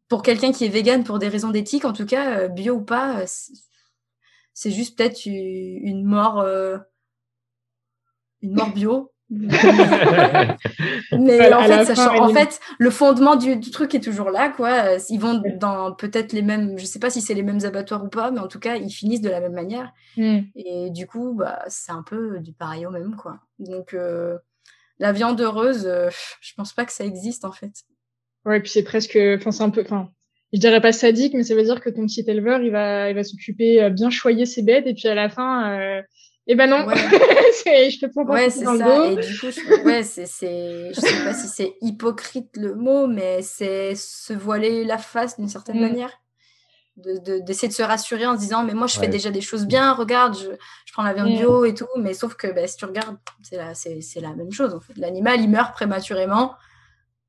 pour 0.09 0.21
quelqu'un 0.21 0.51
qui 0.51 0.65
est 0.65 0.69
vegan 0.69 1.03
pour 1.03 1.19
des 1.19 1.29
raisons 1.29 1.49
d'éthique, 1.49 1.85
en 1.85 1.93
tout 1.93 2.05
cas, 2.05 2.39
euh, 2.39 2.47
bio 2.47 2.75
ou 2.75 2.83
pas, 2.83 3.21
euh, 3.21 3.25
c'est 4.53 4.71
juste 4.71 4.97
peut-être 4.97 5.25
une 5.25 6.03
mort, 6.03 6.45
une 8.41 8.53
mort 8.53 8.71
bio. 8.71 9.12
mais 11.17 11.53
en 11.53 11.63
fait, 11.63 11.99
en 11.99 12.29
fait, 12.33 12.59
le 12.77 12.89
fondement 12.89 13.35
du, 13.35 13.59
truc 13.59 13.95
est 13.95 14.03
toujours 14.03 14.29
là, 14.29 14.49
quoi. 14.49 14.97
Ils 15.09 15.19
vont 15.19 15.41
dans 15.59 15.93
peut-être 15.93 16.33
les 16.33 16.41
mêmes, 16.41 16.77
je 16.77 16.85
sais 16.85 16.99
pas 16.99 17.09
si 17.09 17.21
c'est 17.21 17.33
les 17.33 17.43
mêmes 17.43 17.63
abattoirs 17.63 18.03
ou 18.03 18.09
pas, 18.09 18.31
mais 18.31 18.39
en 18.39 18.47
tout 18.47 18.59
cas, 18.59 18.75
ils 18.75 18.91
finissent 18.91 19.21
de 19.21 19.29
la 19.29 19.39
même 19.39 19.53
manière. 19.53 19.91
Hmm. 20.17 20.39
Et 20.55 20.89
du 20.91 21.07
coup, 21.07 21.33
bah, 21.33 21.63
c'est 21.67 21.91
un 21.91 22.03
peu 22.03 22.39
du 22.39 22.53
pareil 22.53 22.85
au 22.85 22.91
même, 22.91 23.15
quoi. 23.15 23.39
Donc, 23.59 23.95
la 24.99 25.11
viande 25.11 25.41
heureuse, 25.41 25.89
je 26.41 26.53
pense 26.55 26.73
pas 26.73 26.85
que 26.85 26.93
ça 26.93 27.05
existe, 27.05 27.45
en 27.45 27.51
fait. 27.51 27.71
Ouais, 28.45 28.59
puis 28.59 28.69
c'est 28.69 28.83
presque, 28.83 29.17
enfin, 29.37 29.51
c'est 29.51 29.63
un 29.63 29.69
peu, 29.69 29.81
enfin, 29.81 30.09
je 30.53 30.59
dirais 30.59 30.81
pas 30.81 30.91
sadique, 30.91 31.33
mais 31.33 31.43
ça 31.43 31.55
veut 31.55 31.63
dire 31.63 31.81
que 31.81 31.89
ton 31.89 32.05
petit 32.05 32.23
éleveur, 32.27 32.61
il 32.61 32.71
va, 32.71 33.09
il 33.09 33.15
va 33.15 33.23
s'occuper 33.23 33.81
euh, 33.81 33.89
bien 33.89 34.09
choyer 34.09 34.45
ses 34.45 34.61
bêtes, 34.61 34.85
et 34.85 34.93
puis 34.93 35.07
à 35.07 35.15
la 35.15 35.29
fin, 35.29 35.71
euh, 35.71 36.01
Eh 36.47 36.55
ben 36.55 36.69
non, 36.69 36.85
Ouais. 36.85 36.95
je 37.89 37.99
te 37.99 38.05
prends 38.11 38.25
pas 38.25 38.33
Ouais, 38.33 38.49
c'est 38.49 38.65
ça. 38.65 38.77
dos. 38.77 39.11
Et 39.11 39.15
du 39.25 39.39
coup, 39.39 39.49
je, 39.49 39.83
ouais, 39.85 40.03
c'est, 40.03 40.25
c'est, 40.25 40.93
je 40.93 40.99
sais 40.99 41.23
pas 41.23 41.33
si 41.33 41.47
c'est 41.47 41.75
hypocrite 41.81 42.57
le 42.57 42.75
mot, 42.75 43.07
mais 43.07 43.41
c'est 43.41 43.95
se 43.95 44.33
voiler 44.33 44.83
la 44.83 44.97
face 44.97 45.37
d'une 45.37 45.47
certaine 45.47 45.77
Mm. 45.77 45.81
manière. 45.81 46.11
De, 46.97 47.17
de- 47.17 47.39
d'essayer 47.39 47.69
de 47.69 47.73
se 47.73 47.81
rassurer 47.81 48.27
en 48.27 48.35
se 48.35 48.39
disant, 48.39 48.63
mais 48.63 48.73
moi, 48.75 48.85
je 48.85 48.99
fais 48.99 49.07
déjà 49.07 49.31
des 49.31 49.41
choses 49.41 49.65
bien, 49.65 49.93
regarde, 49.93 50.37
je, 50.37 50.51
je 50.85 50.93
prends 50.93 51.01
la 51.01 51.13
viande 51.13 51.31
Mm. 51.31 51.37
bio 51.37 51.65
et 51.65 51.73
tout. 51.73 51.87
Mais 51.97 52.13
sauf 52.13 52.35
que 52.35 52.47
bah, 52.47 52.67
si 52.67 52.75
tu 52.77 52.85
regardes, 52.85 53.17
c'est 53.41 53.57
la, 53.57 53.73
c'est, 53.73 54.01
c'est 54.01 54.19
la 54.19 54.33
même 54.35 54.51
chose. 54.51 54.75
En 54.75 54.79
fait. 54.81 54.93
L'animal, 54.97 55.39
il 55.41 55.49
meurt 55.49 55.73
prématurément 55.73 56.53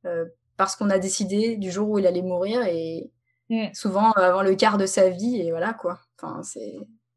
euh, 0.07 0.25
parce 0.57 0.77
qu'on 0.77 0.91
a 0.91 0.99
décidé 0.99 1.57
du 1.57 1.71
jour 1.71 1.89
où 1.89 1.99
il 1.99 2.07
allait 2.07 2.23
mourir 2.23 2.63
et 2.67 3.11
Mm. 3.51 3.67
souvent 3.75 4.09
euh, 4.17 4.23
avant 4.23 4.43
le 4.43 4.55
quart 4.55 4.77
de 4.79 4.87
sa 4.87 5.09
vie. 5.11 5.41
Et 5.41 5.51
voilà, 5.51 5.73
quoi. 5.75 6.01
Enfin, 6.21 6.43
c'est. 6.43 6.75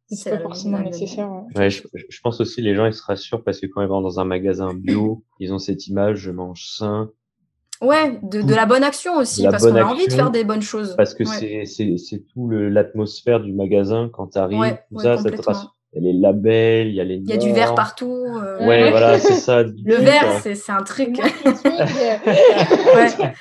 C'est 0.09 0.31
pas 0.31 0.39
forcément 0.39 0.79
nécessaire. 0.79 1.29
ouais. 1.29 1.59
Ouais, 1.63 1.69
je, 1.69 1.83
je 1.93 2.19
pense 2.21 2.39
aussi 2.39 2.61
les 2.61 2.75
gens 2.75 2.85
ils 2.85 2.93
se 2.93 3.03
rassurent 3.03 3.43
parce 3.43 3.59
que 3.59 3.65
quand 3.67 3.81
ils 3.81 3.87
vont 3.87 4.01
dans 4.01 4.19
un 4.19 4.25
magasin 4.25 4.73
bio, 4.73 5.23
ils 5.39 5.53
ont 5.53 5.59
cette 5.59 5.87
image 5.87 6.17
je 6.19 6.31
mange 6.31 6.65
sain 6.77 7.09
Ouais, 7.81 8.19
de, 8.23 8.41
de 8.41 8.55
la 8.55 8.65
bonne 8.65 8.83
action 8.83 9.17
aussi, 9.17 9.43
parce 9.43 9.63
qu'on 9.63 9.75
a 9.75 9.83
envie 9.83 10.07
de 10.07 10.13
faire 10.13 10.31
des 10.31 10.43
bonnes 10.43 10.63
choses. 10.63 10.95
parce 10.97 11.13
que 11.13 11.23
Ouais. 11.23 11.35
c'est 11.39 11.65
c'est 11.65 11.97
c'est 11.97 12.23
tout 12.33 12.47
le 12.47 12.69
l'atmosphère 12.69 13.39
du 13.39 13.53
magasin 13.53 14.09
quand 14.11 14.27
tu 14.29 14.39
arrives, 14.39 14.57
Ouais, 14.57 14.81
tout 14.89 14.95
ouais, 14.97 15.03
ça, 15.03 15.17
ça 15.17 15.29
te 15.29 15.41
rassure. 15.41 15.73
Il 15.93 16.03
y 16.03 16.09
a 16.09 16.11
les 16.11 16.19
labels, 16.19 16.87
il 16.89 16.95
y 16.95 17.01
a 17.01 17.03
les 17.03 17.15
Il 17.15 17.29
y 17.29 17.33
a 17.33 17.37
du 17.37 17.51
verre 17.53 17.75
partout. 17.75 18.11
euh, 18.11 18.65
Ouais, 18.67 18.89
voilà, 18.91 19.19
c'est 19.19 19.33
ça. 19.35 19.63
Le 19.63 19.95
verre, 19.95 20.41
c'est 20.41 20.71
un 20.71 20.83
truc. 20.83 21.17
Ouais. 22.25 23.33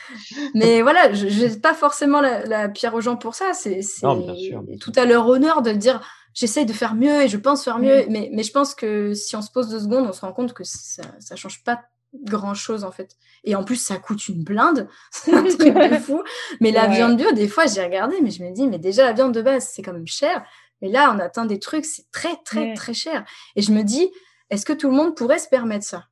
Mais 0.54 0.82
voilà, 0.82 1.12
je 1.12 1.26
n'ai 1.26 1.56
pas 1.60 1.74
forcément 1.74 2.20
la, 2.20 2.44
la 2.44 2.68
pierre 2.68 2.94
aux 2.94 3.00
gens 3.00 3.16
pour 3.16 3.34
ça. 3.34 3.52
C'est 3.52 3.82
c'est 3.82 4.06
Non, 4.06 4.16
bien 4.16 4.34
sûr. 4.36 4.62
tout 4.80 4.92
à 4.96 5.04
leur 5.04 5.26
honneur 5.28 5.62
de 5.62 5.70
dire 5.72 6.00
j'essaye 6.36 6.66
de 6.66 6.72
faire 6.72 6.94
mieux 6.94 7.22
et 7.22 7.28
je 7.28 7.36
pense 7.36 7.64
faire 7.64 7.80
mieux. 7.80 8.04
Mais, 8.08 8.30
mais 8.32 8.44
je 8.44 8.52
pense 8.52 8.76
que 8.76 9.12
si 9.14 9.34
on 9.34 9.42
se 9.42 9.50
pose 9.50 9.68
deux 9.68 9.80
secondes, 9.80 10.06
on 10.06 10.12
se 10.12 10.20
rend 10.20 10.32
compte 10.32 10.52
que 10.52 10.62
ça 10.62 11.02
ne 11.32 11.36
change 11.36 11.64
pas 11.64 11.80
grand 12.22 12.54
chose 12.54 12.84
en 12.84 12.92
fait. 12.92 13.16
Et 13.44 13.54
en 13.56 13.64
plus, 13.64 13.76
ça 13.76 13.96
coûte 13.96 14.28
une 14.28 14.44
blinde. 14.44 14.88
C'est 15.10 15.34
un 15.34 15.42
truc 15.42 15.74
de 15.74 15.98
fou. 16.06 16.22
Mais 16.60 16.70
la 16.70 16.86
Ouais. 16.88 16.94
viande 16.96 17.16
bio, 17.16 17.32
des 17.32 17.48
fois, 17.48 17.66
j'ai 17.66 17.82
regardé, 17.82 18.20
mais 18.22 18.30
je 18.30 18.42
me 18.44 18.52
dis, 18.52 18.66
mais 18.68 18.78
déjà, 18.78 19.04
la 19.06 19.12
viande 19.12 19.32
de 19.34 19.42
base, 19.42 19.68
c'est 19.72 19.82
quand 19.82 19.92
même 19.92 20.06
cher. 20.06 20.44
Mais 20.82 20.88
là, 20.88 21.12
on 21.14 21.18
atteint 21.18 21.46
des 21.46 21.58
trucs, 21.58 21.84
c'est 21.86 22.10
très, 22.12 22.36
très, 22.44 22.74
très 22.74 22.92
cher. 22.94 23.24
Et 23.56 23.62
je 23.62 23.72
me 23.72 23.82
dis, 23.82 24.10
est-ce 24.50 24.64
que 24.66 24.72
tout 24.74 24.88
le 24.90 24.94
monde 24.96 25.16
pourrait 25.16 25.38
se 25.38 25.48
permettre 25.48 25.84
ça? 25.86 26.04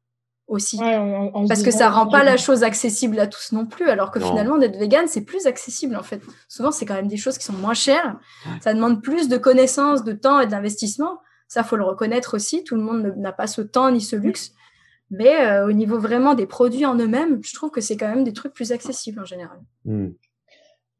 Aussi 0.47 0.79
Ouais, 0.79 0.97
en- 0.97 1.31
en 1.35 1.45
se 1.45 1.49
parce 1.49 1.63
que 1.63 1.71
ça 1.71 1.89
rend 1.91 2.07
pas 2.07 2.23
la 2.23 2.37
chose 2.37 2.63
accessible 2.65 3.19
à 3.19 3.27
tous 3.27 3.53
non 3.53 3.65
plus, 3.67 3.89
alors 3.89 4.11
que 4.11 4.19
Non. 4.19 4.29
finalement, 4.29 4.59
d'être 4.59 4.77
vegan, 4.79 5.07
c'est 5.07 5.25
plus 5.25 5.47
accessible 5.47 5.97
en 5.97 6.03
fait. 6.03 6.21
Souvent, 6.49 6.71
c'est 6.71 6.85
quand 6.87 6.95
même 6.95 7.09
des 7.09 7.17
choses 7.17 7.39
qui 7.39 7.45
sont 7.45 7.55
moins 7.55 7.75
chères. 7.75 8.19
Ça 8.61 8.75
demande 8.75 9.03
plus 9.03 9.29
de 9.29 9.37
connaissances, 9.39 10.05
de 10.05 10.13
temps 10.13 10.41
et 10.41 10.47
d'investissement. 10.47 11.19
Ça, 11.49 11.63
faut 11.63 11.77
le 11.77 11.85
reconnaître 11.85 12.35
aussi. 12.35 12.63
Tout 12.65 12.75
le 12.77 12.83
monde 12.83 13.15
n'a 13.17 13.33
pas 13.33 13.47
ce 13.47 13.63
temps 13.63 13.91
ni 13.91 14.01
ce 14.01 14.17
luxe. 14.17 14.53
Mais 15.11 15.47
euh, 15.47 15.67
au 15.69 15.73
niveau 15.73 15.99
vraiment 15.99 16.35
des 16.35 16.47
produits 16.47 16.87
en 16.87 16.97
eux-mêmes, 16.97 17.39
je 17.45 17.55
trouve 17.55 17.71
que 17.71 17.81
c'est 17.81 17.97
quand 17.97 18.09
même 18.09 18.25
des 18.25 18.33
trucs 18.33 18.53
plus 18.55 18.73
accessibles 18.73 19.21
en 19.21 19.25
général. 19.27 19.59
Hmm. 19.85 20.09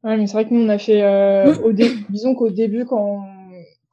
Ouais, 0.03 0.17
mais 0.17 0.27
c'est 0.27 0.33
vrai 0.33 0.45
que 0.47 0.53
nous, 0.53 0.63
on 0.63 0.69
a 0.69 0.77
fait, 0.77 1.01
euh, 1.01 1.53
Mm. 1.55 1.63
au 1.63 1.71
dé- 1.71 1.95
disons 2.09 2.35
qu'au 2.35 2.51
début, 2.51 2.85
quand 2.85 3.01
on, 3.01 3.23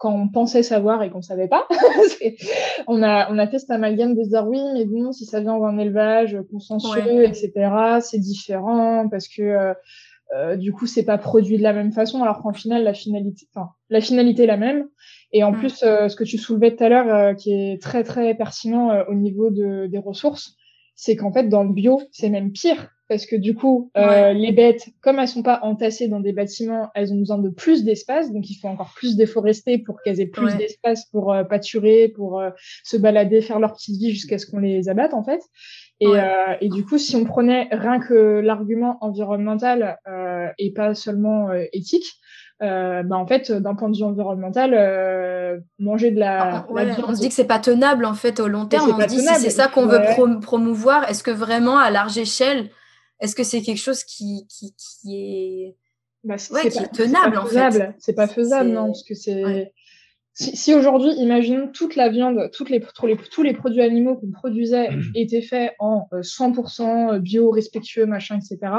quand 0.02 0.12
on 0.12 0.26
pensait 0.28 0.64
savoir 0.64 1.04
et 1.04 1.10
qu'on 1.10 1.22
savait 1.22 1.46
pas, 1.46 1.64
on 2.88 3.02
a, 3.04 3.32
on 3.32 3.38
a 3.38 3.46
fait 3.46 3.60
cet 3.60 3.70
amalgame 3.70 4.16
de 4.16 4.24
se 4.24 4.30
dire 4.30 4.44
oui, 4.48 4.58
mais 4.74 4.84
bon, 4.84 5.12
si 5.12 5.24
ça 5.26 5.40
vient 5.40 5.58
d'un 5.60 5.78
élevage 5.78 6.36
consciencieux, 6.50 7.00
Ouais. 7.20 7.28
etc., 7.28 7.52
c'est 8.00 8.18
différent 8.18 9.08
parce 9.08 9.28
que, 9.28 9.42
euh, 9.42 9.74
euh, 10.34 10.56
du 10.56 10.72
coup, 10.72 10.86
c'est 10.86 11.04
pas 11.04 11.18
produit 11.18 11.56
de 11.56 11.62
la 11.62 11.72
même 11.72 11.92
façon, 11.92 12.20
alors 12.22 12.42
qu'en 12.42 12.52
final, 12.52 12.82
la 12.82 12.94
finalité, 12.94 13.46
enfin, 13.54 13.68
la 13.90 14.00
finalité 14.00 14.42
est 14.42 14.46
la 14.46 14.56
même. 14.56 14.88
Et 15.32 15.44
en 15.44 15.52
Mm. 15.52 15.58
plus, 15.58 15.82
euh, 15.84 16.08
ce 16.08 16.16
que 16.16 16.24
tu 16.24 16.36
soulevais 16.36 16.74
tout 16.74 16.82
à 16.82 16.88
l'heure, 16.88 17.14
euh, 17.14 17.34
qui 17.34 17.52
est 17.52 17.80
très, 17.80 18.02
très 18.02 18.34
pertinent 18.34 18.90
euh, 18.90 19.04
au 19.08 19.14
niveau 19.14 19.50
de, 19.50 19.86
des 19.86 19.98
ressources, 19.98 20.56
c'est 20.96 21.14
qu'en 21.14 21.32
fait, 21.32 21.48
dans 21.48 21.62
le 21.62 21.72
bio, 21.72 22.00
c'est 22.10 22.28
même 22.28 22.50
pire. 22.50 22.88
Parce 23.12 23.26
que 23.26 23.36
du 23.36 23.54
coup, 23.54 23.90
euh, 23.98 24.06
Ouais. 24.08 24.32
les 24.34 24.52
bêtes, 24.52 24.86
comme 25.02 25.18
elles 25.18 25.28
sont 25.28 25.42
pas 25.42 25.60
entassées 25.64 26.08
dans 26.08 26.20
des 26.20 26.32
bâtiments, 26.32 26.88
elles 26.94 27.12
ont 27.12 27.18
besoin 27.18 27.36
de 27.36 27.50
plus 27.50 27.84
d'espace. 27.84 28.32
Donc, 28.32 28.48
il 28.48 28.54
faut 28.54 28.68
encore 28.68 28.94
plus 28.96 29.16
déforester 29.16 29.76
pour 29.76 30.00
qu'elles 30.00 30.18
aient 30.22 30.26
plus 30.26 30.46
Ouais. 30.46 30.56
d'espace 30.56 31.04
pour 31.12 31.30
euh, 31.30 31.44
pâturer, 31.44 32.08
pour 32.08 32.40
euh, 32.40 32.48
se 32.84 32.96
balader, 32.96 33.42
faire 33.42 33.60
leur 33.60 33.74
petite 33.74 33.98
vie 33.98 34.12
jusqu'à 34.12 34.38
ce 34.38 34.46
qu'on 34.46 34.60
les 34.60 34.88
abatte, 34.88 35.12
en 35.12 35.22
fait. 35.22 35.42
Et, 36.00 36.08
Ouais. 36.08 36.56
et 36.62 36.70
du 36.70 36.86
coup, 36.86 36.96
si 36.96 37.14
on 37.16 37.24
prenait 37.24 37.68
rien 37.70 38.00
que 38.00 38.40
l'argument 38.40 38.96
environnemental 39.02 39.98
et 40.58 40.72
pas 40.72 40.94
seulement 40.94 41.48
éthique, 41.74 42.14
euh, 42.62 43.02
bah 43.02 43.16
en 43.16 43.26
fait, 43.26 43.50
d'un 43.50 43.74
point 43.74 43.90
de 43.90 43.96
vue 43.96 44.04
environnemental, 44.04 44.72
euh, 44.72 45.58
manger 45.80 46.12
de 46.12 46.18
la, 46.20 46.42
Ah, 46.58 46.66
ouais, 46.70 46.84
la 46.84 46.94
viande, 46.94 47.06
on 47.10 47.14
se 47.14 47.20
dit 47.20 47.28
que 47.28 47.34
c'est 47.34 47.44
pas 47.46 47.58
tenable 47.58 48.04
en 48.04 48.14
fait 48.14 48.38
au 48.40 48.46
long 48.46 48.66
terme. 48.66 48.94
On 48.96 49.00
se 49.00 49.06
dit 49.06 49.18
si 49.18 49.24
tenable. 49.24 49.40
c'est 49.42 49.50
ça 49.50 49.66
qu'on 49.68 49.86
veut 49.86 50.00
promouvoir, 50.40 51.08
est-ce 51.10 51.22
que 51.24 51.32
vraiment 51.32 51.78
à 51.78 51.90
large 51.90 52.18
échelle, 52.18 52.70
est-ce 53.22 53.34
que 53.34 53.44
c'est 53.44 53.62
quelque 53.62 53.78
chose 53.80 54.04
qui, 54.04 54.46
qui, 54.48 54.74
qui 54.76 55.16
est 55.16 55.76
bah, 56.24 56.38
c'est 56.38 56.52
ouais, 56.52 56.62
c'est 56.64 56.70
qui 56.70 56.78
pas- 56.78 56.84
est 56.84 56.92
tenable, 56.92 57.34
pas 57.34 57.42
en 57.42 57.46
fait. 57.46 57.94
C'est 57.98 58.14
pas 58.14 58.28
faisable, 58.28 58.70
non, 58.70 58.86
parce 58.86 59.04
que 59.04 59.14
c'est. 59.14 59.44
Ouais. 59.44 59.72
Si, 60.34 60.56
si 60.56 60.74
aujourd'hui, 60.74 61.12
imaginons 61.18 61.68
toute 61.68 61.94
la 61.94 62.08
viande, 62.08 62.50
toutes 62.52 62.70
les, 62.70 62.80
tous, 62.94 63.06
les, 63.06 63.16
tous 63.16 63.42
les 63.42 63.52
produits 63.52 63.82
animaux 63.82 64.16
qu'on 64.16 64.30
produisait 64.30 64.88
étaient 65.14 65.42
faits 65.42 65.74
en 65.78 66.08
euh, 66.12 66.20
100% 66.20 67.18
bio, 67.18 67.50
respectueux, 67.50 68.06
machin, 68.06 68.38
etc. 68.38 68.72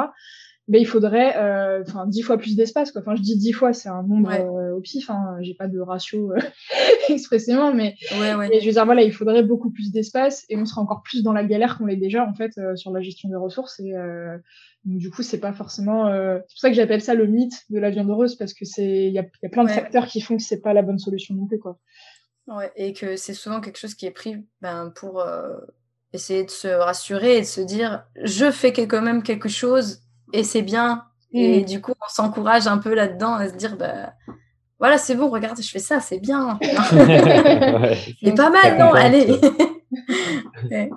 Ben, 0.69 0.79
il 0.79 0.85
faudrait 0.85 1.35
euh, 1.35 1.83
enfin 1.85 2.07
10 2.07 2.21
fois 2.21 2.37
plus 2.37 2.55
d'espace 2.55 2.91
quoi. 2.93 3.01
Enfin 3.01 3.15
je 3.15 3.21
dis 3.21 3.37
10 3.37 3.51
fois, 3.51 3.73
c'est 3.73 3.89
un 3.89 4.01
nombre 4.03 4.29
Ouais. 4.29 4.39
euh, 4.41 4.73
au 4.75 4.79
pif 4.79 5.09
hein, 5.09 5.35
j'ai 5.41 5.55
pas 5.55 5.67
de 5.67 5.77
ratio 5.79 6.31
euh, 6.31 6.37
expressément 7.09 7.73
mais 7.73 7.95
ouais, 8.19 8.33
ouais. 8.35 8.47
Mais 8.49 8.59
je 8.61 8.65
veux 8.67 8.71
dire, 8.71 8.85
voilà, 8.85 9.01
il 9.01 9.11
faudrait 9.11 9.43
beaucoup 9.43 9.71
plus 9.71 9.91
d'espace 9.91 10.45
et 10.49 10.57
on 10.57 10.65
sera 10.65 10.81
encore 10.81 11.01
plus 11.03 11.21
dans 11.23 11.33
la 11.33 11.43
galère 11.43 11.77
qu'on 11.77 11.85
l'est 11.85 11.97
déjà, 11.97 12.25
en 12.25 12.33
fait, 12.33 12.51
euh, 12.57 12.75
sur 12.77 12.91
la 12.91 13.01
gestion 13.01 13.27
des 13.29 13.35
ressources. 13.35 13.79
Et 13.81 13.93
euh, 13.93 14.37
donc, 14.85 14.99
du 14.99 15.09
coup, 15.11 15.21
c'est 15.21 15.39
pas 15.39 15.51
forcément. 15.53 16.07
euh, 16.07 16.37
C'est 16.47 16.53
pour 16.53 16.59
ça 16.59 16.69
que 16.69 16.75
j'appelle 16.75 17.01
ça 17.01 17.13
le 17.13 17.27
mythe 17.27 17.53
de 17.69 17.79
la 17.79 17.89
viande 17.89 18.09
heureuse, 18.09 18.35
parce 18.35 18.53
que 18.53 18.63
c'est 18.65 19.07
il 19.07 19.13
y 19.13 19.19
a, 19.19 19.23
y 19.23 19.45
a 19.45 19.49
plein 19.49 19.63
de 19.65 19.69
facteurs 19.69 20.05
qui 20.07 20.21
font 20.21 20.37
que 20.37 20.43
c'est 20.43 20.61
pas 20.61 20.73
la 20.73 20.81
bonne 20.81 20.99
solution 20.99 21.35
non 21.35 21.45
plus, 21.45 21.59
quoi. 21.59 21.77
Ouais, 22.47 22.71
et 22.75 22.93
que 22.93 23.15
c'est 23.17 23.33
souvent 23.33 23.59
quelque 23.61 23.77
chose 23.79 23.95
qui 23.95 24.05
est 24.05 24.11
pris 24.11 24.37
ben, 24.61 24.91
pour 24.95 25.21
euh, 25.21 25.57
essayer 26.13 26.43
de 26.45 26.49
se 26.49 26.67
rassurer 26.67 27.37
et 27.37 27.41
de 27.41 27.45
se 27.45 27.61
dire 27.61 28.05
je 28.21 28.51
fais 28.51 28.71
quand 28.73 29.01
même 29.01 29.23
quelque 29.23 29.47
chose 29.49 30.02
et 30.33 30.43
c'est 30.43 30.61
bien. 30.63 31.05
Et 31.33 31.61
Mm. 31.61 31.65
du 31.65 31.81
coup, 31.81 31.93
on 31.99 32.09
s'encourage 32.09 32.67
un 32.67 32.77
peu 32.77 32.93
là-dedans 32.93 33.33
à 33.35 33.49
se 33.49 33.55
dire 33.55 33.77
bah, 33.77 34.13
voilà, 34.79 34.97
c'est 34.97 35.15
bon, 35.15 35.29
regarde, 35.29 35.61
je 35.61 35.69
fais 35.69 35.79
ça, 35.79 35.99
c'est 35.99 36.19
bien. 36.19 36.59
Ouais. 37.81 37.97
C'est 38.23 38.35
pas 38.35 38.49
mal, 38.49 38.77
non 38.77 38.91
contente. 38.91 38.97
Allez 38.97 39.27
Ouais. 40.71 40.89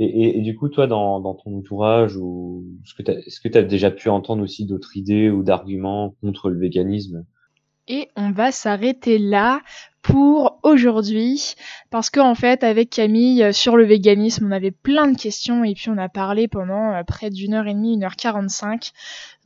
Et, 0.00 0.04
et, 0.04 0.38
et 0.38 0.42
du 0.42 0.56
coup, 0.56 0.68
toi, 0.68 0.86
dans, 0.86 1.18
dans 1.20 1.34
ton 1.34 1.58
entourage, 1.58 2.16
ou 2.16 2.64
est-ce 2.84 3.40
que 3.40 3.48
tu 3.48 3.58
as, 3.58 3.62
déjà 3.62 3.90
pu 3.90 4.08
entendre 4.08 4.42
aussi 4.44 4.64
d'autres 4.64 4.96
idées 4.96 5.28
ou 5.30 5.42
d'arguments 5.42 6.14
contre 6.20 6.50
le 6.50 6.58
véganisme? 6.60 7.24
Et 7.88 8.08
on 8.16 8.30
va 8.30 8.52
s'arrêter 8.52 9.18
là 9.18 9.60
pour 10.02 10.60
aujourd'hui 10.62 11.54
parce 11.90 12.10
qu'en 12.10 12.34
fait 12.34 12.62
avec 12.62 12.90
Camille 12.90 13.42
euh, 13.42 13.52
sur 13.52 13.76
le 13.76 13.84
véganisme 13.84 14.46
on 14.46 14.52
avait 14.52 14.70
plein 14.70 15.10
de 15.10 15.16
questions 15.16 15.64
et 15.64 15.74
puis 15.74 15.90
on 15.90 15.98
a 15.98 16.08
parlé 16.08 16.48
pendant 16.48 16.94
euh, 16.94 17.02
près 17.02 17.30
d'une 17.30 17.54
heure 17.54 17.66
et 17.66 17.74
demie, 17.74 17.94
une 17.94 18.04
heure 18.04 18.16
quarante-cinq. 18.16 18.92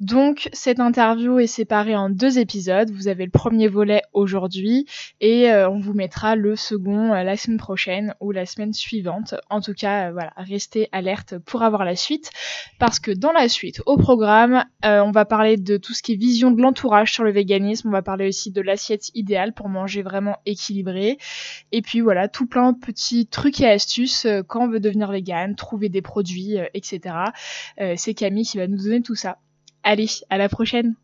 Donc 0.00 0.48
cette 0.52 0.80
interview 0.80 1.38
est 1.38 1.46
séparée 1.46 1.94
en 1.94 2.10
deux 2.10 2.38
épisodes. 2.38 2.90
Vous 2.90 3.06
avez 3.06 3.24
le 3.24 3.30
premier 3.30 3.68
volet 3.68 4.02
aujourd'hui 4.12 4.86
et 5.20 5.50
euh, 5.50 5.70
on 5.70 5.78
vous 5.78 5.94
mettra 5.94 6.34
le 6.34 6.56
second 6.56 7.12
la 7.12 7.36
semaine 7.36 7.58
prochaine 7.58 8.14
ou 8.20 8.32
la 8.32 8.44
semaine 8.44 8.72
suivante. 8.72 9.34
En 9.48 9.60
tout 9.60 9.74
cas, 9.74 10.10
voilà, 10.10 10.32
restez 10.36 10.88
alerte 10.90 11.38
pour 11.38 11.62
avoir 11.62 11.84
la 11.84 11.94
suite 11.94 12.30
parce 12.80 12.98
que 12.98 13.12
dans 13.12 13.32
la 13.32 13.48
suite 13.48 13.80
au 13.86 13.96
programme, 13.96 14.64
on 14.82 15.12
va 15.12 15.24
parler 15.24 15.56
de 15.56 15.76
tout 15.76 15.94
ce 15.94 16.02
qui 16.02 16.14
est 16.14 16.16
vision 16.16 16.50
de 16.50 16.60
l'entourage 16.60 17.12
sur 17.12 17.22
le 17.22 17.30
véganisme. 17.30 17.88
On 17.88 17.92
va 17.92 18.02
parler 18.02 18.26
aussi 18.26 18.50
de 18.50 18.60
l'assiette 18.60 19.10
idéale 19.14 19.52
pour 19.52 19.68
manger 19.68 20.02
vraiment 20.02 20.36
équilibré. 20.46 21.18
Et 21.72 21.82
puis 21.82 22.00
voilà, 22.00 22.28
tout 22.28 22.46
plein 22.46 22.72
de 22.72 22.78
petits 22.78 23.26
trucs 23.26 23.60
et 23.60 23.68
astuces 23.68 24.26
euh, 24.26 24.42
quand 24.46 24.64
on 24.64 24.68
veut 24.68 24.80
devenir 24.80 25.10
vegan, 25.10 25.54
trouver 25.54 25.88
des 25.88 26.02
produits, 26.02 26.58
euh, 26.58 26.66
etc. 26.74 27.16
Euh, 27.80 27.94
C'est 27.96 28.14
Camille 28.14 28.44
qui 28.44 28.58
va 28.58 28.66
nous 28.66 28.78
donner 28.78 29.02
tout 29.02 29.14
ça. 29.14 29.38
Allez, 29.82 30.06
à 30.30 30.38
la 30.38 30.48
prochaine 30.48 30.94